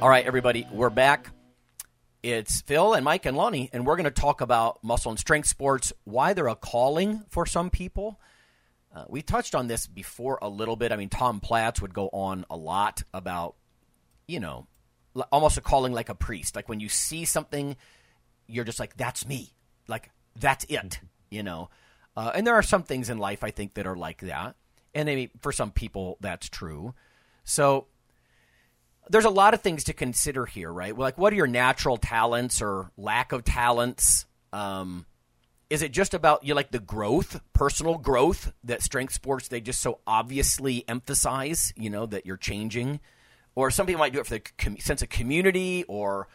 All 0.00 0.08
right, 0.08 0.24
everybody, 0.24 0.66
we're 0.72 0.88
back. 0.88 1.30
It's 2.22 2.62
Phil 2.62 2.94
and 2.94 3.04
Mike 3.04 3.26
and 3.26 3.36
Lonnie, 3.36 3.68
and 3.70 3.86
we're 3.86 3.96
going 3.96 4.04
to 4.04 4.10
talk 4.10 4.40
about 4.40 4.82
muscle 4.82 5.10
and 5.10 5.18
strength 5.18 5.46
sports, 5.46 5.92
why 6.04 6.32
they're 6.32 6.48
a 6.48 6.56
calling 6.56 7.22
for 7.28 7.44
some 7.44 7.68
people. 7.68 8.18
Uh, 8.96 9.04
we 9.10 9.20
touched 9.20 9.54
on 9.54 9.66
this 9.66 9.86
before 9.86 10.38
a 10.40 10.48
little 10.48 10.74
bit. 10.76 10.90
I 10.90 10.96
mean, 10.96 11.10
Tom 11.10 11.38
Platz 11.38 11.82
would 11.82 11.92
go 11.92 12.08
on 12.14 12.46
a 12.48 12.56
lot 12.56 13.02
about, 13.12 13.56
you 14.26 14.40
know, 14.40 14.66
almost 15.30 15.58
a 15.58 15.60
calling 15.60 15.92
like 15.92 16.08
a 16.08 16.14
priest. 16.14 16.56
Like 16.56 16.70
when 16.70 16.80
you 16.80 16.88
see 16.88 17.26
something, 17.26 17.76
you're 18.46 18.64
just 18.64 18.80
like, 18.80 18.96
that's 18.96 19.28
me. 19.28 19.52
Like, 19.86 20.10
that's 20.34 20.64
it, 20.70 21.00
you 21.30 21.42
know. 21.42 21.68
Uh, 22.16 22.32
and 22.34 22.46
there 22.46 22.54
are 22.54 22.62
some 22.62 22.84
things 22.84 23.10
in 23.10 23.18
life, 23.18 23.44
I 23.44 23.50
think, 23.50 23.74
that 23.74 23.86
are 23.86 23.96
like 23.96 24.22
that. 24.22 24.56
and 24.94 25.04
maybe 25.04 25.30
for 25.42 25.52
some 25.52 25.70
people 25.70 26.16
that's 26.20 26.48
true. 26.48 26.94
So 27.44 27.86
there's 29.10 29.24
a 29.24 29.30
lot 29.30 29.54
of 29.54 29.60
things 29.60 29.84
to 29.84 29.92
consider 29.92 30.46
here, 30.46 30.72
right? 30.72 30.96
Like, 30.96 31.18
what 31.18 31.32
are 31.32 31.36
your 31.36 31.48
natural 31.48 31.96
talents 31.96 32.62
or 32.62 32.90
lack 32.96 33.32
of 33.32 33.44
talents? 33.44 34.24
Um, 34.52 35.04
is 35.68 35.82
it 35.82 35.92
just 35.92 36.14
about 36.14 36.44
you 36.44 36.54
like 36.54 36.70
the 36.70 36.78
growth, 36.78 37.40
personal 37.52 37.98
growth 37.98 38.52
that 38.64 38.82
strength 38.82 39.12
sports 39.12 39.48
they 39.48 39.60
just 39.60 39.80
so 39.80 39.98
obviously 40.06 40.84
emphasize? 40.88 41.72
You 41.76 41.90
know 41.90 42.06
that 42.06 42.24
you're 42.24 42.36
changing, 42.36 43.00
or 43.54 43.70
some 43.70 43.86
people 43.86 43.98
might 43.98 44.12
do 44.12 44.20
it 44.20 44.26
for 44.26 44.34
the 44.34 44.42
com- 44.58 44.78
sense 44.78 45.02
of 45.02 45.08
community 45.08 45.84
or 45.88 46.28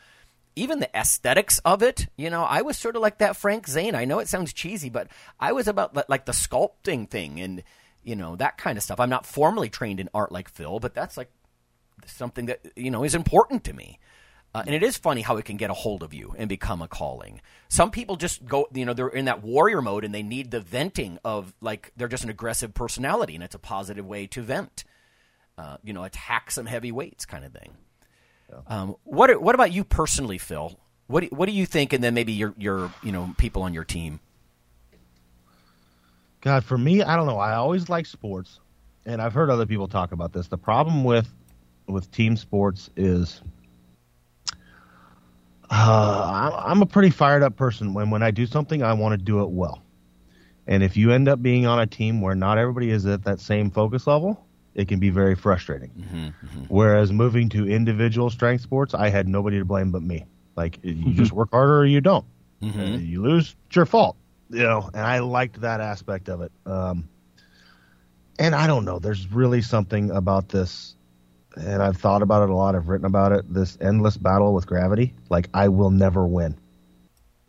even 0.57 0.79
the 0.79 0.97
aesthetics 0.97 1.59
of 1.59 1.81
it. 1.81 2.07
You 2.17 2.29
know, 2.29 2.43
I 2.43 2.61
was 2.61 2.77
sort 2.77 2.95
of 2.95 3.01
like 3.01 3.19
that 3.19 3.37
Frank 3.37 3.67
Zane. 3.67 3.95
I 3.95 4.05
know 4.05 4.19
it 4.19 4.27
sounds 4.27 4.53
cheesy, 4.53 4.89
but 4.89 5.07
I 5.39 5.53
was 5.53 5.67
about 5.67 6.09
like 6.09 6.25
the 6.25 6.33
sculpting 6.33 7.09
thing 7.09 7.39
and 7.39 7.63
you 8.03 8.15
know 8.15 8.35
that 8.35 8.57
kind 8.57 8.77
of 8.77 8.83
stuff. 8.83 8.99
I'm 8.99 9.09
not 9.09 9.25
formally 9.25 9.69
trained 9.69 9.99
in 9.99 10.09
art 10.13 10.31
like 10.31 10.49
Phil, 10.49 10.79
but 10.79 10.93
that's 10.93 11.17
like 11.17 11.29
something 12.05 12.47
that 12.47 12.61
you 12.75 12.91
know 12.91 13.03
is 13.03 13.15
important 13.15 13.63
to 13.65 13.73
me. 13.73 13.99
Uh, 14.53 14.63
and 14.65 14.73
it 14.73 14.83
is 14.83 14.97
funny 14.97 15.19
how 15.19 15.35
it 15.35 15.43
can 15.43 15.57
get 15.57 15.69
a 15.69 15.73
hold 15.73 16.01
of 16.01 16.13
you 16.13 16.33
and 16.37 16.47
become 16.47 16.81
a 16.81 16.87
calling. 16.87 17.41
Some 17.67 17.91
people 17.91 18.15
just 18.15 18.45
go, 18.45 18.69
you 18.73 18.85
know, 18.85 18.93
they're 18.93 19.09
in 19.09 19.25
that 19.25 19.43
warrior 19.43 19.81
mode 19.81 20.05
and 20.05 20.15
they 20.15 20.23
need 20.23 20.49
the 20.49 20.61
venting 20.61 21.19
of 21.25 21.53
like 21.59 21.91
they're 21.97 22.07
just 22.07 22.23
an 22.23 22.29
aggressive 22.29 22.73
personality 22.73 23.35
and 23.35 23.43
it's 23.43 23.53
a 23.55 23.59
positive 23.59 24.05
way 24.05 24.27
to 24.27 24.41
vent. 24.41 24.85
Uh, 25.57 25.75
you 25.83 25.91
know, 25.91 26.05
attack 26.05 26.51
some 26.51 26.67
heavy 26.67 26.91
weights 26.91 27.25
kind 27.25 27.43
of 27.43 27.51
thing. 27.51 27.75
Um, 28.67 28.95
what 29.03 29.41
what 29.41 29.55
about 29.55 29.71
you 29.71 29.83
personally, 29.83 30.37
Phil? 30.37 30.79
What 31.07 31.21
do, 31.21 31.27
what 31.27 31.47
do 31.47 31.51
you 31.51 31.65
think? 31.65 31.93
And 31.93 32.03
then 32.03 32.13
maybe 32.13 32.31
your 32.31 32.53
your 32.57 32.91
you 33.03 33.11
know 33.11 33.33
people 33.37 33.63
on 33.63 33.73
your 33.73 33.83
team. 33.83 34.19
God, 36.41 36.63
for 36.63 36.77
me, 36.77 37.01
I 37.01 37.15
don't 37.15 37.25
know. 37.25 37.39
I 37.39 37.55
always 37.55 37.89
like 37.89 38.05
sports, 38.05 38.59
and 39.05 39.21
I've 39.21 39.33
heard 39.33 39.49
other 39.49 39.65
people 39.65 39.87
talk 39.87 40.11
about 40.11 40.31
this. 40.31 40.47
The 40.47 40.57
problem 40.57 41.03
with 41.03 41.27
with 41.87 42.11
team 42.11 42.37
sports 42.37 42.89
is 42.95 43.41
uh, 45.69 46.63
I'm 46.65 46.81
a 46.81 46.85
pretty 46.85 47.09
fired 47.09 47.43
up 47.43 47.55
person. 47.55 47.93
When 47.93 48.09
when 48.09 48.23
I 48.23 48.31
do 48.31 48.45
something, 48.45 48.83
I 48.83 48.93
want 48.93 49.17
to 49.17 49.23
do 49.23 49.41
it 49.41 49.49
well. 49.49 49.81
And 50.67 50.83
if 50.83 50.97
you 50.97 51.11
end 51.11 51.27
up 51.27 51.41
being 51.41 51.65
on 51.65 51.79
a 51.79 51.87
team 51.87 52.21
where 52.21 52.35
not 52.35 52.57
everybody 52.57 52.89
is 52.89 53.05
at 53.05 53.23
that 53.25 53.39
same 53.39 53.69
focus 53.69 54.07
level, 54.07 54.45
it 54.73 54.87
can 54.87 54.99
be 54.99 55.09
very 55.09 55.35
frustrating. 55.35 55.91
Mm-hmm, 55.91 56.17
mm-hmm. 56.17 56.63
Whereas 56.67 57.11
moving 57.11 57.49
to 57.49 57.67
individual 57.67 58.29
strength 58.29 58.61
sports, 58.61 58.93
I 58.93 59.09
had 59.09 59.27
nobody 59.27 59.59
to 59.59 59.65
blame 59.65 59.91
but 59.91 60.01
me. 60.01 60.25
Like 60.55 60.79
you 60.83 61.13
just 61.13 61.31
work 61.31 61.51
harder 61.51 61.79
or 61.79 61.85
you 61.85 62.01
don't. 62.01 62.25
Mm-hmm. 62.61 63.03
You 63.05 63.21
lose, 63.21 63.55
it's 63.67 63.75
your 63.75 63.85
fault. 63.85 64.17
You 64.49 64.63
know, 64.63 64.89
and 64.93 65.01
I 65.01 65.19
liked 65.19 65.61
that 65.61 65.81
aspect 65.81 66.29
of 66.29 66.41
it. 66.41 66.51
Um, 66.65 67.09
and 68.37 68.53
I 68.53 68.67
don't 68.67 68.85
know. 68.85 68.99
There's 68.99 69.31
really 69.31 69.61
something 69.61 70.11
about 70.11 70.49
this, 70.49 70.95
and 71.55 71.81
I've 71.81 71.97
thought 71.97 72.21
about 72.21 72.43
it 72.43 72.49
a 72.49 72.55
lot. 72.55 72.75
I've 72.75 72.87
written 72.89 73.05
about 73.05 73.31
it. 73.31 73.51
This 73.53 73.77
endless 73.81 74.17
battle 74.17 74.53
with 74.53 74.67
gravity. 74.67 75.13
Like 75.29 75.49
I 75.53 75.67
will 75.69 75.91
never 75.91 76.25
win. 76.27 76.57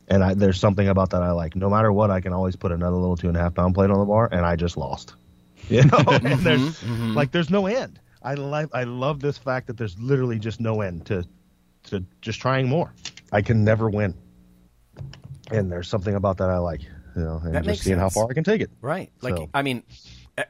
And 0.08 0.22
I, 0.22 0.34
there's 0.34 0.60
something 0.60 0.86
about 0.88 1.10
that 1.10 1.22
I 1.22 1.32
like. 1.32 1.56
No 1.56 1.68
matter 1.68 1.92
what, 1.92 2.10
I 2.12 2.20
can 2.20 2.32
always 2.32 2.54
put 2.54 2.70
another 2.70 2.96
little 2.96 3.16
two 3.16 3.26
and 3.28 3.36
a 3.36 3.40
half 3.40 3.54
pound 3.54 3.74
plate 3.74 3.90
on 3.90 3.98
the 3.98 4.04
bar, 4.04 4.28
and 4.30 4.46
I 4.46 4.56
just 4.56 4.76
lost. 4.76 5.14
You 5.68 5.82
know, 5.84 5.98
and 6.06 6.40
there's 6.40 6.80
Mm-hmm. 6.82 7.14
like 7.14 7.32
there's 7.32 7.50
no 7.50 7.66
end. 7.66 7.98
I 8.22 8.34
like 8.34 8.68
I 8.72 8.84
love 8.84 9.18
this 9.20 9.36
fact 9.36 9.66
that 9.66 9.76
there's 9.76 9.98
literally 9.98 10.38
just 10.38 10.60
no 10.60 10.80
end 10.80 11.06
to 11.06 11.24
to 11.84 12.04
just 12.20 12.40
trying 12.40 12.68
more. 12.68 12.92
I 13.32 13.42
can 13.42 13.64
never 13.64 13.90
win, 13.90 14.14
and 15.50 15.70
there's 15.72 15.88
something 15.88 16.14
about 16.14 16.36
that 16.38 16.50
I 16.50 16.58
like. 16.58 16.82
You 17.16 17.22
know, 17.22 17.40
and 17.42 17.54
That 17.54 17.64
just 17.64 17.82
seeing 17.82 17.98
how 17.98 18.10
far 18.10 18.28
I 18.30 18.34
can 18.34 18.44
take 18.44 18.60
it. 18.60 18.70
Right. 18.80 19.10
Like 19.22 19.36
So- 19.36 19.48
I 19.54 19.62
mean, 19.62 19.82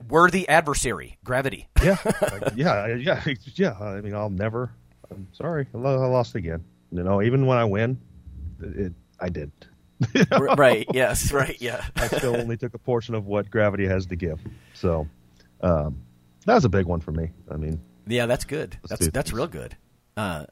worthy 0.09 0.49
adversary, 0.49 1.19
gravity. 1.25 1.69
Yeah, 1.83 1.97
like, 2.05 2.53
yeah, 2.57 2.87
yeah, 2.95 3.23
yeah. 3.55 3.73
I 3.79 4.01
mean, 4.01 4.15
I'll 4.15 4.31
never. 4.31 4.73
I'm 5.11 5.29
sorry, 5.33 5.67
I 5.73 5.79
lost 5.79 6.35
again. 6.35 6.65
You 6.91 7.03
know, 7.05 7.23
even 7.23 7.47
when 7.47 7.59
I 7.59 7.65
win, 7.65 8.01
it, 8.61 8.93
I 9.21 9.29
did. 9.29 9.53
Right. 10.31 10.87
Yes. 10.93 11.33
Right. 11.33 11.57
Yeah. 11.61 11.85
I 11.97 12.09
still 12.09 12.37
only 12.37 12.57
took 12.57 12.75
a 12.75 12.79
portion 12.79 13.15
of 13.15 13.27
what 13.27 13.51
gravity 13.51 13.87
has 13.87 14.07
to 14.07 14.17
give. 14.17 14.41
So, 14.75 15.07
um, 15.63 16.03
that 16.45 16.55
was 16.55 16.65
a 16.65 16.69
big 16.69 16.87
one 16.87 17.01
for 17.01 17.13
me. 17.13 17.31
I 17.51 17.57
mean, 17.57 17.81
Yeah, 18.07 18.27
that's 18.27 18.45
good. 18.45 18.79
That's 18.89 19.09
that's 19.09 19.33
real 19.33 19.47
good. 19.47 19.77
Uh, 20.17 20.47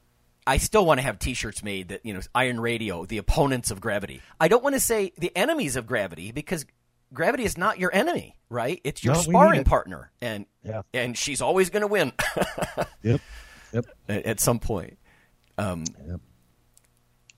I 0.47 0.59
still 0.59 0.85
want 0.85 0.99
to 0.99 1.03
have 1.03 1.19
T-shirts 1.19 1.63
made 1.63 1.89
that 1.89 2.05
you 2.05 2.15
know 2.15 2.21
Iron 2.35 2.61
Radio, 2.61 3.05
the 3.07 3.19
opponents 3.19 3.71
of 3.71 3.81
gravity. 3.81 4.21
I 4.41 4.49
don't 4.49 4.63
want 4.63 4.75
to 4.75 4.81
say 4.81 5.13
the 5.19 5.35
enemies 5.37 5.77
of 5.77 5.87
gravity 5.87 6.33
because 6.33 6.67
gravity 7.15 7.45
is 7.45 7.57
not 7.57 7.79
your 7.79 7.95
enemy, 7.95 8.37
right? 8.51 8.81
It's 8.85 9.03
your 9.05 9.15
No, 9.15 9.21
sparring 9.23 9.61
it. 9.63 9.67
partner, 9.67 10.11
and 10.21 10.47
Yeah. 10.63 10.83
and 10.93 11.17
she's 11.17 11.41
always 11.41 11.71
going 11.71 11.81
to 11.83 11.87
win 11.87 12.13
yep, 13.03 13.21
yep. 13.73 13.87
at, 14.09 14.27
at 14.27 14.41
some 14.41 14.59
point. 14.59 14.99
Um, 15.59 15.85
Yep. 16.07 16.21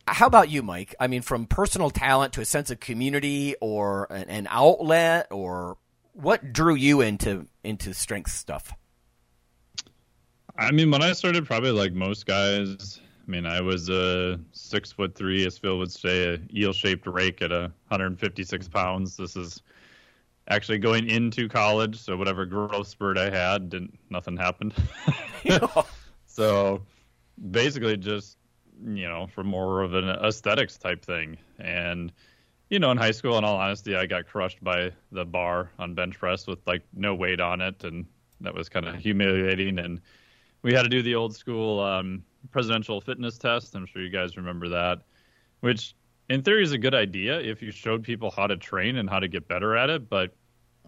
How 0.09 0.27
about 0.27 0.49
you, 0.51 0.63
Mike? 0.63 0.95
I 1.01 1.09
mean, 1.09 1.23
from 1.23 1.47
personal 1.47 1.91
talent 1.91 2.35
to 2.35 2.41
a 2.41 2.45
sense 2.45 2.71
of 2.71 2.79
community 2.79 3.57
or 3.61 4.07
an, 4.11 4.31
an 4.31 4.47
outlet, 4.49 5.27
or 5.33 5.79
what 6.13 6.53
drew 6.53 6.77
you 6.77 7.01
into 7.01 7.47
into 7.65 7.93
strength 7.93 8.31
stuff? 8.31 8.73
I 10.57 10.71
mean, 10.71 10.91
when 10.91 11.03
I 11.03 11.13
started, 11.13 11.45
probably 11.45 11.73
like 11.73 11.93
most 11.93 12.25
guys. 12.25 13.01
I 13.27 13.31
mean, 13.31 13.47
I 13.47 13.61
was 13.61 13.89
a 13.89 14.39
six 14.53 14.93
foot 14.93 15.15
three, 15.15 15.45
as 15.47 15.59
Phil 15.59 15.79
would 15.79 15.91
say, 15.91 16.35
a 16.35 16.39
eel 16.55 16.73
shaped 16.73 17.07
rake 17.07 17.43
at 17.43 17.51
a 17.51 17.73
156 17.89 18.69
pounds. 18.69 19.17
This 19.17 19.37
is 19.37 19.63
actually 20.49 20.79
going 20.79 21.09
into 21.09 21.49
college, 21.49 21.99
so 21.99 22.17
whatever 22.17 22.47
growth 22.47 22.87
spurt 22.87 23.19
I 23.19 23.31
had, 23.31 23.71
didn't 23.71 23.99
nothing 24.11 24.37
happened. 24.37 24.75
so 26.27 26.83
basically, 27.51 27.97
just 27.97 28.39
you 28.85 29.09
know, 29.09 29.27
for 29.27 29.43
more 29.43 29.83
of 29.83 29.95
an 29.95 30.09
aesthetics 30.09 30.77
type 30.77 31.05
thing, 31.05 31.37
and 31.59 32.13
you 32.71 32.79
know, 32.79 32.93
in 32.93 32.97
high 32.97 33.11
school, 33.11 33.39
in 33.39 33.45
all 33.45 33.57
honesty, 33.57 33.97
I 33.97 34.07
got 34.07 34.27
crushed 34.27 34.63
by 34.63 34.93
the 35.11 35.25
bar 35.25 35.71
on 35.81 35.95
bench 35.95 36.19
press 36.19 36.47
with 36.47 36.61
like 36.67 36.83
no 36.95 37.15
weight 37.15 37.41
on 37.41 37.61
it, 37.61 37.83
and 37.83 38.07
that 38.41 38.55
was 38.55 38.69
kind 38.69 38.87
of 38.87 38.95
humiliating. 38.97 39.81
And 39.81 40.01
we 40.63 40.73
had 40.73 40.83
to 40.83 40.89
do 40.89 41.03
the 41.03 41.17
old 41.17 41.35
school 41.35 41.81
um, 41.81 42.25
presidential 42.51 43.01
fitness 43.01 43.39
test. 43.39 43.75
I'm 43.75 43.87
sure 43.87 44.03
you 44.03 44.11
guys 44.11 44.37
remember 44.37 44.69
that, 44.71 45.03
which 45.61 45.95
in 46.29 46.43
theory 46.43 46.63
is 46.63 46.73
a 46.73 46.79
good 46.79 46.95
idea 46.95 47.41
if 47.41 47.63
you 47.63 47.71
showed 47.71 48.03
people 48.03 48.31
how 48.31 48.47
to 48.47 48.57
train 48.57 48.97
and 48.97 49.09
how 49.09 49.19
to 49.19 49.29
get 49.29 49.49
better 49.49 49.77
at 49.77 49.91
it. 49.91 50.09
But 50.09 50.35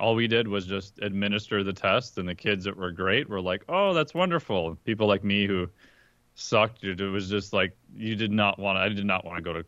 all 0.00 0.14
we 0.14 0.28
did 0.28 0.46
was 0.46 0.66
just 0.66 0.98
administer 1.00 1.64
the 1.64 1.72
test, 1.72 2.18
and 2.18 2.28
the 2.28 2.34
kids 2.34 2.64
that 2.64 2.76
were 2.76 2.92
great 2.92 3.28
were 3.28 3.40
like, 3.40 3.64
"Oh, 3.68 3.94
that's 3.94 4.14
wonderful." 4.14 4.76
People 4.84 5.06
like 5.06 5.24
me 5.24 5.46
who 5.46 5.68
sucked, 6.34 6.84
it 6.84 7.00
was 7.00 7.28
just 7.28 7.52
like 7.52 7.76
you 7.94 8.14
did 8.14 8.30
not 8.30 8.58
want. 8.58 8.78
I 8.78 8.88
did 8.88 9.06
not 9.06 9.24
want 9.24 9.38
to 9.38 9.42
go 9.42 9.52
to 9.52 9.64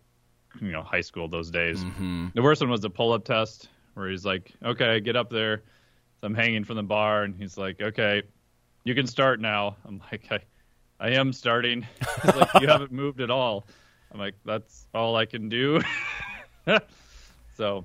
you 0.61 0.73
know 0.73 0.83
high 0.83 1.01
school 1.01 1.29
those 1.29 1.51
days. 1.51 1.83
Mm-hmm. 1.83 2.29
The 2.35 2.43
worst 2.43 2.61
one 2.61 2.71
was 2.71 2.81
the 2.81 2.91
pull 2.91 3.13
up 3.13 3.25
test 3.25 3.69
where 3.95 4.09
he's 4.09 4.25
like, 4.25 4.53
"Okay, 4.65 5.01
get 5.01 5.17
up 5.17 5.31
there." 5.31 5.63
So 6.21 6.27
I'm 6.27 6.35
hanging 6.35 6.65
from 6.65 6.77
the 6.77 6.83
bar, 6.83 7.25
and 7.25 7.35
he's 7.35 7.57
like, 7.59 7.81
"Okay, 7.81 8.23
you 8.85 8.95
can 8.95 9.07
start 9.07 9.41
now." 9.41 9.77
I'm 9.85 10.01
like, 10.11 10.27
"I, 10.31 10.41
I 11.01 11.11
am 11.11 11.33
starting." 11.33 11.87
Like, 12.25 12.61
"You 12.61 12.69
haven't 12.69 12.93
moved 12.93 13.21
at 13.21 13.31
all." 13.31 13.67
I'm 14.13 14.21
like, 14.21 14.35
"That's 14.45 14.87
all 14.95 15.17
I 15.17 15.27
can 15.27 15.49
do." 15.49 15.81
so 17.57 17.85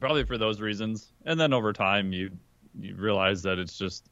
probably 0.00 0.24
for 0.24 0.38
those 0.38 0.60
reasons, 0.60 1.12
and 1.24 1.38
then 1.38 1.52
over 1.52 1.72
time, 1.72 2.12
you 2.12 2.30
you 2.78 2.96
realize 2.96 3.42
that 3.42 3.58
it's 3.58 3.78
just. 3.78 4.08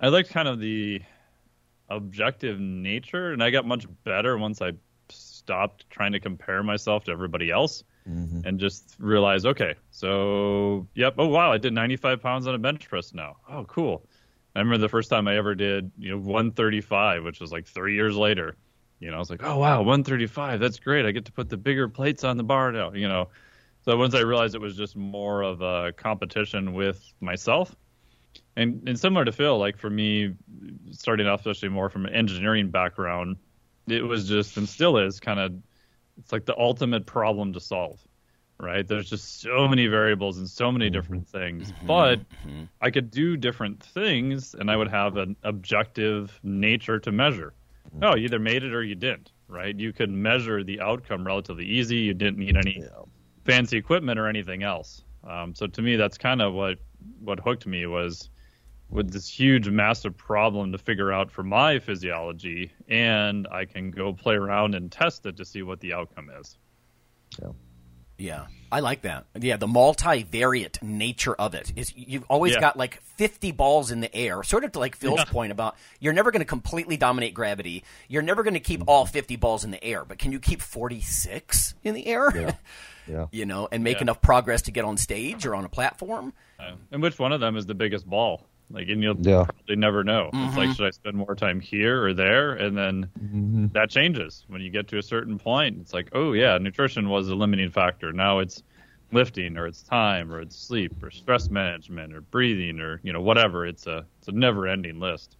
I 0.00 0.08
liked 0.08 0.30
kind 0.30 0.46
of 0.46 0.60
the 0.60 1.02
objective 1.88 2.60
nature, 2.60 3.32
and 3.32 3.42
I 3.42 3.50
got 3.50 3.66
much 3.66 3.86
better 4.04 4.36
once 4.38 4.62
I 4.62 4.72
stopped 5.08 5.88
trying 5.90 6.12
to 6.12 6.20
compare 6.20 6.62
myself 6.62 7.04
to 7.04 7.12
everybody 7.12 7.50
else 7.50 7.84
mm-hmm. 8.08 8.40
and 8.44 8.58
just 8.58 8.96
realized, 8.98 9.46
okay, 9.46 9.74
so 9.90 10.86
yep, 10.94 11.14
oh 11.18 11.28
wow, 11.28 11.52
I 11.52 11.58
did 11.58 11.72
95 11.72 12.20
pounds 12.20 12.46
on 12.46 12.54
a 12.54 12.58
bench 12.58 12.88
press 12.88 13.14
now. 13.14 13.36
Oh, 13.48 13.64
cool. 13.64 14.06
I 14.56 14.60
remember 14.60 14.78
the 14.78 14.88
first 14.88 15.10
time 15.10 15.28
I 15.28 15.36
ever 15.36 15.54
did, 15.54 15.92
you 15.98 16.12
know, 16.12 16.16
135, 16.16 17.24
which 17.24 17.40
was 17.40 17.52
like 17.52 17.66
three 17.66 17.94
years 17.94 18.16
later. 18.16 18.56
You 19.00 19.10
know, 19.10 19.16
I 19.16 19.18
was 19.18 19.28
like, 19.28 19.42
oh 19.42 19.58
wow, 19.58 19.80
135, 19.80 20.58
that's 20.60 20.78
great. 20.78 21.04
I 21.04 21.10
get 21.10 21.26
to 21.26 21.32
put 21.32 21.50
the 21.50 21.58
bigger 21.58 21.90
plates 21.90 22.24
on 22.24 22.38
the 22.38 22.42
bar 22.42 22.72
now. 22.72 22.94
You 22.94 23.06
know, 23.06 23.28
so 23.84 23.94
once 23.98 24.14
I 24.14 24.20
realized 24.20 24.54
it 24.54 24.60
was 24.62 24.74
just 24.74 24.96
more 24.96 25.42
of 25.42 25.60
a 25.60 25.92
competition 25.92 26.72
with 26.72 27.04
myself, 27.20 27.76
and 28.56 28.88
and 28.88 28.98
similar 28.98 29.26
to 29.26 29.32
Phil, 29.32 29.58
like 29.58 29.76
for 29.76 29.90
me, 29.90 30.34
starting 30.90 31.26
off 31.26 31.40
especially 31.40 31.68
more 31.68 31.90
from 31.90 32.06
an 32.06 32.14
engineering 32.14 32.70
background, 32.70 33.36
it 33.86 34.02
was 34.02 34.26
just 34.26 34.56
and 34.56 34.66
still 34.66 34.96
is 34.96 35.20
kind 35.20 35.38
of 35.38 35.52
it's 36.16 36.32
like 36.32 36.46
the 36.46 36.58
ultimate 36.58 37.04
problem 37.04 37.52
to 37.52 37.60
solve, 37.60 38.00
right? 38.58 38.86
There's 38.86 39.08
just 39.10 39.40
so 39.40 39.68
many 39.68 39.86
variables 39.86 40.38
and 40.38 40.48
so 40.48 40.72
many 40.72 40.86
mm-hmm. 40.86 40.92
different 40.94 41.28
things, 41.28 41.70
mm-hmm. 41.70 41.86
but 41.86 42.20
mm-hmm. 42.46 42.64
I 42.80 42.90
could 42.90 43.10
do 43.10 43.36
different 43.36 43.82
things, 43.82 44.54
and 44.54 44.70
I 44.70 44.76
would 44.76 44.88
have 44.88 45.16
an 45.16 45.36
objective 45.42 46.38
nature 46.42 46.98
to 47.00 47.12
measure. 47.12 47.52
Oh, 48.02 48.14
you 48.16 48.24
either 48.24 48.38
made 48.38 48.62
it 48.62 48.74
or 48.74 48.82
you 48.82 48.94
didn't, 48.94 49.32
right? 49.48 49.78
You 49.78 49.92
could 49.92 50.10
measure 50.10 50.62
the 50.62 50.80
outcome 50.80 51.26
relatively 51.26 51.64
easy. 51.64 51.96
You 51.96 52.14
didn't 52.14 52.38
need 52.38 52.56
any 52.56 52.84
fancy 53.44 53.78
equipment 53.78 54.18
or 54.18 54.26
anything 54.26 54.62
else. 54.62 55.02
Um, 55.26 55.54
so 55.54 55.66
to 55.66 55.82
me, 55.82 55.96
that's 55.96 56.18
kind 56.18 56.42
of 56.42 56.52
what 56.52 56.78
what 57.20 57.40
hooked 57.40 57.66
me 57.66 57.86
was 57.86 58.28
with 58.90 59.12
this 59.12 59.28
huge, 59.28 59.68
massive 59.68 60.16
problem 60.16 60.72
to 60.72 60.78
figure 60.78 61.12
out 61.12 61.30
for 61.30 61.42
my 61.42 61.78
physiology, 61.78 62.72
and 62.88 63.46
I 63.50 63.64
can 63.64 63.90
go 63.90 64.12
play 64.12 64.34
around 64.34 64.74
and 64.74 64.90
test 64.90 65.26
it 65.26 65.36
to 65.38 65.44
see 65.44 65.62
what 65.62 65.80
the 65.80 65.92
outcome 65.92 66.30
is. 66.38 66.56
Yeah. 67.40 67.48
Yeah, 68.18 68.46
I 68.72 68.80
like 68.80 69.02
that. 69.02 69.26
Yeah, 69.38 69.56
the 69.56 69.66
multivariate 69.66 70.82
nature 70.82 71.34
of 71.34 71.54
it 71.54 71.72
is 71.76 71.92
you've 71.94 72.24
always 72.28 72.54
Yeah. 72.54 72.60
got 72.60 72.76
like 72.76 73.00
50 73.16 73.52
balls 73.52 73.90
in 73.90 74.00
the 74.00 74.14
air, 74.14 74.42
sort 74.42 74.64
of 74.64 74.72
to 74.72 74.78
like 74.78 74.96
Phil's 74.96 75.18
Yeah. 75.18 75.24
point 75.24 75.52
about 75.52 75.76
you're 76.00 76.12
never 76.12 76.30
going 76.30 76.40
to 76.40 76.46
completely 76.46 76.96
dominate 76.96 77.34
gravity. 77.34 77.84
You're 78.08 78.22
never 78.22 78.42
going 78.42 78.54
to 78.54 78.60
keep 78.60 78.82
all 78.86 79.04
mm-hmm. 79.04 79.12
50 79.12 79.36
balls 79.36 79.64
in 79.64 79.70
the 79.70 79.82
air, 79.84 80.04
but 80.04 80.18
can 80.18 80.32
you 80.32 80.40
keep 80.40 80.62
46 80.62 81.74
in 81.84 81.94
the 81.94 82.06
air? 82.06 82.32
Yeah. 82.34 82.52
Yeah. 83.08 83.26
you 83.30 83.46
know, 83.46 83.68
and 83.70 83.84
make 83.84 83.98
Yeah. 83.98 84.02
enough 84.02 84.20
progress 84.20 84.62
to 84.62 84.72
get 84.72 84.84
on 84.84 84.96
stage 84.96 85.46
or 85.46 85.54
on 85.54 85.64
a 85.64 85.68
platform? 85.68 86.32
And 86.90 87.00
which 87.00 87.20
one 87.20 87.30
of 87.30 87.38
them 87.38 87.56
is 87.56 87.64
the 87.64 87.74
biggest 87.76 88.04
ball? 88.04 88.44
Like, 88.70 88.88
and 88.88 89.02
you'll 89.02 89.16
Yeah. 89.16 89.44
probably 89.44 89.76
never 89.76 90.04
know. 90.04 90.34
It's 90.40 90.56
Mm-hmm. 90.56 90.56
like, 90.56 90.70
should 90.70 90.86
I 90.86 90.90
spend 90.90 91.16
more 91.16 91.34
time 91.34 91.60
here 91.60 92.04
or 92.04 92.14
there? 92.14 92.54
And 92.54 92.76
then 92.76 93.10
Mm-hmm. 93.22 93.66
that 93.72 93.90
changes 93.90 94.44
when 94.48 94.60
you 94.60 94.70
get 94.70 94.88
to 94.88 94.98
a 94.98 95.02
certain 95.02 95.38
point. 95.38 95.78
It's 95.80 95.92
like, 95.92 96.08
oh 96.12 96.32
yeah, 96.32 96.58
nutrition 96.58 97.08
was 97.08 97.28
a 97.28 97.34
limiting 97.34 97.70
factor. 97.70 98.12
Now 98.12 98.38
it's 98.40 98.62
lifting, 99.12 99.56
or 99.56 99.66
it's 99.66 99.82
time, 99.82 100.32
or 100.32 100.40
it's 100.40 100.56
sleep, 100.56 101.02
or 101.02 101.10
stress 101.10 101.50
management, 101.50 102.12
or 102.14 102.20
breathing, 102.22 102.80
or 102.80 103.00
you 103.02 103.12
know 103.12 103.20
whatever. 103.20 103.66
It's 103.66 103.86
a 103.86 104.06
it's 104.18 104.28
a 104.28 104.32
never 104.32 104.66
ending 104.66 104.98
list. 105.00 105.36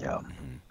Yeah. 0.00 0.20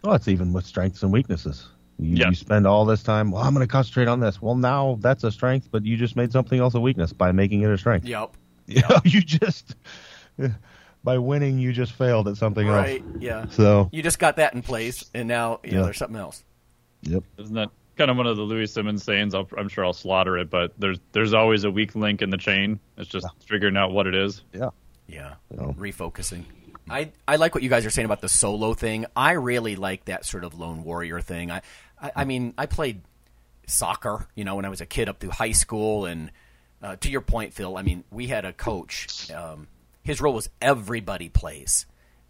Well, 0.03 0.14
it's 0.16 0.28
even 0.28 0.53
with 0.53 0.66
strengths 0.66 1.03
and 1.03 1.12
weaknesses. 1.12 1.68
You, 1.97 2.18
Yeah. 2.18 2.30
you 2.30 2.36
spend 2.36 2.66
all 2.66 2.86
this 2.86 3.03
time. 3.03 3.32
Well, 3.32 3.43
I'm 3.43 3.53
going 3.53 3.66
to 3.68 3.72
concentrate 3.72 4.07
on 4.07 4.20
this. 4.20 4.41
Well, 4.41 4.55
now 4.55 4.97
that's 5.01 5.24
a 5.24 5.32
strength, 5.32 5.70
but 5.72 5.86
you 5.86 5.97
just 5.97 6.16
made 6.16 6.32
something 6.32 6.60
else 6.60 6.74
a 6.74 6.80
weakness 6.80 7.14
by 7.14 7.32
making 7.32 7.62
it 7.62 7.70
a 7.70 7.78
strength. 7.78 8.07
Yep. 8.07 8.36
You, 8.68 8.82
know, 8.88 8.97
you 9.03 9.22
just 9.22 9.76
by 11.04 11.18
winning, 11.18 11.60
you 11.60 11.72
just 11.72 11.93
failed 11.93 12.28
at 12.28 12.38
something 12.38 12.68
else. 12.68 12.76
Right. 12.76 13.02
else. 13.02 13.16
Yeah. 13.20 13.45
So, 13.50 13.89
You 13.91 14.04
just 14.04 14.20
got 14.20 14.36
that 14.38 14.54
in 14.54 14.62
place, 14.62 15.06
and 15.14 15.28
now 15.28 15.60
you 15.64 15.72
know 15.72 15.84
there's 15.86 15.97
something 15.97 16.20
else. 16.20 16.43
yep. 17.02 17.24
Isn't 17.38 17.56
that 17.56 17.70
kind 17.97 18.12
of 18.12 18.18
one 18.18 18.28
of 18.28 18.38
the 18.38 18.43
Louie 18.43 18.68
Simmons 18.68 19.04
sayings? 19.04 19.34
I'll, 19.34 19.47
I'm 19.58 19.70
sure 19.70 19.86
I'll 19.86 19.93
slaughter 19.93 20.38
it, 20.38 20.50
but 20.50 20.74
there's 20.78 21.00
there's 21.12 21.34
always 21.34 21.64
a 21.64 21.72
weak 21.72 21.95
link 21.95 22.22
in 22.22 22.30
the 22.30 22.38
chain. 22.38 22.80
It's 22.97 23.10
just 23.10 23.28
figuring 23.45 23.78
out 23.78 23.91
what 23.91 24.08
it 24.08 24.16
is. 24.16 24.43
Yeah. 24.54 24.70
Yeah, 25.08 25.34
refocusing. 25.52 26.43
I, 26.88 27.12
I 27.28 27.38
like 27.38 27.56
what 27.56 27.64
you 27.64 27.70
guys 27.70 27.86
are 27.86 27.89
saying 27.89 28.06
about 28.06 28.22
the 28.22 28.30
solo 28.30 28.76
thing. 28.76 29.06
I 29.16 29.32
really 29.32 29.76
like 29.76 30.06
that 30.06 30.24
sort 30.26 30.43
of 30.43 30.60
lone 30.60 30.84
warrior 30.84 31.20
thing. 31.20 31.50
I, 31.50 31.62
I, 32.00 32.12
I 32.18 32.24
mean, 32.26 32.54
I 32.60 32.68
played 32.68 33.02
soccer, 33.66 34.28
you 34.36 34.43
know, 34.43 34.56
when 34.56 34.66
I 34.66 34.70
was 34.70 34.82
a 34.82 34.86
kid 34.86 35.10
up 35.10 35.20
through 35.20 35.32
high 35.32 35.52
school, 35.52 36.06
and 36.06 36.32
uh, 36.84 36.95
to 36.97 37.10
your 37.10 37.22
point, 37.22 37.54
Phil. 37.54 37.78
I 37.78 37.82
mean, 37.82 38.04
we 38.12 38.28
had 38.28 38.45
a 38.45 38.54
coach. 38.54 39.32
Um, 39.32 39.68
his 40.10 40.20
role 40.22 40.34
was 40.34 40.49
everybody 40.62 41.30
plays. 41.30 41.86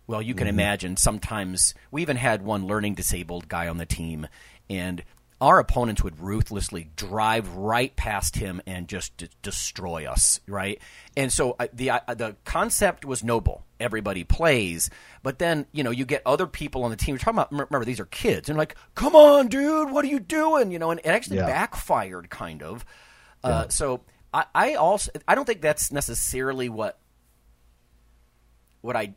Well, 0.05 0.21
you 0.21 0.33
can 0.35 0.47
imagine. 0.47 0.97
Sometimes 0.97 1.73
we 1.91 2.01
even 2.01 2.17
had 2.17 2.41
one 2.41 2.65
learning 2.67 2.95
disabled 2.95 3.47
guy 3.47 3.67
on 3.67 3.77
the 3.77 3.85
team, 3.85 4.27
and 4.69 5.03
our 5.39 5.59
opponents 5.59 6.03
would 6.03 6.19
ruthlessly 6.19 6.89
drive 6.95 7.47
right 7.55 7.95
past 7.95 8.35
him 8.35 8.59
and 8.67 8.87
just 8.89 9.15
d- 9.17 9.29
destroy 9.41 10.05
us, 10.05 10.39
right? 10.47 10.81
And 11.15 11.31
so 11.31 11.55
uh, 11.59 11.67
the 11.71 11.91
uh, 11.91 11.99
the 12.15 12.35
concept 12.43 13.05
was 13.05 13.23
noble. 13.23 13.65
Everybody 13.79 14.23
plays, 14.23 14.89
but 15.23 15.39
then 15.39 15.65
you 15.71 15.83
know 15.83 15.91
you 15.91 16.05
get 16.05 16.23
other 16.25 16.47
people 16.47 16.83
on 16.83 16.89
the 16.91 16.97
team. 16.97 17.13
You're 17.13 17.19
talking 17.19 17.35
about 17.37 17.51
remember 17.51 17.85
these 17.85 17.99
are 18.01 18.05
kids, 18.05 18.49
and 18.49 18.57
like, 18.57 18.75
come 18.95 19.15
on, 19.15 19.47
dude, 19.47 19.91
what 19.91 20.03
are 20.03 20.09
you 20.09 20.19
doing? 20.19 20.71
You 20.71 20.79
know, 20.79 20.91
and 20.91 20.99
it 20.99 21.05
actually 21.05 21.37
Yeah. 21.37 21.45
backfired 21.45 22.29
kind 22.29 22.61
of. 22.63 22.83
Uh, 23.43 23.69
so 23.69 24.01
I, 24.33 24.45
I 24.53 24.73
also 24.73 25.11
I 25.27 25.35
don't 25.35 25.45
think 25.45 25.61
that's 25.61 25.91
necessarily 25.91 26.67
what 26.67 26.99
what 28.81 28.95
I 28.95 29.13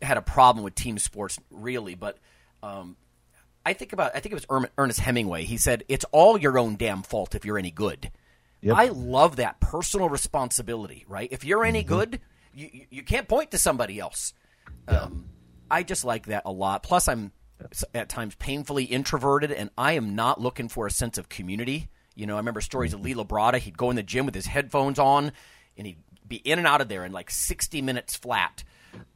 had 0.00 0.16
a 0.16 0.22
problem 0.22 0.64
with 0.64 0.74
team 0.74 0.98
sports 0.98 1.38
really, 1.50 1.94
but 1.94 2.18
um, 2.62 2.96
I 3.64 3.72
think 3.72 3.92
about 3.92 4.12
I 4.14 4.20
think 4.20 4.32
it 4.32 4.34
was 4.34 4.46
Erm- 4.50 4.68
Ernest 4.78 5.00
Hemingway. 5.00 5.44
He 5.44 5.56
said 5.56 5.84
it's 5.88 6.04
all 6.12 6.38
your 6.38 6.58
own 6.58 6.76
damn 6.76 7.02
fault 7.02 7.34
if 7.34 7.44
you're 7.44 7.58
any 7.58 7.70
good. 7.70 8.10
Yep. 8.60 8.76
I 8.76 8.86
love 8.86 9.36
that 9.36 9.60
personal 9.60 10.08
responsibility. 10.08 11.04
Right? 11.08 11.28
If 11.32 11.44
you're 11.44 11.64
any 11.64 11.82
good, 11.82 12.20
you 12.54 12.86
you- 12.90 13.02
can't 13.02 13.28
point 13.28 13.50
to 13.52 13.58
somebody 13.58 13.98
else. 13.98 14.34
Um, 14.88 15.26
I 15.70 15.82
just 15.82 16.04
like 16.04 16.26
that 16.26 16.42
a 16.44 16.52
lot. 16.52 16.82
Plus, 16.82 17.08
I'm 17.08 17.32
at 17.94 18.08
times 18.08 18.34
painfully 18.34 18.84
introverted, 18.84 19.52
and 19.52 19.70
I 19.78 19.92
am 19.92 20.14
not 20.14 20.40
looking 20.40 20.68
for 20.68 20.86
a 20.86 20.90
sense 20.90 21.18
of 21.18 21.28
community. 21.28 21.88
You 22.14 22.26
know, 22.26 22.34
I 22.34 22.38
remember 22.38 22.60
stories 22.60 22.92
of 22.92 23.00
Lee 23.00 23.14
Labrada. 23.14 23.58
He'd 23.58 23.78
go 23.78 23.90
in 23.90 23.96
the 23.96 24.02
gym 24.02 24.26
with 24.26 24.34
his 24.34 24.46
headphones 24.46 24.98
on, 24.98 25.32
and 25.76 25.86
he'd 25.86 25.98
be 26.26 26.36
in 26.36 26.58
and 26.58 26.66
out 26.66 26.80
of 26.80 26.88
there 26.88 27.04
in 27.04 27.12
like 27.12 27.30
60 27.30 27.80
minutes 27.82 28.16
flat. 28.16 28.64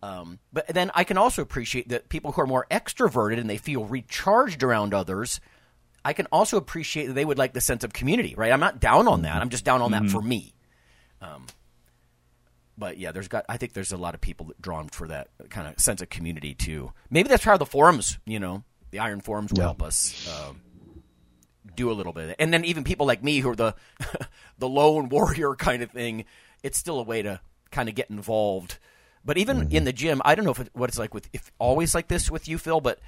Um, 0.03 0.39
but 0.53 0.67
then 0.69 0.91
I 0.95 1.05
can 1.05 1.17
also 1.19 1.43
appreciate 1.43 1.89
that 1.89 2.09
people 2.09 2.33
who 2.33 2.41
are 2.43 2.47
more 2.47 2.67
extroverted 2.71 3.39
and 3.39 3.49
they 3.51 3.57
feel 3.59 3.85
recharged 3.85 4.63
around 4.63 4.95
others. 4.95 5.41
I 6.05 6.13
can 6.13 6.27
also 6.31 6.57
appreciate 6.57 7.07
that 7.07 7.15
they 7.15 7.25
would 7.25 7.39
like 7.39 7.53
the 7.53 7.61
sense 7.61 7.83
of 7.83 7.93
community, 7.93 8.35
right? 8.37 8.53
I'm 8.53 8.61
not 8.61 8.79
down 8.81 9.09
on 9.09 9.23
that. 9.23 9.43
I'm 9.43 9.49
just 9.51 9.65
down 9.65 9.83
on 9.83 9.91
that 9.93 10.07
for 10.09 10.23
me. 10.23 10.55
Um, 11.21 11.47
but 12.79 12.99
yeah, 12.99 13.11
there's 13.13 13.29
got. 13.29 13.45
I 13.49 13.57
think 13.57 13.73
there's 13.73 13.93
a 13.93 13.97
lot 13.97 14.15
of 14.15 14.21
people 14.21 14.47
that 14.47 14.61
drawn 14.61 14.89
for 14.89 15.09
that 15.09 15.29
kind 15.51 15.67
of 15.67 15.81
sense 15.81 16.03
of 16.03 16.11
community 16.11 16.55
too. 16.55 16.93
Maybe 17.11 17.29
that's 17.29 17.43
how 17.45 17.57
the 17.57 17.67
forums, 17.67 18.19
you 18.27 18.39
know, 18.39 18.65
the 18.91 18.99
Iron 18.99 19.21
Forums 19.21 19.51
will 19.53 19.61
Yeah. 19.61 19.65
help 19.65 19.83
us 19.83 20.29
um, 20.29 20.61
do 21.75 21.91
a 21.91 21.95
little 21.95 22.13
bit. 22.13 22.37
And 22.39 22.53
then 22.53 22.65
even 22.65 22.85
people 22.85 23.07
like 23.07 23.25
me 23.25 23.41
who 23.41 23.51
are 23.51 23.57
the 23.57 23.75
the 24.59 24.69
lone 24.69 25.09
warrior 25.09 25.55
kind 25.59 25.83
of 25.83 25.91
thing, 25.91 26.25
it's 26.63 26.79
still 26.79 26.99
a 27.01 27.03
way 27.03 27.23
to 27.23 27.41
kind 27.71 27.89
of 27.89 27.95
get 27.95 28.11
involved. 28.11 28.79
But 29.27 29.39
even 29.39 29.63
in 29.63 29.69
mm-hmm. 29.69 29.85
the 29.85 29.93
gym, 29.93 30.23
I 30.25 30.37
don't 30.37 30.45
know 30.45 30.53
if 30.53 30.61
it, 30.61 30.71
what 30.73 30.89
it's 30.89 30.99
like 30.99 31.13
with 31.13 31.29
if 31.33 31.51
always 31.59 31.95
like 31.97 32.07
this 32.07 32.31
with 32.31 32.47
you, 32.47 32.59
Phil. 32.59 32.81
But 32.81 33.01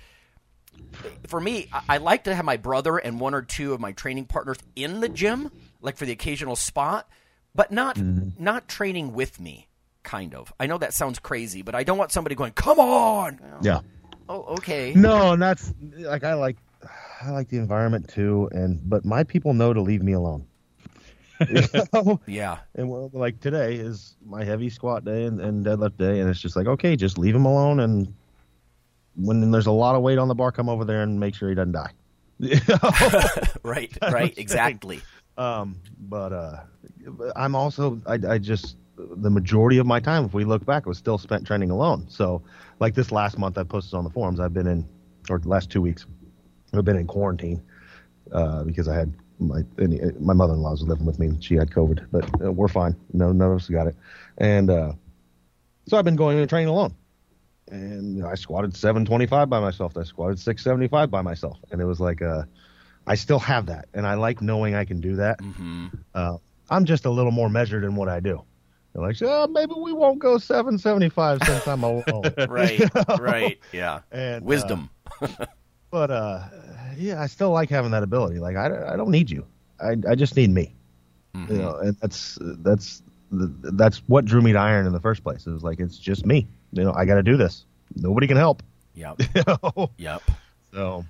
for 1.28 1.40
me, 1.40 1.68
I, 1.72 1.82
I 1.90 1.96
like 1.98 2.24
to 2.24 2.34
have 2.34 2.44
my 2.44 2.56
brother 2.56 2.98
and 2.98 3.20
one 3.20 3.34
or 3.34 3.42
two 3.42 3.72
of 3.72 3.80
my 3.80 3.92
training 3.92 4.24
partners 4.24 4.58
in 4.74 4.98
the 4.98 5.08
gym, 5.08 5.52
like 5.80 5.96
for 5.96 6.06
the 6.06 6.12
occasional 6.12 6.56
spot, 6.56 7.08
but 7.54 7.70
not 7.70 7.96
mm-hmm. 7.96 8.42
not 8.42 8.66
training 8.68 9.14
with 9.14 9.40
me. 9.40 9.68
Kind 10.02 10.34
of. 10.34 10.52
I 10.58 10.66
know 10.66 10.78
that 10.78 10.92
sounds 10.92 11.20
crazy, 11.20 11.62
but 11.62 11.76
I 11.76 11.84
don't 11.84 11.98
want 11.98 12.10
somebody 12.10 12.34
going, 12.34 12.52
"Come 12.52 12.80
on." 12.80 13.38
Yeah. 13.62 13.80
Oh, 14.28 14.42
okay. 14.54 14.94
No, 14.94 15.32
and 15.32 15.40
that's 15.40 15.72
like 15.98 16.24
I 16.24 16.34
like 16.34 16.56
I 17.22 17.30
like 17.30 17.48
the 17.48 17.58
environment 17.58 18.08
too, 18.08 18.48
and 18.50 18.80
but 18.84 19.04
my 19.04 19.22
people 19.22 19.54
know 19.54 19.72
to 19.72 19.80
leave 19.80 20.02
me 20.02 20.14
alone. 20.14 20.47
You 21.48 21.62
know? 21.92 22.20
Yeah. 22.26 22.58
And 22.74 22.88
well, 22.88 23.10
like 23.12 23.40
today 23.40 23.76
is 23.76 24.16
my 24.24 24.44
heavy 24.44 24.70
squat 24.70 25.04
day 25.04 25.24
and, 25.24 25.40
and 25.40 25.64
deadlift 25.64 25.96
day, 25.96 26.20
and 26.20 26.28
it's 26.28 26.40
just 26.40 26.56
like 26.56 26.66
okay, 26.66 26.96
just 26.96 27.18
leave 27.18 27.34
him 27.34 27.44
alone, 27.44 27.80
and 27.80 28.12
when 29.14 29.50
there's 29.50 29.66
a 29.66 29.72
lot 29.72 29.94
of 29.94 30.02
weight 30.02 30.18
on 30.18 30.28
the 30.28 30.34
bar, 30.34 30.52
come 30.52 30.68
over 30.68 30.84
there 30.84 31.02
and 31.02 31.18
make 31.18 31.34
sure 31.34 31.48
he 31.48 31.54
doesn't 31.54 31.72
die. 31.72 31.90
You 32.40 32.56
know? 32.68 33.20
Right. 33.64 33.96
Right. 34.00 34.36
Exactly. 34.38 35.00
Um, 35.36 35.80
but 35.98 36.32
uh, 36.32 36.60
I'm 37.34 37.56
also 37.56 38.00
I, 38.06 38.18
I 38.28 38.38
just 38.38 38.76
the 38.96 39.30
majority 39.30 39.78
of 39.78 39.86
my 39.86 40.00
time, 40.00 40.24
if 40.24 40.34
we 40.34 40.44
look 40.44 40.64
back, 40.64 40.86
was 40.86 40.98
still 40.98 41.18
spent 41.18 41.46
training 41.46 41.70
alone. 41.70 42.06
So 42.08 42.42
like 42.80 42.94
this 42.94 43.12
last 43.12 43.38
month, 43.38 43.58
I 43.58 43.62
posted 43.62 43.94
on 43.94 44.04
the 44.04 44.10
forums. 44.10 44.40
I've 44.40 44.54
been 44.54 44.66
in, 44.66 44.86
or 45.30 45.38
the 45.38 45.48
last 45.48 45.70
two 45.70 45.80
weeks, 45.80 46.06
I've 46.74 46.84
been 46.84 46.96
in 46.96 47.06
quarantine 47.06 47.62
uh, 48.32 48.64
because 48.64 48.88
I 48.88 48.94
had 48.94 49.14
my 49.38 49.62
any, 49.80 50.00
my 50.20 50.32
mother-in-law 50.34 50.70
was 50.72 50.82
living 50.82 51.06
with 51.06 51.18
me. 51.18 51.36
She 51.40 51.54
had 51.54 51.70
COVID, 51.70 52.06
but 52.10 52.44
uh, 52.44 52.52
we're 52.52 52.68
fine. 52.68 52.96
No, 53.12 53.32
none 53.32 53.50
of 53.50 53.56
us 53.56 53.68
got 53.68 53.86
it. 53.86 53.96
And 54.38 54.70
uh, 54.70 54.92
so 55.86 55.96
I've 55.96 56.04
been 56.04 56.16
going 56.16 56.38
and 56.38 56.48
training 56.48 56.68
alone. 56.68 56.94
And 57.70 58.24
I 58.24 58.34
squatted 58.34 58.74
725 58.74 59.50
by 59.50 59.60
myself. 59.60 59.96
I 59.96 60.02
squatted 60.04 60.38
675 60.38 61.10
by 61.10 61.20
myself, 61.20 61.58
and 61.70 61.80
it 61.80 61.84
was 61.84 62.00
like 62.00 62.22
uh, 62.22 62.44
I 63.06 63.14
still 63.14 63.38
have 63.40 63.66
that, 63.66 63.88
and 63.92 64.06
I 64.06 64.14
like 64.14 64.40
knowing 64.40 64.74
I 64.74 64.84
can 64.84 65.00
do 65.00 65.16
that. 65.16 65.38
Uh, 66.14 66.38
I'm 66.70 66.84
just 66.84 67.04
a 67.04 67.10
little 67.10 67.30
more 67.32 67.48
measured 67.48 67.84
in 67.84 67.94
what 67.94 68.08
I 68.08 68.20
do. 68.20 68.42
They're 68.92 69.02
like, 69.02 69.16
oh, 69.22 69.46
maybe 69.48 69.74
we 69.76 69.92
won't 69.92 70.18
go 70.18 70.38
775 70.38 71.42
since 71.44 71.66
I'm 71.66 71.82
alone. 71.82 72.22
Right. 72.48 72.80
Right. 73.20 73.58
Yeah. 73.72 74.00
And, 74.10 74.42
uh, 74.42 74.46
Wisdom. 74.46 74.90
but 75.90 76.10
uh, 76.10 76.40
yeah, 76.98 77.20
I 77.20 77.26
still 77.26 77.50
like 77.50 77.70
having 77.70 77.90
that 77.92 78.02
ability. 78.02 78.38
Like 78.38 78.56
I, 78.56 78.92
I 78.92 78.96
don't 78.96 79.10
need 79.10 79.30
you. 79.30 79.46
I, 79.80 79.96
I 80.08 80.14
just 80.14 80.36
need 80.36 80.50
me. 80.50 80.74
You 81.34 81.58
know, 81.58 81.76
and 81.76 81.96
that's 82.00 82.38
that's 82.40 83.02
that's 83.30 83.98
what 84.08 84.24
drew 84.24 84.42
me 84.42 84.52
to 84.52 84.58
iron 84.58 84.86
in 84.86 84.92
the 84.92 85.00
first 85.00 85.22
place. 85.22 85.46
It 85.46 85.50
was 85.50 85.62
like 85.62 85.78
it's 85.78 85.98
just 85.98 86.26
me. 86.26 86.48
You 86.72 86.84
know, 86.84 86.92
I 86.92 87.04
got 87.04 87.14
to 87.14 87.22
do 87.22 87.36
this. 87.36 87.64
Nobody 87.94 88.26
can 88.26 88.36
help. 88.36 88.62
Yep. 88.94 89.20
You 89.34 89.42
know? 89.46 89.90
Yep. 89.98 90.22
So 90.72 91.04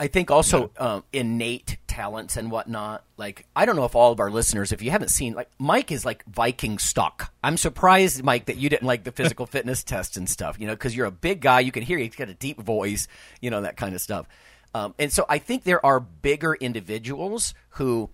I 0.00 0.08
think 0.08 0.30
also 0.30 0.70
um, 0.78 1.04
innate 1.12 1.78
talents 1.86 2.36
and 2.36 2.50
whatnot. 2.50 3.04
Like 3.16 3.46
I 3.54 3.66
don't 3.66 3.76
know 3.76 3.84
if 3.84 3.94
all 3.94 4.10
of 4.10 4.20
our 4.20 4.30
listeners, 4.30 4.72
if 4.72 4.82
you 4.82 4.90
haven't 4.90 5.10
seen, 5.10 5.34
like 5.34 5.50
Mike 5.58 5.92
is 5.92 6.04
like 6.04 6.24
Viking 6.26 6.78
stock. 6.78 7.32
I'm 7.42 7.56
surprised, 7.56 8.22
Mike, 8.22 8.46
that 8.46 8.56
you 8.56 8.68
didn't 8.68 8.86
like 8.86 9.04
the 9.04 9.12
physical 9.12 9.46
fitness 9.54 9.84
test 9.84 10.16
and 10.16 10.28
stuff. 10.28 10.58
You 10.58 10.66
know, 10.66 10.74
because 10.74 10.96
you're 10.96 11.06
a 11.06 11.12
big 11.12 11.40
guy, 11.40 11.60
you 11.60 11.72
can 11.72 11.82
hear 11.82 11.98
he's 11.98 12.16
got 12.16 12.28
a 12.28 12.34
deep 12.34 12.60
voice, 12.60 13.06
you 13.40 13.50
know 13.50 13.62
that 13.62 13.76
kind 13.76 13.94
of 13.94 14.00
stuff. 14.00 14.26
Um, 14.74 14.94
and 14.98 15.12
so 15.12 15.24
I 15.28 15.38
think 15.38 15.62
there 15.62 15.84
are 15.86 16.00
bigger 16.00 16.52
individuals 16.54 17.54
who, 17.70 18.10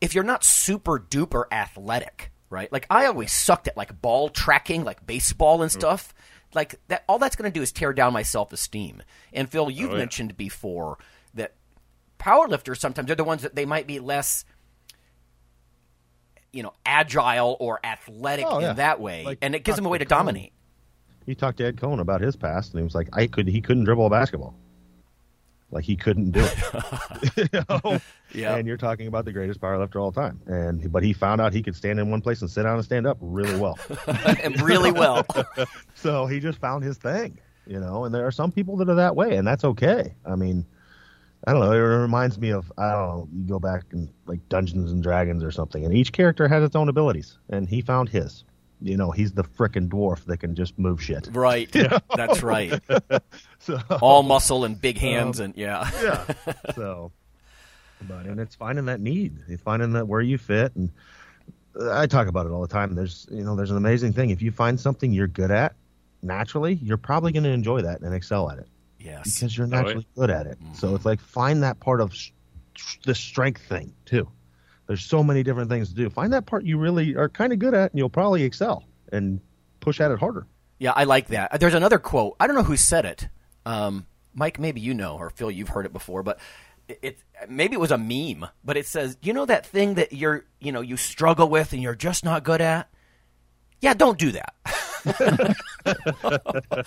if 0.00 0.14
you're 0.14 0.24
not 0.24 0.42
super 0.44 0.98
duper 0.98 1.44
athletic, 1.52 2.32
right? 2.50 2.70
Like 2.72 2.86
I 2.90 3.06
always 3.06 3.32
sucked 3.32 3.68
at 3.68 3.76
like 3.76 4.02
ball 4.02 4.28
tracking, 4.28 4.82
like 4.84 5.06
baseball 5.06 5.62
and 5.62 5.70
stuff. 5.70 6.12
Like 6.54 6.74
that, 6.88 7.04
all 7.08 7.18
that's 7.18 7.36
going 7.36 7.50
to 7.50 7.56
do 7.56 7.62
is 7.62 7.70
tear 7.72 7.92
down 7.92 8.12
my 8.12 8.22
self 8.22 8.52
esteem. 8.52 9.02
And 9.32 9.48
Phil, 9.48 9.70
you've 9.70 9.90
Oh, 9.90 9.92
yeah. 9.94 9.98
mentioned 10.00 10.36
before 10.36 10.98
that 11.34 11.54
powerlifters 12.18 12.78
sometimes 12.78 13.06
they're 13.06 13.16
the 13.16 13.24
ones 13.24 13.42
that 13.42 13.54
they 13.54 13.64
might 13.64 13.86
be 13.86 14.00
less, 14.00 14.44
you 16.52 16.62
know, 16.62 16.72
agile 16.84 17.56
or 17.60 17.80
athletic 17.84 18.44
Oh, 18.48 18.58
yeah. 18.58 18.70
in 18.70 18.76
that 18.76 19.00
way, 19.00 19.24
Like 19.24 19.38
and 19.42 19.54
it 19.54 19.64
gives 19.64 19.76
them 19.76 19.86
a 19.86 19.88
way 19.88 19.98
to 19.98 20.04
Dr. 20.04 20.14
Coan. 20.14 20.18
dominate. 20.26 20.52
He 21.24 21.34
talked 21.36 21.58
to 21.58 21.64
Ed 21.66 21.76
Coan 21.76 22.00
about 22.00 22.20
his 22.20 22.34
past, 22.34 22.72
and 22.72 22.80
he 22.80 22.84
was 22.84 22.96
like, 22.96 23.08
"I 23.12 23.28
could, 23.28 23.46
he 23.46 23.60
couldn't 23.60 23.84
dribble 23.84 24.06
a 24.06 24.10
basketball, 24.10 24.56
like 25.72 25.84
he 25.84 25.96
couldn't 25.96 26.30
do 26.30 26.40
it." 26.44 27.50
You 27.52 27.64
know? 27.68 28.00
Yeah. 28.34 28.56
And 28.56 28.66
you're 28.66 28.76
talking 28.76 29.06
about 29.06 29.24
the 29.24 29.32
greatest 29.32 29.60
powerlifter 29.60 29.96
of 29.96 30.02
all 30.02 30.12
time, 30.12 30.40
and 30.46 30.90
but 30.92 31.02
he 31.02 31.12
found 31.12 31.40
out 31.40 31.52
he 31.52 31.62
could 31.62 31.76
stand 31.76 31.98
in 31.98 32.10
one 32.10 32.20
place 32.20 32.40
and 32.40 32.50
sit 32.50 32.62
down 32.62 32.76
and 32.76 32.84
stand 32.84 33.06
up 33.06 33.18
really 33.20 33.58
well. 33.58 33.78
and 34.42 34.60
really 34.60 34.92
well. 34.92 35.26
so 35.94 36.26
he 36.26 36.40
just 36.40 36.58
found 36.58 36.84
his 36.84 36.96
thing, 36.98 37.38
you 37.66 37.80
know. 37.80 38.04
And 38.04 38.14
there 38.14 38.26
are 38.26 38.30
some 38.30 38.52
people 38.52 38.76
that 38.76 38.88
are 38.88 38.94
that 38.94 39.16
way, 39.16 39.36
and 39.36 39.46
that's 39.46 39.64
okay. 39.64 40.14
I 40.24 40.36
mean, 40.36 40.64
I 41.46 41.52
don't 41.52 41.60
know. 41.60 41.72
It 41.72 41.78
reminds 41.78 42.38
me 42.38 42.50
of 42.50 42.72
I 42.78 42.92
don't 42.92 43.08
know. 43.08 43.28
You 43.34 43.44
go 43.44 43.58
back 43.58 43.84
and 43.92 44.08
like 44.26 44.46
Dungeons 44.48 44.92
and 44.92 45.02
Dragons 45.02 45.42
or 45.42 45.50
something, 45.50 45.84
and 45.84 45.94
each 45.94 46.12
character 46.12 46.48
has 46.48 46.62
its 46.62 46.76
own 46.76 46.88
abilities, 46.88 47.38
and 47.50 47.68
he 47.68 47.80
found 47.80 48.08
his. 48.08 48.44
You 48.82 48.96
know, 48.96 49.10
he's 49.10 49.32
the 49.32 49.44
frickin' 49.44 49.88
dwarf 49.88 50.24
that 50.26 50.38
can 50.38 50.54
just 50.54 50.78
move 50.78 51.02
shit. 51.02 51.28
Right. 51.32 51.70
That's 52.16 52.42
right. 52.42 52.80
So 53.60 53.78
All 54.00 54.24
muscle 54.24 54.64
and 54.64 54.80
big 54.80 54.96
um, 54.96 55.00
hands 55.02 55.38
and 55.38 55.54
yeah. 55.56 55.88
yeah. 56.02 56.52
So, 56.74 57.12
but 58.08 58.26
and 58.26 58.40
it's 58.40 58.56
finding 58.56 58.86
that 58.86 59.00
need, 59.00 59.38
it's 59.46 59.62
finding 59.62 59.92
that 59.92 60.08
where 60.08 60.20
you 60.20 60.36
fit, 60.36 60.74
and 60.74 60.90
I 61.92 62.06
talk 62.08 62.26
about 62.26 62.46
it 62.46 62.50
all 62.50 62.60
the 62.60 62.66
time. 62.66 62.96
There's 62.96 63.28
you 63.30 63.44
know 63.44 63.54
there's 63.54 63.70
an 63.70 63.76
amazing 63.76 64.14
thing 64.14 64.30
if 64.30 64.42
you 64.42 64.50
find 64.50 64.80
something 64.80 65.12
you're 65.12 65.28
good 65.28 65.52
at 65.52 65.74
naturally, 66.22 66.74
you're 66.82 66.96
probably 66.96 67.30
going 67.30 67.44
to 67.44 67.50
enjoy 67.50 67.82
that 67.82 68.00
and 68.00 68.12
excel 68.14 68.50
at 68.50 68.58
it 68.58 68.66
Yes. 68.98 69.34
because 69.34 69.56
you're 69.56 69.66
Oh, 69.66 69.70
yeah. 69.70 69.76
naturally 69.82 70.06
good 70.16 70.30
at 70.30 70.46
it. 70.48 70.58
So 70.74 70.86
mm-hmm. 70.88 70.96
it's 70.96 71.04
like 71.04 71.20
find 71.20 71.62
that 71.62 71.78
part 71.80 72.00
of 72.00 72.10
s- 72.12 72.32
the 73.04 73.14
strength 73.14 73.62
thing 73.62 73.92
too. 74.06 74.28
There's 74.92 75.06
so 75.06 75.24
many 75.24 75.42
different 75.42 75.70
things 75.70 75.88
to 75.88 75.94
do. 75.94 76.10
Find 76.10 76.34
that 76.34 76.44
part 76.44 76.66
you 76.66 76.76
really 76.76 77.16
are 77.16 77.30
kind 77.30 77.50
of 77.50 77.58
good 77.58 77.72
at, 77.72 77.92
and 77.92 77.98
you'll 77.98 78.10
probably 78.10 78.42
excel 78.42 78.84
and 79.10 79.40
push 79.80 80.02
at 80.02 80.10
it 80.10 80.18
harder. 80.18 80.46
Yeah, 80.78 80.92
I 80.94 81.04
like 81.04 81.28
that. 81.28 81.58
There's 81.58 81.72
another 81.72 81.98
quote. 81.98 82.36
I 82.38 82.46
don't 82.46 82.54
know 82.56 82.62
who 82.62 82.76
said 82.76 83.06
it. 83.06 83.26
Um, 83.64 84.04
Mike, 84.34 84.58
maybe 84.58 84.82
you 84.82 84.92
know, 84.92 85.16
or 85.16 85.30
Phil, 85.30 85.50
you've 85.50 85.70
heard 85.70 85.86
it 85.86 85.94
before, 85.94 86.22
but 86.22 86.40
it, 86.88 86.98
it 87.00 87.18
maybe 87.48 87.72
it 87.72 87.80
was 87.80 87.90
a 87.90 87.96
meme. 87.96 88.46
But 88.62 88.76
it 88.76 88.86
says, 88.86 89.16
you 89.22 89.32
know 89.32 89.46
that 89.46 89.64
thing 89.64 89.94
that 89.94 90.12
you're, 90.12 90.44
you 90.60 90.72
know, 90.72 90.82
you 90.82 90.98
struggle 90.98 91.48
with 91.48 91.72
and 91.72 91.82
you're 91.82 91.94
just 91.94 92.22
not 92.22 92.44
good 92.44 92.60
at. 92.60 92.90
Yeah, 93.80 93.94
don't 93.94 94.18
do 94.18 94.32
that. 94.32 94.54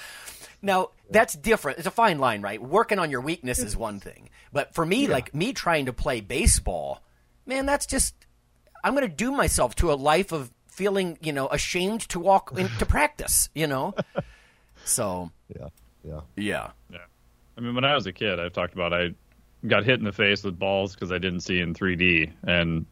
now 0.62 0.90
that's 1.10 1.34
different. 1.34 1.80
It's 1.80 1.88
a 1.88 1.92
fine 1.92 2.20
line, 2.20 2.44
right? 2.44 2.62
Working 2.62 3.00
on 3.00 3.10
your 3.10 3.22
weakness 3.22 3.58
is 3.58 3.76
one 3.76 4.00
thing, 4.00 4.30
but 4.54 4.76
for 4.76 4.86
me, 4.86 5.08
like 5.08 5.34
me 5.34 5.54
trying 5.54 5.88
to 5.88 5.94
play 5.94 6.22
baseball, 6.22 7.02
man, 7.46 7.66
that's 7.66 7.86
just 7.86 8.16
I'm 8.84 8.96
going 8.96 9.10
to 9.10 9.16
doom 9.16 9.36
myself 9.36 9.76
to 9.76 9.92
a 9.92 9.96
life 9.96 10.32
of 10.32 10.52
feeling, 10.68 11.18
you 11.22 11.34
know, 11.34 11.48
ashamed 11.48 12.02
to 12.10 12.20
walk 12.20 12.58
into 12.58 12.86
practice, 12.86 13.50
you 13.56 13.66
know? 13.66 13.96
So, 14.84 15.32
Yeah, 15.58 15.70
yeah. 16.04 16.20
yeah. 16.36 16.70
Yeah. 16.92 16.98
I 17.58 17.62
mean, 17.62 17.74
when 17.74 17.86
I 17.86 17.96
was 17.96 18.06
a 18.06 18.14
kid, 18.14 18.40
I've 18.40 18.54
talked 18.54 18.74
about 18.74 18.94
I 18.94 19.16
got 19.66 19.86
hit 19.86 20.00
in 20.00 20.06
the 20.06 20.12
face 20.12 20.44
with 20.44 20.60
balls 20.60 20.94
because 20.94 21.12
I 21.12 21.18
didn't 21.18 21.40
see 21.40 21.60
in 21.60 21.74
3D, 21.74 22.32
and 22.44 22.86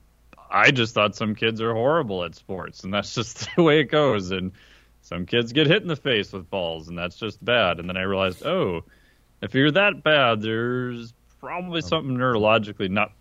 I 0.50 0.72
just 0.72 0.94
thought 0.94 1.16
some 1.16 1.36
kids 1.36 1.62
are 1.62 1.74
horrible 1.74 2.24
at 2.24 2.36
sports, 2.36 2.84
and 2.84 2.94
that's 2.94 3.14
just 3.16 3.48
the 3.56 3.64
way 3.64 3.82
it 3.82 3.86
goes. 3.92 4.32
And 4.32 4.54
some 5.02 5.26
kids 5.26 5.52
get 5.52 5.68
hit 5.68 5.82
in 5.82 5.88
the 5.88 5.96
face 5.96 6.32
with 6.32 6.50
balls, 6.50 6.88
and 6.88 6.98
that's 6.98 7.18
just 7.18 7.44
bad. 7.44 7.80
And 7.80 7.90
then 7.90 7.98
I 7.98 8.04
realized, 8.04 8.46
oh, 8.46 8.84
if 9.42 9.54
you're 9.54 9.72
that 9.72 10.04
bad, 10.04 10.42
there's 10.42 11.14
probably 11.40 11.82
um, 11.82 11.88
something 11.88 12.18
neurologically 12.18 12.90
not 12.90 13.12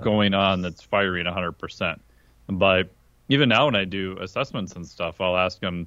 going 0.00 0.34
on 0.34 0.62
that's 0.62 0.82
firing 0.82 1.26
100%. 1.26 1.98
But 2.48 2.90
even 3.28 3.48
now, 3.48 3.66
when 3.66 3.76
I 3.76 3.84
do 3.84 4.16
assessments 4.20 4.72
and 4.74 4.86
stuff, 4.86 5.20
I'll 5.20 5.36
ask 5.36 5.60
them, 5.60 5.86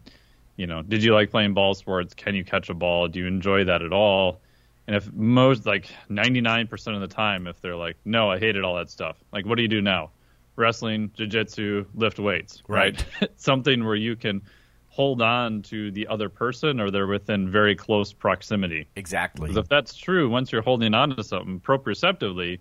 you 0.57 0.67
know, 0.67 0.81
did 0.81 1.03
you 1.03 1.13
like 1.13 1.31
playing 1.31 1.53
ball 1.53 1.73
sports? 1.73 2.13
Can 2.13 2.35
you 2.35 2.43
catch 2.43 2.69
a 2.69 2.73
ball? 2.73 3.07
Do 3.07 3.19
you 3.19 3.27
enjoy 3.27 3.63
that 3.65 3.81
at 3.81 3.91
all? 3.91 4.41
And 4.87 4.95
if 4.95 5.11
most, 5.13 5.65
like 5.65 5.89
99% 6.09 6.95
of 6.95 7.01
the 7.01 7.07
time, 7.07 7.47
if 7.47 7.61
they're 7.61 7.75
like, 7.75 7.97
no, 8.05 8.29
I 8.29 8.39
hated 8.39 8.63
all 8.63 8.75
that 8.75 8.89
stuff, 8.89 9.17
like, 9.31 9.45
what 9.45 9.55
do 9.55 9.61
you 9.61 9.67
do 9.67 9.81
now? 9.81 10.11
Wrestling, 10.55 11.11
jiu-jitsu, 11.15 11.85
lift 11.95 12.19
weights, 12.19 12.61
right? 12.67 13.03
Something 13.37 13.85
where 13.85 13.95
you 13.95 14.15
can 14.15 14.41
hold 14.89 15.21
on 15.21 15.61
to 15.63 15.89
the 15.91 16.05
other 16.07 16.27
person 16.27 16.79
or 16.81 16.91
they're 16.91 17.07
within 17.07 17.49
very 17.49 17.75
close 17.75 18.11
proximity. 18.11 18.87
Exactly. 18.97 19.47
Because 19.47 19.63
if 19.63 19.69
that's 19.69 19.95
true, 19.95 20.29
once 20.29 20.51
you're 20.51 20.61
holding 20.61 20.93
on 20.93 21.15
to 21.15 21.23
something 21.23 21.61
proprioceptively, 21.61 22.59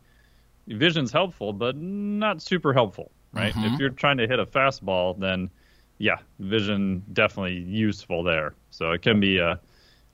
vision's 0.66 1.12
helpful, 1.12 1.52
but 1.52 1.76
not 1.76 2.42
super 2.42 2.72
helpful, 2.72 3.10
right? 3.32 3.54
Mm-hmm. 3.54 3.74
If 3.74 3.80
you're 3.80 3.90
trying 3.90 4.18
to 4.18 4.26
hit 4.26 4.38
a 4.38 4.46
fastball, 4.46 5.18
then 5.18 5.50
yeah, 5.98 6.16
vision 6.38 7.02
definitely 7.12 7.58
useful 7.58 8.22
there. 8.22 8.54
So 8.70 8.92
it 8.92 9.02
can 9.02 9.20
be 9.20 9.38
a 9.38 9.60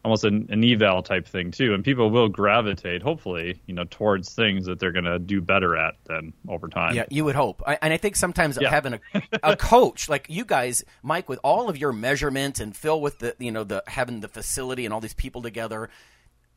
almost 0.05 0.22
an, 0.24 0.47
an 0.51 0.62
eval 0.62 1.03
type 1.03 1.26
thing 1.26 1.51
too, 1.51 1.74
and 1.74 1.82
people 1.82 2.11
will 2.11 2.28
gravitate, 2.28 3.03
hopefully, 3.03 3.61
you 3.66 3.74
know, 3.74 3.82
towards 3.90 4.32
things 4.34 4.66
that 4.66 4.78
they're 4.78 4.92
going 4.92 5.05
to 5.05 5.18
do 5.18 5.40
better 5.40 5.76
at 5.76 5.94
than 6.05 6.32
over 6.49 6.68
time. 6.68 6.94
Yeah, 6.94 7.07
you 7.11 7.24
would 7.24 7.34
hope. 7.34 7.61
I, 7.66 7.76
and 7.82 7.92
I 7.92 7.97
think 7.97 8.14
sometimes 8.14 8.57
Yeah. 8.61 8.70
having 8.70 8.94
a, 8.94 9.01
a 9.42 9.57
coach 9.59 10.09
like 10.09 10.26
you 10.28 10.44
guys, 10.44 10.84
Mike, 11.03 11.28
with 11.28 11.40
all 11.42 11.68
of 11.68 11.76
your 11.76 11.92
measurement 11.92 12.61
and 12.61 12.76
Phil 12.76 13.01
with 13.01 13.18
the, 13.18 13.34
you 13.40 13.51
know, 13.51 13.64
the 13.64 13.82
having 13.88 14.20
the 14.20 14.28
facility 14.28 14.84
and 14.84 14.94
all 14.94 15.01
these 15.01 15.12
people 15.14 15.42
together, 15.42 15.90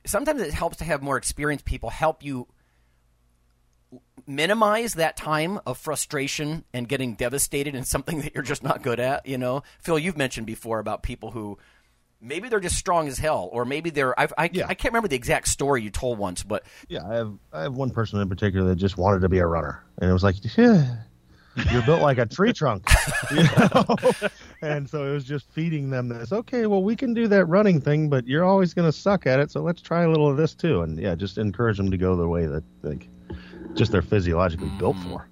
sometimes 0.05 0.43
it 0.43 0.53
helps 0.53 0.77
to 0.77 0.83
have 0.83 1.01
more 1.01 1.17
experienced 1.17 1.65
people 1.65 1.89
help 1.89 2.23
you 2.23 2.47
minimize 4.27 4.93
that 4.93 5.17
time 5.17 5.59
of 5.65 5.77
frustration 5.77 6.63
and 6.73 6.87
getting 6.87 7.15
devastated 7.15 7.75
in 7.75 7.83
something 7.83 8.21
that 8.21 8.33
you're 8.35 8.43
just 8.43 8.63
not 8.63 8.81
good 8.81 8.99
at. 8.99 9.25
You 9.25 9.37
know, 9.37 9.63
Phil, 9.79 9.99
you've 9.99 10.17
mentioned 10.17 10.47
before 10.47 10.79
about 10.79 11.03
people 11.03 11.31
who 11.31 11.57
maybe 12.21 12.49
they're 12.49 12.59
just 12.59 12.75
strong 12.77 13.07
as 13.07 13.17
hell, 13.17 13.49
or 13.51 13.65
maybe 13.65 13.89
they're 13.89 14.17
I, 14.19 14.27
I, 14.37 14.49
Yeah. 14.51 14.67
I 14.67 14.73
can't 14.73 14.93
remember 14.93 15.07
the 15.07 15.15
exact 15.15 15.47
story 15.47 15.81
you 15.81 15.89
told 15.89 16.17
once, 16.19 16.43
but 16.43 16.63
Yeah, 16.87 17.07
I 17.07 17.15
have 17.15 17.33
I 17.53 17.61
have 17.63 17.73
one 17.73 17.89
person 17.91 18.19
in 18.19 18.29
particular 18.29 18.67
that 18.69 18.75
just 18.75 18.97
wanted 18.97 19.21
to 19.21 19.29
be 19.29 19.39
a 19.39 19.45
runner, 19.47 19.83
and 19.99 20.09
it 20.09 20.13
was 20.13 20.23
like, 20.23 20.35
yeah, 20.57 20.97
you're 21.71 21.81
built 21.83 22.01
like 22.01 22.17
a 22.17 22.25
tree 22.25 22.53
trunk, 22.53 22.85
you 23.31 23.43
know? 23.43 23.85
and 24.61 24.89
so 24.89 25.09
it 25.09 25.13
was 25.13 25.25
just 25.25 25.51
feeding 25.51 25.89
them 25.89 26.07
this. 26.07 26.31
Okay, 26.31 26.67
well, 26.67 26.83
we 26.83 26.95
can 26.95 27.13
do 27.13 27.27
that 27.27 27.45
running 27.45 27.81
thing, 27.81 28.09
but 28.09 28.27
you're 28.27 28.45
always 28.45 28.73
going 28.73 28.87
to 28.87 28.97
suck 28.97 29.25
at 29.25 29.39
it, 29.39 29.49
so 29.51 29.61
let's 29.61 29.81
try 29.81 30.03
a 30.03 30.09
little 30.09 30.29
of 30.29 30.37
this 30.37 30.53
too. 30.53 30.81
And 30.81 30.99
yeah, 30.99 31.15
just 31.15 31.37
encourage 31.37 31.77
them 31.77 31.89
to 31.89 31.97
go 31.97 32.15
the 32.15 32.27
way 32.27 32.45
that 32.45 32.63
like 32.83 33.07
just 33.79 33.91
they're 33.91 34.01
physiologically 34.03 34.69
built 34.77 34.97
for 34.97 35.27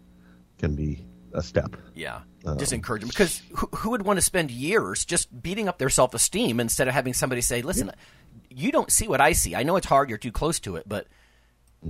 can 0.58 0.74
be 0.76 1.06
a 1.34 1.44
step. 1.44 1.76
Yeah, 1.94 2.22
Um, 2.46 2.58
just 2.58 2.74
encourage 2.74 3.02
them 3.02 3.10
because 3.10 3.44
who, 3.56 3.68
who 3.76 3.90
would 3.92 4.02
want 4.04 4.18
to 4.18 4.22
spend 4.24 4.50
years 4.50 5.06
just 5.06 5.44
beating 5.44 5.68
up 5.68 5.78
their 5.78 5.90
self 5.90 6.16
esteem 6.16 6.60
instead 6.60 6.88
of 6.88 6.96
having 6.96 7.14
somebody 7.14 7.42
say, 7.42 7.62
"Listen, 7.62 7.92
you 8.50 8.72
don't 8.72 8.92
see 8.92 9.08
what 9.08 9.22
I 9.22 9.34
see. 9.34 9.54
I 9.56 9.62
know 9.64 9.76
it's 9.76 9.86
hard. 9.86 10.10
You're 10.10 10.18
too 10.18 10.32
close 10.32 10.60
to 10.62 10.78
it, 10.78 10.86
but 10.88 11.06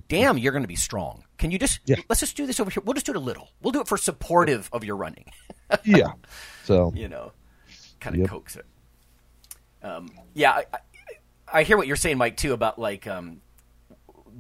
damn, 0.10 0.38
you're 0.38 0.52
going 0.52 0.64
to 0.64 0.68
be 0.68 0.76
strong. 0.76 1.24
Can 1.38 1.52
you 1.52 1.60
just 1.60 1.80
Yeah. 1.86 1.96
let's 2.10 2.20
just 2.20 2.36
do 2.36 2.46
this 2.46 2.60
over 2.60 2.70
here? 2.70 2.84
We'll 2.84 2.96
just 2.96 3.06
do 3.06 3.14
it 3.14 3.16
a 3.16 3.20
little. 3.22 3.50
We'll 3.62 3.72
do 3.72 3.80
it 3.80 3.88
for 3.88 3.98
supportive 3.98 4.68
of 4.74 4.84
your 4.84 4.98
running. 4.98 5.32
yeah. 5.86 6.12
So 6.66 6.92
you 6.96 7.08
know, 7.08 7.32
kind 8.02 8.16
of 8.16 8.22
Yep. 8.22 8.30
coax 8.30 8.56
it. 8.58 8.66
Um, 9.84 10.10
yeah, 10.34 10.52
I, 10.52 10.66
I, 10.74 10.80
I 11.60 11.64
hear 11.64 11.78
what 11.78 11.88
you're 11.88 11.96
saying, 11.96 12.18
Mike, 12.18 12.36
too, 12.36 12.52
about 12.52 12.78
like 12.80 13.08
um, 13.08 13.42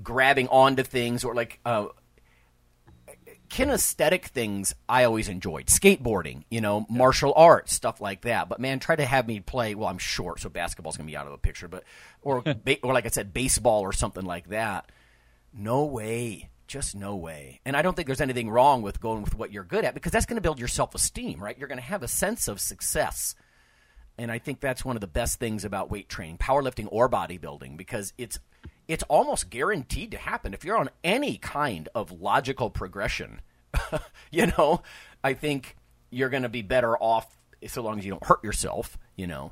grabbing 0.04 0.48
onto 0.50 0.84
things 0.84 1.24
or 1.24 1.34
like 1.36 1.60
uh, 1.66 1.86
kinesthetic 3.50 4.26
things. 4.26 4.74
I 4.88 5.04
always 5.04 5.30
enjoyed 5.30 5.68
skateboarding, 5.68 6.44
you 6.50 6.62
know, 6.62 6.86
martial 6.90 7.34
arts 7.36 7.74
stuff 7.74 8.02
like 8.02 8.22
that. 8.22 8.50
But 8.50 8.60
man, 8.60 8.80
try 8.80 8.96
to 8.96 9.06
have 9.06 9.28
me 9.28 9.40
play. 9.40 9.76
Well, 9.76 9.90
I'm 9.90 9.98
short, 9.98 10.40
so 10.40 10.50
basketball's 10.50 10.98
gonna 10.98 11.08
be 11.08 11.18
out 11.18 11.26
of 11.26 11.32
the 11.32 11.38
picture. 11.38 11.68
But 11.68 11.84
or 12.22 12.42
ba- 12.66 12.82
or 12.84 12.94
like 12.94 13.06
I 13.06 13.10
said, 13.10 13.34
baseball 13.34 13.82
or 13.82 13.94
something 13.94 14.26
like 14.26 14.50
that. 14.50 14.92
No 15.54 15.86
way. 15.86 16.50
Just 16.68 16.96
no 16.96 17.16
way. 17.16 17.62
And 17.66 17.78
I 17.78 17.82
don't 17.82 17.96
think 17.96 18.08
there's 18.08 18.22
anything 18.22 18.50
wrong 18.50 18.82
with 18.82 19.00
going 19.00 19.24
with 19.24 19.36
what 19.36 19.54
you're 19.54 19.64
good 19.64 19.86
at 19.86 19.94
because 19.94 20.12
that's 20.12 20.26
going 20.26 20.36
to 20.36 20.42
build 20.42 20.60
your 20.60 20.68
self 20.68 20.94
esteem, 20.94 21.42
right? 21.42 21.58
You're 21.58 21.70
going 21.70 21.80
to 21.80 21.84
have 21.84 22.04
a 22.04 22.08
sense 22.10 22.48
of 22.50 22.60
success. 22.60 23.36
And 24.18 24.32
I 24.32 24.40
think 24.40 24.60
that's 24.60 24.84
one 24.84 24.98
of 24.98 25.02
the 25.02 25.08
best 25.08 25.40
things 25.40 25.64
about 25.64 25.90
weight 25.90 26.10
training, 26.10 26.40
powerlifting 26.40 26.88
or 26.92 27.08
bodybuilding, 27.08 27.78
because 27.78 28.14
it's 28.18 28.40
it's 28.88 29.04
almost 29.10 29.50
guaranteed 29.50 30.12
to 30.12 30.18
happen 30.18 30.54
if 30.54 30.64
you're 30.64 30.78
on 30.78 30.90
any 31.04 31.38
kind 31.38 31.90
of 31.94 32.12
logical 32.22 32.70
progression. 32.70 33.42
you 34.32 34.48
know, 34.58 34.82
I 35.24 35.34
think 35.34 35.76
you're 36.10 36.30
going 36.30 36.44
to 36.44 36.50
be 36.50 36.62
better 36.62 36.96
off 36.98 37.28
so 37.68 37.82
long 37.82 38.00
as 38.00 38.06
you 38.06 38.12
don't 38.12 38.26
hurt 38.26 38.44
yourself. 38.44 38.98
You 39.16 39.28
know, 39.28 39.52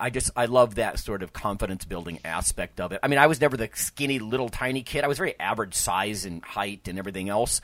I- 0.00 0.08
just 0.10 0.30
I 0.34 0.46
love 0.46 0.76
that 0.76 0.98
sort 0.98 1.22
of 1.22 1.32
confidence 1.34 1.84
building 1.84 2.20
aspect 2.24 2.80
of 2.80 2.92
it. 2.92 3.00
I 3.02 3.08
mean, 3.08 3.18
I 3.18 3.26
was 3.26 3.40
never 3.40 3.56
the 3.56 3.68
skinny 3.74 4.18
little 4.18 4.48
tiny 4.48 4.82
kid. 4.82 5.04
I 5.04 5.08
was 5.08 5.18
very 5.18 5.38
average 5.38 5.74
size 5.74 6.24
and 6.24 6.42
height 6.42 6.88
and 6.88 6.98
everything 6.98 7.28
else. 7.28 7.60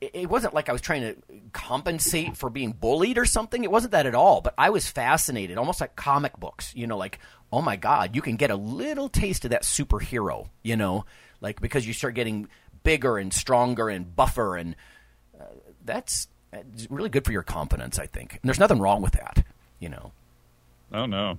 it 0.00 0.28
wasn't 0.28 0.52
like 0.54 0.68
I 0.68 0.72
was 0.72 0.82
trying 0.82 1.02
to 1.02 1.16
compensate 1.52 2.36
for 2.36 2.50
being 2.50 2.72
bullied 2.72 3.16
or 3.18 3.24
something. 3.24 3.64
It 3.64 3.70
wasn't 3.70 3.92
that 3.92 4.06
at 4.06 4.14
all. 4.14 4.40
But 4.42 4.54
I 4.58 4.70
was 4.70 4.86
fascinated, 4.88 5.56
almost 5.58 5.80
like 5.80 5.96
comic 5.96 6.38
books. 6.38 6.74
You 6.76 6.86
know, 6.86 6.96
like 6.98 7.18
oh 7.52 7.62
my 7.62 7.76
god, 7.76 8.14
you 8.14 8.22
can 8.22 8.36
get 8.36 8.50
a 8.50 8.56
little 8.56 9.08
taste 9.08 9.44
of 9.44 9.50
that 9.50 9.62
superhero. 9.62 10.48
You 10.62 10.76
know, 10.76 11.04
like 11.40 11.60
because 11.60 11.86
you 11.86 11.92
start 11.92 12.14
getting 12.14 12.48
bigger 12.82 13.18
and 13.18 13.32
stronger 13.32 13.88
and 13.88 14.14
buffer, 14.14 14.56
and 14.56 14.76
uh, 15.38 15.44
that's, 15.84 16.28
really 16.88 17.10
good 17.10 17.24
for 17.24 17.32
your 17.32 17.42
confidence. 17.42 17.98
I 17.98 18.06
think. 18.06 18.34
And 18.34 18.42
there's 18.44 18.60
nothing 18.60 18.78
wrong 18.78 19.02
with 19.02 19.12
that. 19.12 19.44
You 19.78 19.90
know. 19.90 20.12
Oh 20.92 21.06
no. 21.06 21.38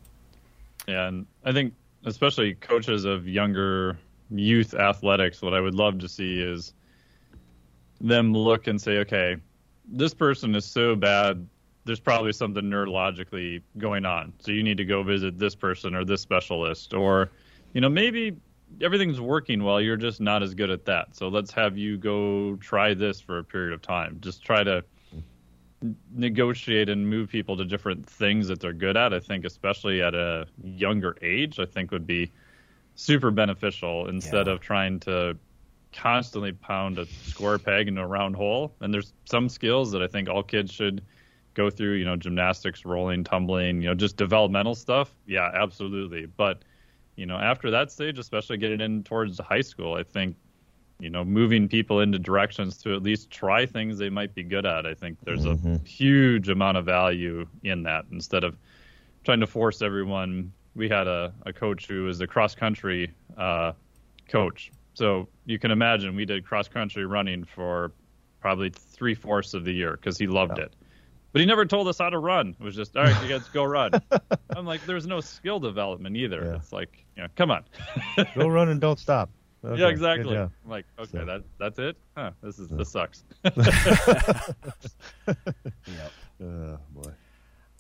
Yeah, 0.88 1.08
and 1.08 1.26
I 1.44 1.52
think 1.52 1.74
especially 2.06 2.54
coaches 2.56 3.06
of 3.06 3.28
younger 3.28 3.98
youth 4.30 4.74
athletics, 4.74 5.42
what 5.42 5.54
I 5.54 5.60
would 5.60 5.76
love 5.76 6.00
to 6.00 6.08
see 6.08 6.40
is 6.40 6.74
them 8.00 8.34
look 8.34 8.68
and 8.68 8.82
say, 8.82 9.00
okay, 9.00 9.38
this 9.86 10.14
person 10.14 10.56
is 10.56 10.66
so 10.66 10.96
bad, 10.96 11.48
there's 11.88 12.00
probably 12.00 12.34
something 12.34 12.66
neurologically 12.66 13.64
going 13.78 14.06
on. 14.06 14.34
So 14.40 14.52
you 14.52 14.62
need 14.62 14.78
to 14.78 14.86
go 14.86 15.02
visit 15.02 15.40
this 15.40 15.56
person 15.56 15.96
or 15.96 16.06
this 16.06 16.22
specialist. 16.22 16.94
Or, 16.94 17.32
you 17.74 17.82
know, 17.82 17.90
maybe 17.90 18.38
everything's 18.82 19.20
working 19.20 19.64
well, 19.64 19.82
you're 19.82 19.98
just 19.98 20.22
not 20.22 20.44
as 20.44 20.54
good 20.54 20.70
at 20.70 20.86
that. 20.86 21.16
So 21.16 21.30
let's 21.30 21.52
have 21.54 21.78
you 21.78 21.98
go 21.98 22.58
try 22.58 22.94
this 22.94 23.20
for 23.20 23.40
a 23.40 23.44
period 23.44 23.74
of 23.74 23.82
time. 23.82 24.18
Just 24.22 24.44
try 24.44 24.64
to 24.64 24.84
negotiate 26.14 26.90
and 26.90 27.10
move 27.10 27.30
people 27.30 27.56
to 27.58 27.66
different 27.66 28.06
things 28.06 28.48
that 28.50 28.60
they're 28.60 28.74
good 28.74 28.98
at. 28.98 29.14
I 29.14 29.20
think, 29.20 29.46
especially 29.46 30.02
at 30.02 30.14
a 30.14 30.46
younger 30.64 31.18
age, 31.22 31.60
I 31.60 31.66
think 31.66 31.92
would 31.92 32.08
be 32.08 32.32
super 32.96 33.32
beneficial 33.32 34.08
instead 34.08 34.48
yeah. 34.48 34.54
of 34.54 34.60
trying 34.60 35.00
to 35.02 35.38
constantly 35.94 36.52
pound 36.52 37.00
a 37.00 37.06
square 37.06 37.58
peg 37.58 37.88
into 37.88 38.02
a 38.02 38.08
round 38.08 38.36
hole. 38.36 38.74
And 38.82 38.94
there's 38.94 39.14
some 39.26 39.50
skills 39.50 39.92
that 39.92 40.02
I 40.02 40.08
think 40.08 40.30
all 40.30 40.44
kids 40.44 40.72
should 40.72 41.02
go 41.58 41.70
through, 41.70 41.94
you 41.94 42.06
know, 42.06 42.16
gymnastics, 42.16 42.86
rolling, 42.86 43.24
tumbling, 43.24 43.82
you 43.82 43.90
know, 43.90 43.96
just 43.96 44.16
developmental 44.16 44.76
stuff. 44.76 45.14
Yeah, 45.26 45.52
absolutely. 45.54 46.26
But, 46.26 46.64
you 47.16 47.26
know, 47.26 47.38
after 47.38 47.72
that 47.72 47.92
stage, 47.92 48.18
especially 48.20 48.58
getting 48.58 48.80
in 48.80 49.04
towards 49.04 49.40
high 49.40 49.62
school, 49.62 49.96
I 49.96 50.04
think, 50.04 50.36
you 51.00 51.10
know, 51.10 51.26
moving 51.26 51.68
people 51.68 52.00
into 52.00 52.20
directions 52.20 52.78
to 52.84 52.96
at 52.96 53.04
least 53.04 53.30
try 53.30 53.66
things 53.66 53.98
they 53.98 54.10
might 54.10 54.34
be 54.34 54.44
good 54.44 54.66
at. 54.66 54.86
I 54.86 54.94
think 54.94 55.18
there's 55.24 55.46
mm-hmm. 55.46 55.76
a 55.76 55.88
huge 55.88 56.48
amount 56.48 56.78
of 56.78 56.86
value 56.86 57.46
in 57.64 57.84
that 57.84 58.06
instead 58.12 58.44
of 58.44 58.56
trying 59.26 59.42
to 59.42 59.48
force 59.48 59.82
everyone. 59.82 60.54
We 60.76 60.88
had 60.88 61.08
a, 61.08 61.34
a 61.46 61.52
coach 61.52 61.88
who 61.88 62.04
was 62.04 62.22
a 62.22 62.28
cross 62.28 62.56
country 62.56 63.12
uh, 63.36 63.74
coach 64.30 64.72
so 64.98 65.28
you 65.46 65.60
can 65.60 65.70
imagine 65.70 66.16
we 66.16 66.26
did 66.26 66.44
cross 66.44 66.68
country 66.68 67.06
running 67.06 67.44
for 67.44 67.92
probably 68.40 68.72
three 68.72 69.14
fourths 69.14 69.54
of 69.54 69.64
the 69.64 69.72
year 69.72 69.92
because 69.92 70.18
he 70.18 70.26
loved 70.26 70.58
yeah. 70.58 70.64
it. 70.64 70.74
But 71.38 71.42
he 71.42 71.46
never 71.46 71.68
told 71.68 71.88
us 71.88 72.00
how 72.00 72.10
to 72.10 72.18
run. 72.18 72.56
It 72.60 72.64
was 72.64 72.76
just, 72.76 72.98
all 72.98 73.04
right, 73.04 73.22
you 73.22 73.30
guys 73.30 73.48
go 73.50 73.64
run. 73.64 73.92
I'm 74.56 74.66
like, 74.66 74.84
there's 74.88 75.06
no 75.06 75.20
skill 75.20 75.60
development 75.60 76.18
either. 76.18 76.44
Yeah. 76.44 76.56
It's 76.56 76.74
like, 76.74 77.06
you 77.16 77.22
know, 77.22 77.30
come 77.36 77.52
on. 77.52 77.64
go 78.36 78.48
run 78.48 78.70
and 78.70 78.82
don't 78.82 78.98
stop. 78.98 79.30
Okay, 79.64 79.82
yeah, 79.82 79.88
exactly. 79.90 80.38
I'm 80.38 80.52
like, 80.68 80.86
okay, 80.98 81.10
so. 81.12 81.26
that 81.26 81.44
that's 81.60 81.80
it. 81.80 81.98
Huh, 82.16 82.32
this 82.44 82.60
is 82.60 82.70
yeah. 82.70 82.78
this 82.78 82.90
sucks. 82.90 83.24
yep. 83.44 83.56
Oh 86.42 86.78
boy. 86.92 87.12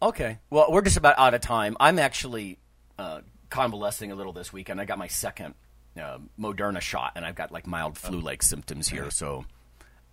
Okay. 0.01 0.39
Well, 0.49 0.71
we're 0.71 0.81
just 0.81 0.97
about 0.97 1.19
out 1.19 1.35
of 1.35 1.41
time. 1.41 1.77
I'm 1.79 1.99
actually 1.99 2.57
uh, 2.97 3.21
convalescing 3.51 4.11
a 4.11 4.15
little 4.15 4.33
this 4.33 4.51
weekend. 4.51 4.81
I 4.81 4.85
got 4.85 4.97
my 4.97 5.07
second 5.07 5.53
uh, 6.01 6.17
Moderna 6.37 6.81
shot, 6.81 7.13
and 7.15 7.23
I've 7.23 7.35
got 7.35 7.51
like 7.51 7.67
mild 7.67 7.95
flu-like 7.95 8.41
symptoms 8.41 8.89
here. 8.89 9.11
So 9.11 9.45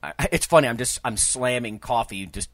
I, 0.02 0.12
it's 0.30 0.46
funny. 0.46 0.68
I'm 0.68 0.76
just 0.76 1.00
I'm 1.02 1.16
slamming 1.16 1.78
coffee. 1.78 2.26
Just 2.26 2.50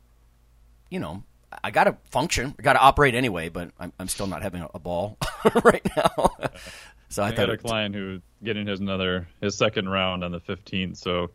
you 0.91 1.01
know, 1.01 1.23
I 1.65 1.71
got 1.71 1.85
to 1.85 1.97
function. 2.11 2.55
I 2.59 2.63
got 2.63 2.75
to 2.75 2.81
operate 2.81 3.15
anyway, 3.15 3.49
but 3.49 3.71
I'm, 3.79 3.93
I'm 3.99 4.09
still 4.09 4.27
not 4.27 4.43
having 4.43 4.63
a, 4.63 4.69
a 4.75 4.79
ball 4.79 5.19
right 5.65 5.85
now. 5.97 6.31
so 7.09 7.23
I, 7.23 7.29
I 7.29 7.35
had 7.35 7.51
a 7.51 7.57
client 7.57 7.95
who 7.95 8.21
getting 8.43 8.67
his 8.67 8.81
another 8.81 9.27
his 9.41 9.57
second 9.57 9.89
round 9.89 10.23
on 10.23 10.33
the 10.33 10.41
15th. 10.41 10.97
So 10.97 11.31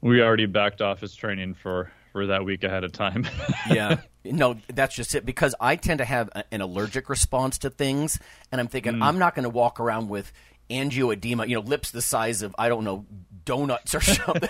we 0.00 0.22
already 0.22 0.46
backed 0.46 0.80
off 0.80 1.00
his 1.00 1.14
training 1.14 1.54
for 1.54 1.90
for 2.12 2.26
that 2.28 2.44
week 2.44 2.64
ahead 2.64 2.84
of 2.84 2.92
time. 2.92 3.26
yeah. 3.70 4.00
No, 4.24 4.56
that's 4.72 4.94
just 4.94 5.14
it 5.14 5.26
because 5.26 5.54
I 5.60 5.76
tend 5.76 5.98
to 5.98 6.04
have 6.04 6.30
a, 6.32 6.44
an 6.50 6.60
allergic 6.60 7.08
response 7.08 7.58
to 7.58 7.70
things 7.70 8.18
and 8.50 8.60
I'm 8.60 8.68
thinking 8.68 8.94
mm. 8.94 9.02
I'm 9.02 9.18
not 9.18 9.34
going 9.34 9.44
to 9.44 9.50
walk 9.50 9.80
around 9.80 10.08
with 10.08 10.32
angioedema, 10.70 11.46
you 11.46 11.54
know, 11.54 11.60
lips 11.60 11.90
the 11.90 12.02
size 12.02 12.42
of 12.42 12.54
I 12.58 12.68
don't 12.68 12.84
know 12.84 13.06
donuts 13.44 13.94
or 13.94 14.00
something, 14.00 14.48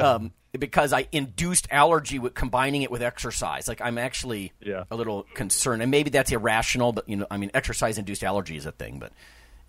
um, 0.00 0.32
because 0.58 0.92
I 0.92 1.08
induced 1.12 1.66
allergy 1.70 2.18
with 2.18 2.34
combining 2.34 2.82
it 2.82 2.90
with 2.90 3.02
exercise. 3.02 3.68
Like 3.68 3.80
I'm 3.80 3.98
actually 3.98 4.52
yeah. 4.60 4.84
a 4.90 4.96
little 4.96 5.26
concerned, 5.34 5.82
and 5.82 5.90
maybe 5.90 6.10
that's 6.10 6.32
irrational, 6.32 6.92
but 6.92 7.08
you 7.08 7.16
know, 7.16 7.26
I 7.30 7.36
mean, 7.36 7.50
exercise 7.54 7.98
induced 7.98 8.22
allergy 8.24 8.56
is 8.56 8.66
a 8.66 8.72
thing. 8.72 8.98
But 8.98 9.12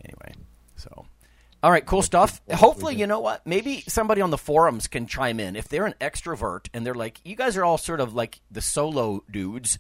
anyway, 0.04 0.34
so. 0.76 1.06
All 1.64 1.72
right, 1.72 1.86
cool 1.86 2.04
stuff. 2.04 2.42
Hopefully, 2.54 2.96
you 2.96 3.08
know 3.08 3.22
what? 3.22 3.48
Maybe 3.48 3.84
somebody 3.88 4.22
on 4.22 4.30
the 4.30 4.38
forums 4.38 4.88
can 4.88 5.08
chime 5.08 5.40
in. 5.40 5.56
If 5.56 5.68
they're 5.68 5.88
an 5.88 5.96
extrovert 6.00 6.68
and 6.76 6.86
they're 6.86 6.94
like, 6.94 7.20
you 7.24 7.36
guys 7.36 7.58
are 7.58 7.66
all 7.66 7.80
sort 7.80 8.00
of 8.00 8.14
like 8.14 8.40
the 8.52 8.62
solo 8.62 9.24
dudes. 9.32 9.80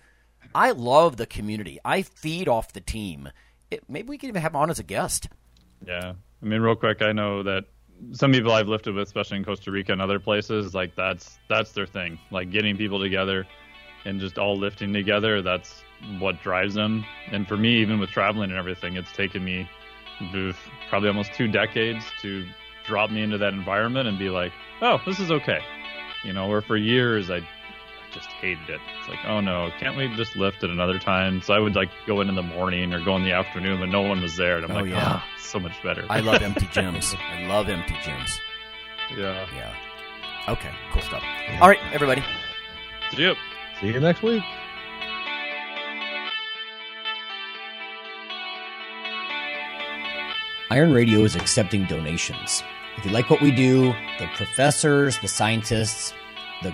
I 0.55 0.71
love 0.71 1.17
the 1.17 1.27
community. 1.27 1.79
I 1.85 2.01
feed 2.01 2.47
off 2.47 2.73
the 2.73 2.81
team. 2.81 3.29
It, 3.69 3.83
maybe 3.87 4.09
we 4.09 4.17
can 4.17 4.29
even 4.29 4.41
have 4.41 4.55
on 4.55 4.71
as 4.71 4.79
a 4.79 4.83
guest. 4.83 5.27
Yeah, 5.85 6.13
I 6.41 6.45
mean, 6.45 6.61
real 6.61 6.75
quick, 6.75 7.03
I 7.03 7.11
know 7.11 7.43
that 7.43 7.65
some 8.11 8.31
people 8.31 8.51
I've 8.51 8.67
lifted 8.67 8.95
with, 8.95 9.07
especially 9.07 9.37
in 9.37 9.45
Costa 9.45 9.71
Rica 9.71 9.91
and 9.91 10.01
other 10.01 10.19
places, 10.19 10.73
like 10.73 10.95
that's 10.95 11.39
that's 11.49 11.71
their 11.71 11.85
thing. 11.85 12.19
Like 12.31 12.51
getting 12.51 12.77
people 12.77 12.99
together 12.99 13.45
and 14.05 14.19
just 14.19 14.37
all 14.37 14.57
lifting 14.57 14.93
together. 14.93 15.41
That's 15.41 15.83
what 16.19 16.41
drives 16.41 16.73
them. 16.73 17.05
And 17.31 17.47
for 17.47 17.57
me, 17.57 17.75
even 17.77 17.99
with 17.99 18.09
traveling 18.09 18.49
and 18.49 18.59
everything, 18.59 18.95
it's 18.95 19.11
taken 19.13 19.43
me 19.43 19.69
probably 20.89 21.09
almost 21.09 21.33
two 21.33 21.47
decades 21.47 22.05
to 22.21 22.45
drop 22.85 23.09
me 23.09 23.21
into 23.21 23.37
that 23.37 23.53
environment 23.53 24.07
and 24.07 24.17
be 24.17 24.29
like, 24.29 24.53
oh, 24.81 25.01
this 25.05 25.19
is 25.19 25.31
okay. 25.31 25.59
You 26.23 26.33
know, 26.33 26.47
where 26.47 26.61
for 26.61 26.77
years 26.77 27.29
I 27.29 27.47
just 28.15 28.29
hated 28.29 28.69
it. 28.69 28.79
It's 28.99 29.09
like, 29.09 29.19
oh 29.27 29.41
no, 29.41 29.69
can't 29.77 29.95
we 29.95 30.07
just 30.15 30.35
lift 30.35 30.63
it 30.63 30.71
another 30.71 30.97
time? 30.97 31.41
So 31.41 31.53
I 31.53 31.59
would 31.59 31.75
like 31.75 31.89
go 32.07 32.21
in 32.21 32.29
in 32.29 32.35
the 32.35 32.41
morning 32.41 32.93
or 32.93 33.03
go 33.03 33.15
in 33.15 33.23
the 33.23 33.33
afternoon 33.33 33.81
when 33.81 33.91
no 33.91 34.01
one 34.01 34.21
was 34.21 34.37
there, 34.37 34.55
and 34.55 34.65
I'm 34.65 34.71
oh, 34.71 34.79
like, 34.81 34.89
yeah. 34.89 35.21
oh, 35.21 35.39
so 35.39 35.59
much 35.59 35.73
better. 35.83 36.05
I 36.09 36.21
love 36.21 36.41
empty 36.41 36.65
gyms. 36.73 37.15
I 37.19 37.45
love 37.45 37.67
empty 37.69 37.93
gyms. 37.95 38.39
Yeah. 39.15 39.45
Yeah. 39.53 39.75
Okay, 40.47 40.71
cool 40.91 41.01
stuff. 41.01 41.23
All 41.59 41.67
right, 41.67 41.79
everybody. 41.91 42.23
See 43.11 43.21
you. 43.21 43.35
See 43.81 43.87
you 43.87 43.99
next 43.99 44.23
week. 44.23 44.43
Iron 50.71 50.91
Radio 50.91 51.23
is 51.23 51.35
accepting 51.35 51.85
donations. 51.85 52.63
If 52.97 53.05
you 53.05 53.11
like 53.11 53.29
what 53.29 53.41
we 53.41 53.51
do, 53.51 53.93
the 54.19 54.27
professors, 54.35 55.19
the 55.19 55.27
scientists, 55.27 56.13
the 56.63 56.73